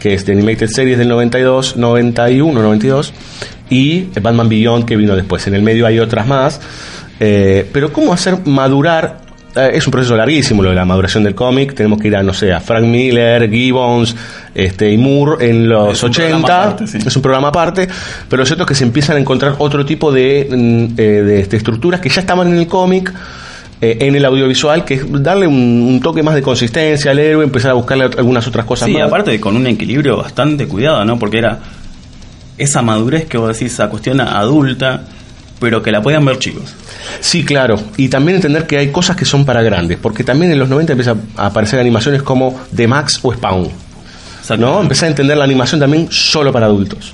[0.00, 3.12] que es The Animated Series del 92, 91, 92
[3.68, 5.46] y Batman Beyond que vino después.
[5.46, 6.60] En el medio hay otras más.
[7.22, 9.19] Eh, pero cómo hacer madurar
[9.56, 11.74] es un proceso larguísimo lo de la maduración del cómic.
[11.74, 14.14] Tenemos que ir a, no sé, a Frank Miller, Gibbons
[14.54, 16.28] este, y Moore en los Es un 80.
[16.36, 16.98] programa aparte, sí.
[17.06, 17.88] Es un programa aparte.
[18.28, 21.44] Pero lo cierto es que se empiezan a encontrar otro tipo de, mm, eh, de,
[21.46, 23.12] de estructuras que ya estaban en el cómic.
[23.82, 27.44] eh, en el audiovisual, que es darle un, un toque más de consistencia al héroe,
[27.44, 29.04] empezar a buscarle algunas otras cosas Sí, más.
[29.04, 31.18] aparte de con un equilibrio bastante cuidado, ¿no?
[31.18, 31.58] Porque era
[32.58, 35.04] esa madurez que vos decís, esa cuestión adulta,
[35.60, 36.74] pero que la podían ver chicos.
[37.20, 37.78] Sí, claro.
[37.96, 40.94] Y también entender que hay cosas que son para grandes, porque también en los 90
[40.94, 43.68] empieza a aparecer animaciones como The Max o Spawn.
[44.58, 44.80] ¿No?
[44.80, 47.12] Empecé a entender la animación también solo para adultos.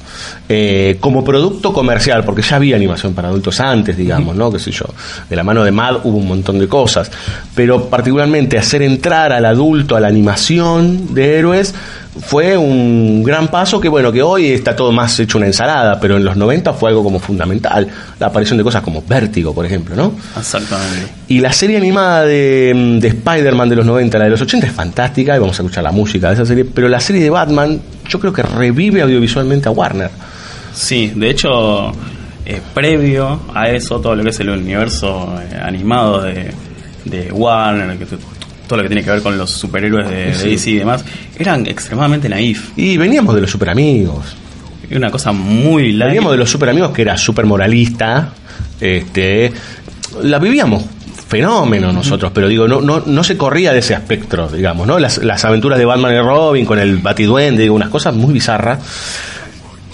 [0.48, 4.50] Eh, como producto comercial, porque ya había animación para adultos antes, digamos, ¿no?
[4.50, 4.86] Qué sé yo.
[5.28, 7.10] De la mano de Mad hubo un montón de cosas.
[7.54, 11.74] Pero particularmente hacer entrar al adulto a la animación de héroes
[12.20, 16.16] fue un gran paso que, bueno, que hoy está todo más hecho una ensalada, pero
[16.16, 17.86] en los 90 fue algo como fundamental.
[18.18, 20.12] La aparición de cosas como Vértigo, por ejemplo, ¿no?
[20.38, 21.08] Exactamente.
[21.28, 24.72] Y la serie animada de, de Spider-Man de los 90, la de los 80, es
[24.72, 27.80] fantástica y vamos a escuchar la música de esa serie, pero la serie de Batman
[28.08, 30.10] yo creo que revive audiovisualmente a Warner.
[30.74, 31.92] Sí, de hecho,
[32.44, 36.52] eh, previo a eso, todo lo que es el universo eh, animado de,
[37.04, 38.06] de Warner, que
[38.66, 40.48] todo lo que tiene que ver con los superhéroes de, de Sí.
[40.50, 41.04] DC y demás,
[41.38, 42.70] eran extremadamente naif.
[42.76, 44.36] Y veníamos de los super amigos.
[44.88, 46.10] Era una cosa muy light.
[46.10, 48.30] Veníamos de los super amigos que era super moralista.
[48.80, 49.52] Este,
[50.22, 50.84] la vivíamos
[51.28, 54.98] fenómeno nosotros, pero digo, no, no, no se corría de ese espectro, digamos, ¿no?
[54.98, 58.78] Las, las aventuras de Batman y Robin con el Batiduende, digo, unas cosas muy bizarras.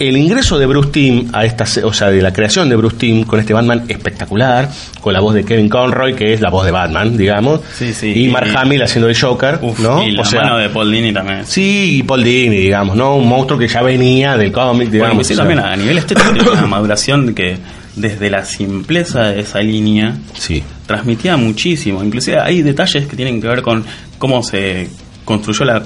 [0.09, 3.23] El ingreso de Bruce Timm a esta, o sea, de la creación de Bruce Timm
[3.25, 4.69] con este Batman espectacular,
[5.01, 8.13] con la voz de Kevin Conroy, que es la voz de Batman, digamos, Sí, sí.
[8.25, 10.03] y Mark Hamill haciendo el Joker, ¿no?
[10.03, 11.47] Y la O sea, mano de Paul Dini también.
[11.47, 13.15] Sí, y Paul Dini, digamos, ¿no?
[13.17, 15.15] Un monstruo que ya venía del cómic, digamos.
[15.15, 17.59] Bueno, sí, también a nivel estético tiene una maduración que
[17.95, 20.65] desde la simpleza de esa línea sí.
[20.87, 22.03] transmitía muchísimo.
[22.03, 23.85] Inclusive hay detalles que tienen que ver con
[24.19, 24.89] cómo se
[25.25, 25.81] construyó la,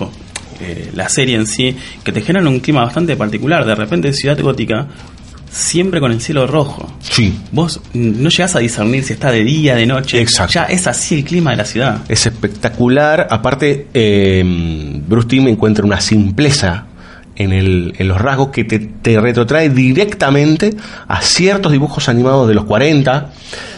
[0.61, 3.65] eh, la serie en sí, que te generan un clima bastante particular.
[3.65, 4.87] De repente Ciudad Gótica,
[5.51, 6.93] siempre con el cielo rojo.
[7.01, 7.35] Sí.
[7.53, 10.21] Vos no llegás a discernir si está de día, de noche.
[10.21, 10.55] Exacto.
[10.55, 12.03] Ya es así el clima de la ciudad.
[12.09, 13.27] Es espectacular.
[13.31, 14.43] Aparte, eh,
[15.07, 16.87] Bruce Timm encuentra una simpleza
[17.37, 20.75] en, el, en los rasgos que te, te retrotrae directamente
[21.09, 23.31] a ciertos dibujos animados de los 40.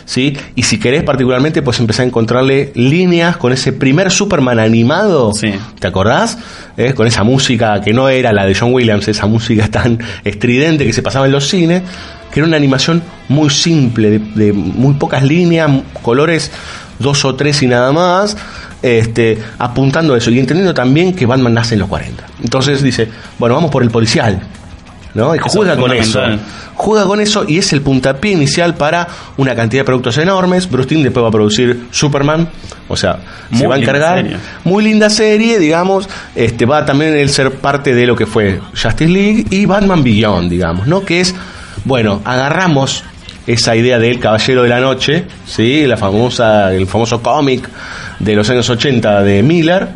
[0.08, 0.36] ¿Sí?
[0.56, 5.32] Y si querés particularmente, pues empezar a encontrarle líneas con ese primer Superman animado.
[5.78, 6.38] ¿Te acordás?
[6.76, 10.86] Eh, Con esa música que no era la de John Williams, esa música tan estridente
[10.86, 11.82] que se pasaba en los cines,
[12.32, 15.70] que era una animación muy simple, de, de muy pocas líneas,
[16.02, 16.50] colores
[16.98, 18.36] dos o tres y nada más,
[18.82, 22.24] este, apuntando a eso y entendiendo también que Batman nace en los 40.
[22.42, 23.08] Entonces dice,
[23.38, 24.40] bueno, vamos por el policial,
[25.14, 25.34] ¿no?
[25.34, 26.20] Y Eso juega es con eso.
[26.74, 30.70] Juega con eso y es el puntapié inicial para una cantidad de productos enormes.
[30.70, 32.48] Bruce Timm después va a producir Superman,
[32.86, 33.18] o sea,
[33.50, 34.22] se Muy va a linda encargar.
[34.22, 34.36] serie.
[34.64, 36.08] Muy linda serie, digamos.
[36.36, 40.48] Este va también el ser parte de lo que fue Justice League y Batman Beyond,
[40.50, 41.04] digamos, ¿no?
[41.04, 41.34] Que es,
[41.84, 43.02] bueno, agarramos
[43.48, 45.84] esa idea del Caballero de la Noche, ¿sí?
[45.86, 47.68] La famosa, el famoso cómic
[48.20, 49.88] de los años 80 de Miller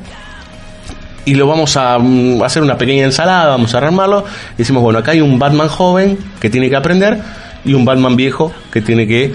[1.24, 4.24] y lo vamos a mm, hacer una pequeña ensalada, vamos a armarlo.
[4.54, 7.18] Y decimos, bueno, acá hay un Batman joven que tiene que aprender
[7.64, 9.34] y un Batman viejo que tiene que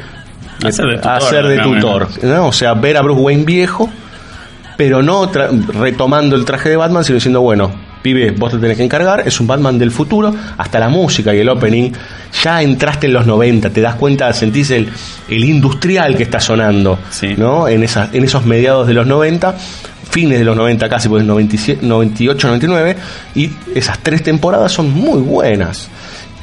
[0.65, 2.47] Hacer de tutor, hacer de tutor, ¿no?
[2.47, 3.89] O sea, ver a Bruce Wayne viejo,
[4.75, 8.75] pero no tra- retomando el traje de Batman, sino diciendo, bueno, pibe, vos te tenés
[8.77, 11.91] que encargar, es un Batman del futuro, hasta la música y el opening,
[12.43, 14.89] ya entraste en los 90, te das cuenta, sentís el,
[15.29, 16.97] el industrial que está sonando,
[17.37, 17.67] ¿no?
[17.67, 19.55] En, esa, en esos mediados de los 90,
[20.07, 22.95] fines de los 90 casi, pues 97, 98, 99,
[23.35, 25.89] y esas tres temporadas son muy buenas.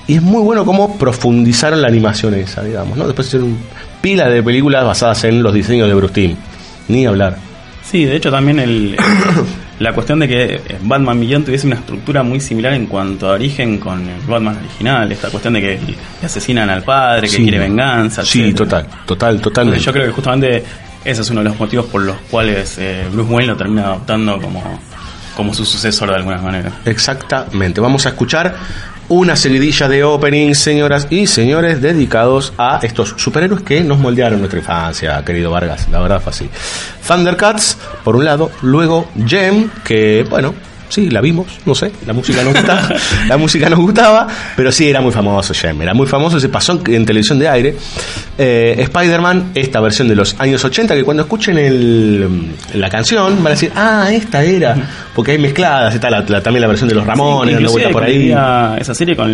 [0.06, 3.06] Y es muy bueno cómo profundizaron la animación esa, digamos, ¿no?
[3.06, 3.56] Después hicieron
[4.02, 6.36] pila de películas basadas en los diseños de Bruce Timm.
[6.88, 7.38] Ni hablar.
[7.82, 8.96] Sí, de hecho también el,
[9.78, 13.78] la cuestión de que Batman Millón tuviese una estructura muy similar en cuanto a origen
[13.78, 15.80] con el Batman original, esta cuestión de que
[16.20, 17.42] le asesinan al padre, que Sí.
[17.42, 18.24] quiere venganza.
[18.24, 18.82] Sí, etcétera.
[18.82, 19.82] total, total, totalmente.
[19.84, 20.64] Yo creo que justamente
[21.04, 24.40] ese es uno de los motivos por los cuales eh, Bruce Wayne lo termina adoptando
[24.40, 24.62] como,
[25.36, 26.72] como su sucesor de alguna manera.
[26.84, 27.80] Exactamente.
[27.80, 28.54] Vamos a escuchar
[29.08, 34.58] una seguidilla de openings, señoras y señores, dedicados a estos superhéroes que nos moldearon nuestra
[34.58, 35.88] infancia, querido Vargas.
[35.90, 36.48] La verdad fue así.
[37.06, 40.54] Thundercats, por un lado, luego Gem, que, bueno,
[40.94, 42.88] sí, la vimos, no sé, la música nos gustaba,
[43.28, 44.26] la música nos gustaba,
[44.56, 47.76] pero sí, era muy famoso Gem, era muy famoso, se pasó en, televisión de aire.
[48.38, 53.46] Eh, Spider-Man, esta versión de los años 80, que cuando escuchen el, la canción van
[53.48, 54.76] a decir, ah, esta era,
[55.14, 58.04] porque hay mezcladas, está la- la- también la versión de los Ramones, Sí, vuelta por
[58.04, 58.30] ahí.
[58.30, 59.30] esa serie con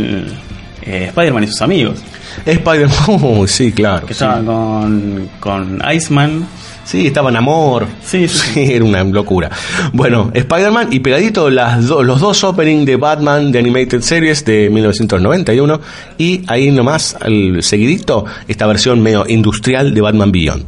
[0.82, 1.98] eh, Spider-Man y sus amigos.
[2.46, 4.06] Spider-Man, oh, sí, claro.
[4.06, 6.46] Que estaba con, con Iceman.
[6.90, 7.86] Sí, estaba en amor.
[8.04, 9.48] Sí, sí, era una locura.
[9.92, 14.68] Bueno, Spider-Man y pegadito las do- los dos openings de Batman de Animated Series de
[14.70, 15.80] 1991
[16.18, 20.64] y ahí nomás, al seguidito, esta versión medio industrial de Batman Beyond.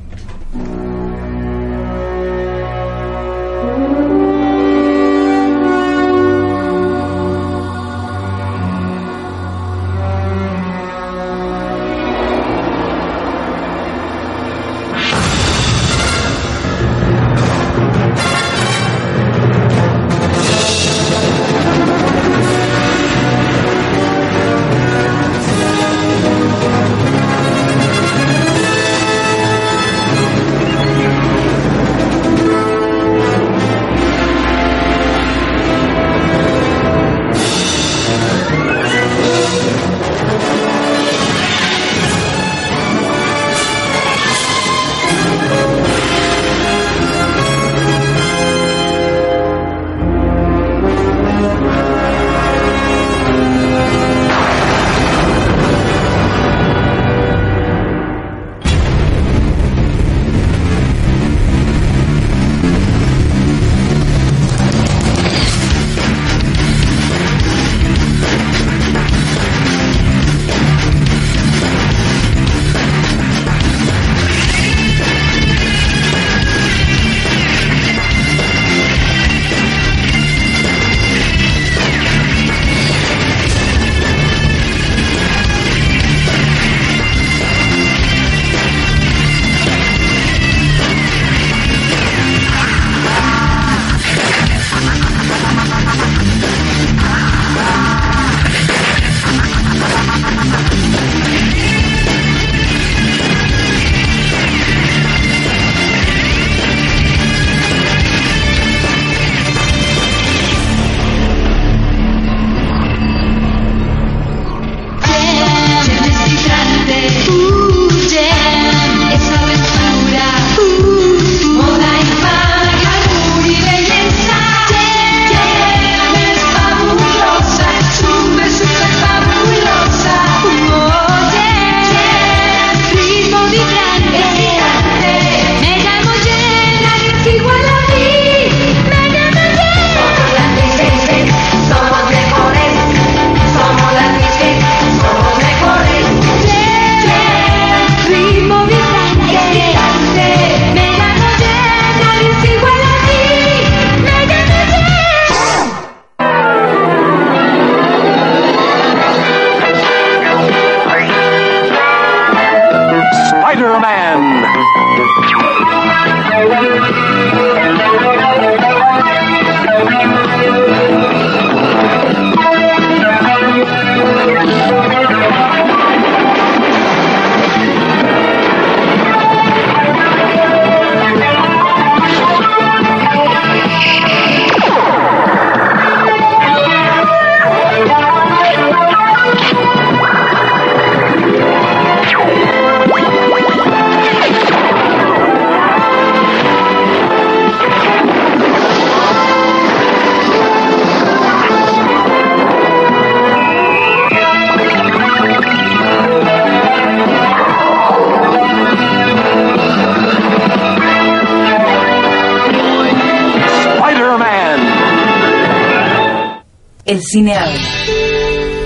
[217.12, 217.60] Cine habla.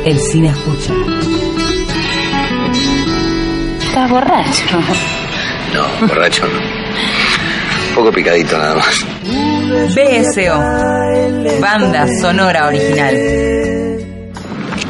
[0.05, 0.93] El cine escucha.
[3.83, 4.65] Estás borracho.
[5.75, 6.59] No, borracho no.
[7.89, 9.05] Un poco picadito nada más.
[9.97, 11.61] BSO.
[11.61, 13.17] Banda sonora original.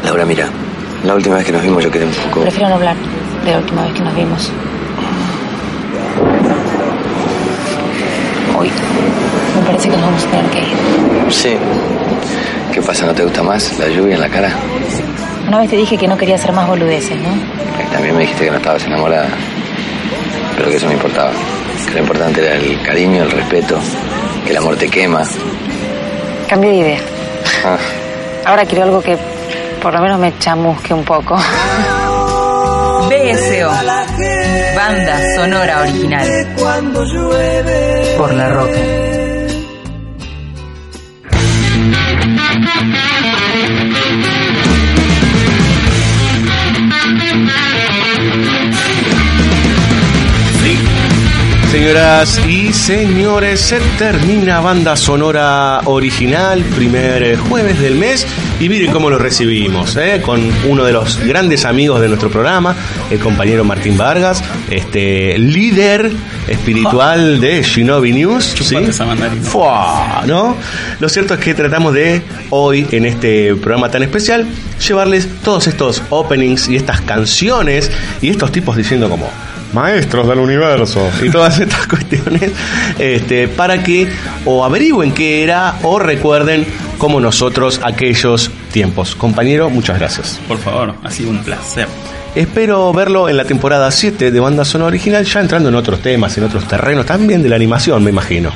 [0.04, 0.48] Laura, mira,
[1.04, 2.42] la última vez que nos vimos yo quedé un poco...
[2.42, 2.96] Prefiero no hablar
[3.42, 4.50] de la última vez que nos vimos.
[8.58, 8.70] Hoy.
[9.56, 11.32] Me parece que nos vamos a tener que ir.
[11.32, 11.56] Sí.
[12.76, 13.06] ¿Qué pasa?
[13.06, 14.50] ¿No te gusta más la lluvia en la cara?
[15.48, 17.34] Una vez te dije que no quería hacer más boludeces, ¿no?
[17.34, 19.28] Y También me dijiste que no estabas enamorada.
[20.58, 21.30] Pero que eso no importaba.
[21.86, 23.78] Que lo importante era el cariño, el respeto,
[24.44, 25.22] que el amor te quema.
[26.50, 26.98] Cambié de idea.
[27.64, 27.78] Ah,
[28.44, 29.16] Ahora quiero algo que
[29.80, 31.34] por lo menos me chamusque un poco.
[33.08, 33.70] BSO.
[34.76, 36.28] Banda sonora original.
[38.18, 39.15] Por la roca.
[51.86, 58.26] Señoras y señores, se termina banda sonora original, primer eh, jueves del mes,
[58.58, 60.20] y miren cómo lo recibimos, ¿eh?
[60.20, 62.74] con uno de los grandes amigos de nuestro programa,
[63.08, 66.10] el compañero Martín Vargas, este líder
[66.48, 68.56] espiritual de Shinobi News.
[68.60, 68.76] ¿sí?
[69.42, 70.56] Fua, ¿no?
[70.98, 74.44] Lo cierto es que tratamos de hoy, en este programa tan especial,
[74.84, 79.30] llevarles todos estos openings y estas canciones y estos tipos diciendo como
[79.76, 82.50] maestros del universo y todas estas cuestiones
[82.98, 84.08] este, para que
[84.44, 86.66] o averigüen qué era o recuerden
[86.98, 89.14] como nosotros aquellos tiempos.
[89.14, 90.40] Compañero, muchas gracias.
[90.48, 91.86] Por favor, ha sido un placer.
[92.34, 96.36] Espero verlo en la temporada 7 de Banda Sonora Original, ya entrando en otros temas,
[96.36, 98.50] en otros terrenos, también de la animación, me imagino.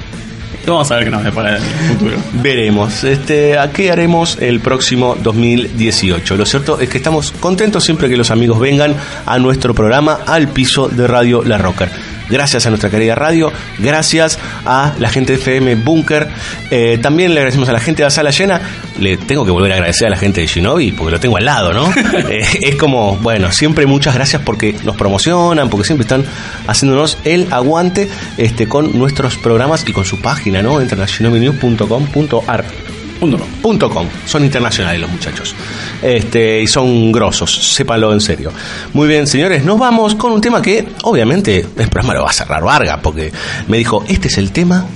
[0.75, 2.17] Vamos a ver qué nos depara el futuro.
[2.35, 3.05] Veremos.
[3.05, 6.37] Este, ¿A qué haremos el próximo 2018?
[6.37, 8.95] Lo cierto es que estamos contentos siempre que los amigos vengan
[9.27, 11.91] a nuestro programa, al piso de Radio La Rocker.
[12.31, 16.29] Gracias a nuestra querida radio, gracias a la gente de FM Bunker.
[16.71, 18.61] Eh, también le agradecemos a la gente de la sala llena.
[18.99, 21.45] Le tengo que volver a agradecer a la gente de Shinobi porque lo tengo al
[21.45, 21.91] lado, ¿no?
[22.31, 26.25] Eh, es como, bueno, siempre muchas gracias porque nos promocionan, porque siempre están
[26.67, 30.81] haciéndonos el aguante este, con nuestros programas y con su página, ¿no?
[30.81, 32.90] Entran a shinobinews.com.ar.
[33.21, 34.09] Com.
[34.25, 35.55] Son internacionales los muchachos.
[36.01, 38.51] Este, y son grosos, sépanlo en serio.
[38.95, 42.33] Muy bien, señores, nos vamos con un tema que, obviamente, el programa lo va a
[42.33, 43.31] cerrar Varga, porque
[43.69, 44.87] me dijo, este es el tema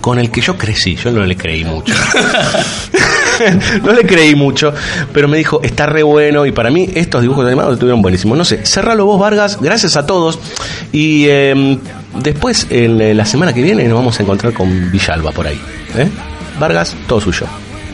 [0.00, 0.94] con el que yo crecí.
[0.94, 1.92] Yo no le creí mucho.
[3.82, 4.72] no le creí mucho,
[5.12, 8.38] pero me dijo, está re bueno y para mí estos dibujos animados estuvieron buenísimos.
[8.38, 10.38] No sé, cerralo vos, Vargas, gracias a todos.
[10.92, 11.78] Y eh,
[12.22, 15.60] después, en la semana que viene, nos vamos a encontrar con Villalba por ahí.
[15.96, 16.08] ¿eh?
[16.60, 17.46] Vargas, todo suyo.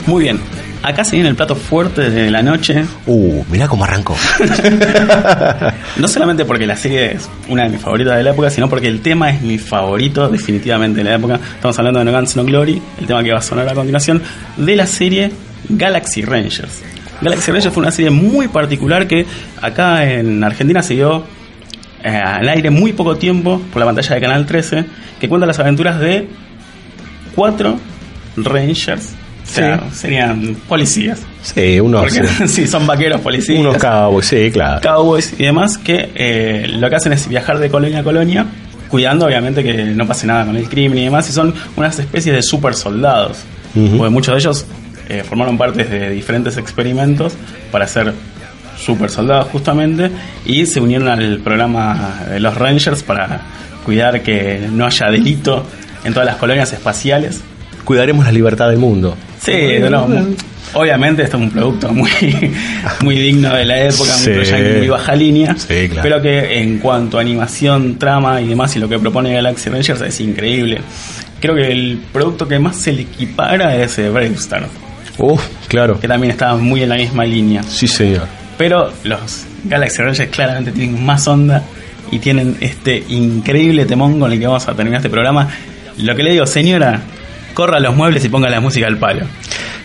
[0.07, 0.41] Muy bien.
[0.83, 2.85] Acá se viene el plato fuerte de la noche.
[3.07, 4.17] Uh, mirá cómo arrancó.
[5.97, 8.89] no solamente porque la serie es una de mis favoritas de la época, sino porque
[8.89, 11.41] el tema es mi favorito definitivamente de la época.
[11.55, 14.23] Estamos hablando de No Guns No Glory, el tema que va a sonar a continuación,
[14.57, 15.33] de la serie
[15.69, 16.83] Galaxy Rangers.
[17.21, 19.27] Galaxy Rangers fue una serie muy particular que
[19.63, 21.25] acá en Argentina se dio
[22.03, 24.85] eh, al aire muy poco tiempo por la pantalla de Canal 13,
[25.21, 26.29] que cuenta las aventuras de
[27.35, 27.79] cuatro
[28.37, 29.11] Rangers.
[29.45, 31.21] O sea, serían policías.
[31.43, 33.61] Sí, unos, Porque, sí, son vaqueros policías.
[33.61, 34.81] unos cowboys, sí, claro.
[34.83, 38.45] cowboys y demás que eh, lo que hacen es viajar de colonia a colonia,
[38.89, 42.35] cuidando obviamente que no pase nada con el crimen y demás, y son unas especies
[42.35, 43.39] de super soldados.
[43.73, 44.67] Porque muchos de ellos
[45.09, 47.35] eh, formaron parte de diferentes experimentos
[47.71, 48.15] para ser
[48.79, 50.11] super soldados justamente,
[50.45, 53.43] y se unieron al programa de los Rangers para
[53.85, 55.65] cuidar que no haya delito
[56.05, 57.43] en todas las colonias espaciales.
[57.87, 59.17] Cuidaremos la libertad del mundo.
[59.41, 59.53] Sí,
[59.91, 60.07] no,
[60.75, 62.11] obviamente esto es un producto muy,
[63.03, 64.31] muy digno de la época, Sí.
[64.79, 66.03] muy, baja línea, Sí, claro.
[66.03, 70.03] pero que en cuanto a animación, trama y demás, y lo que propone Galaxy Rangers
[70.03, 70.81] es increíble.
[71.41, 74.67] Creo que el producto que más se le equipara es eh, Brave Star,
[75.19, 75.99] Uf, claro.
[76.01, 77.63] que también está muy en la misma línea.
[77.63, 78.27] Sí, señor.
[78.59, 81.63] Pero los Galaxy Rangers claramente tienen más onda
[82.11, 85.49] y tienen este increíble temón con el que vamos a terminar este programa.
[85.99, 87.01] Lo que le digo, señora,
[87.57, 89.25] corra los muebles y ponga la música al palo.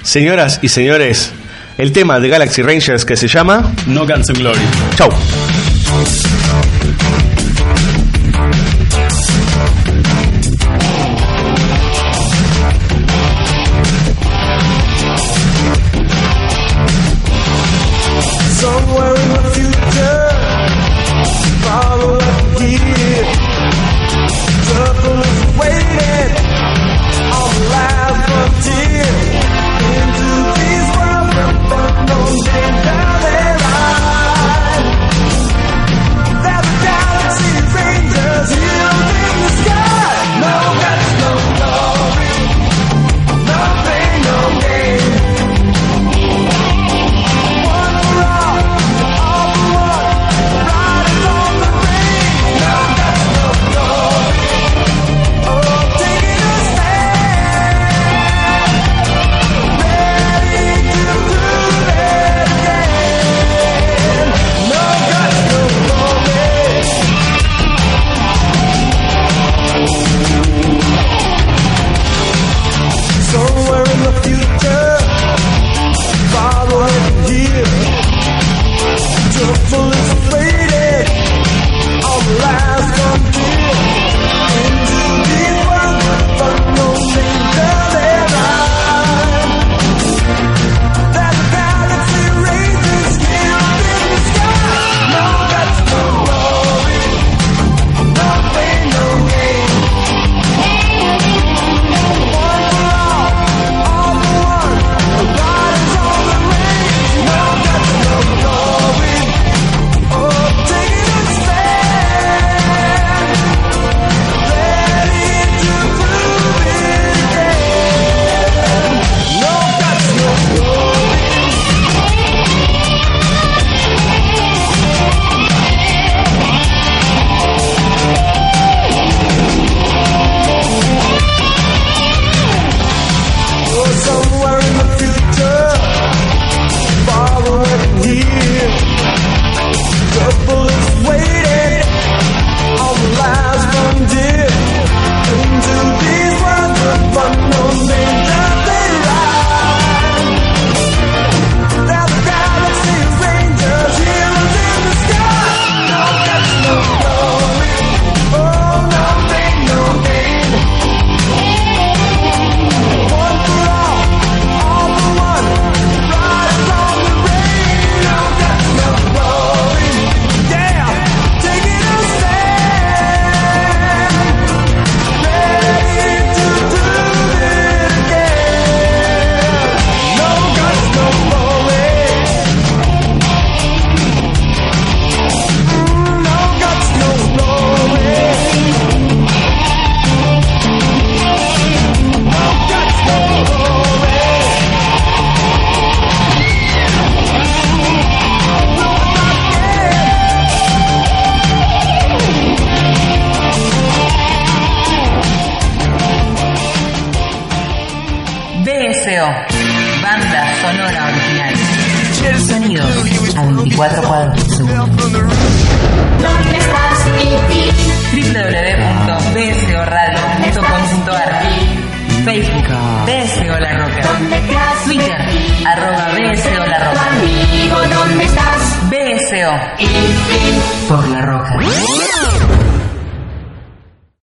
[0.03, 1.31] Señoras y señores,
[1.77, 4.60] el tema de Galaxy Rangers que se llama No Guns Glory.
[4.95, 5.10] Chau.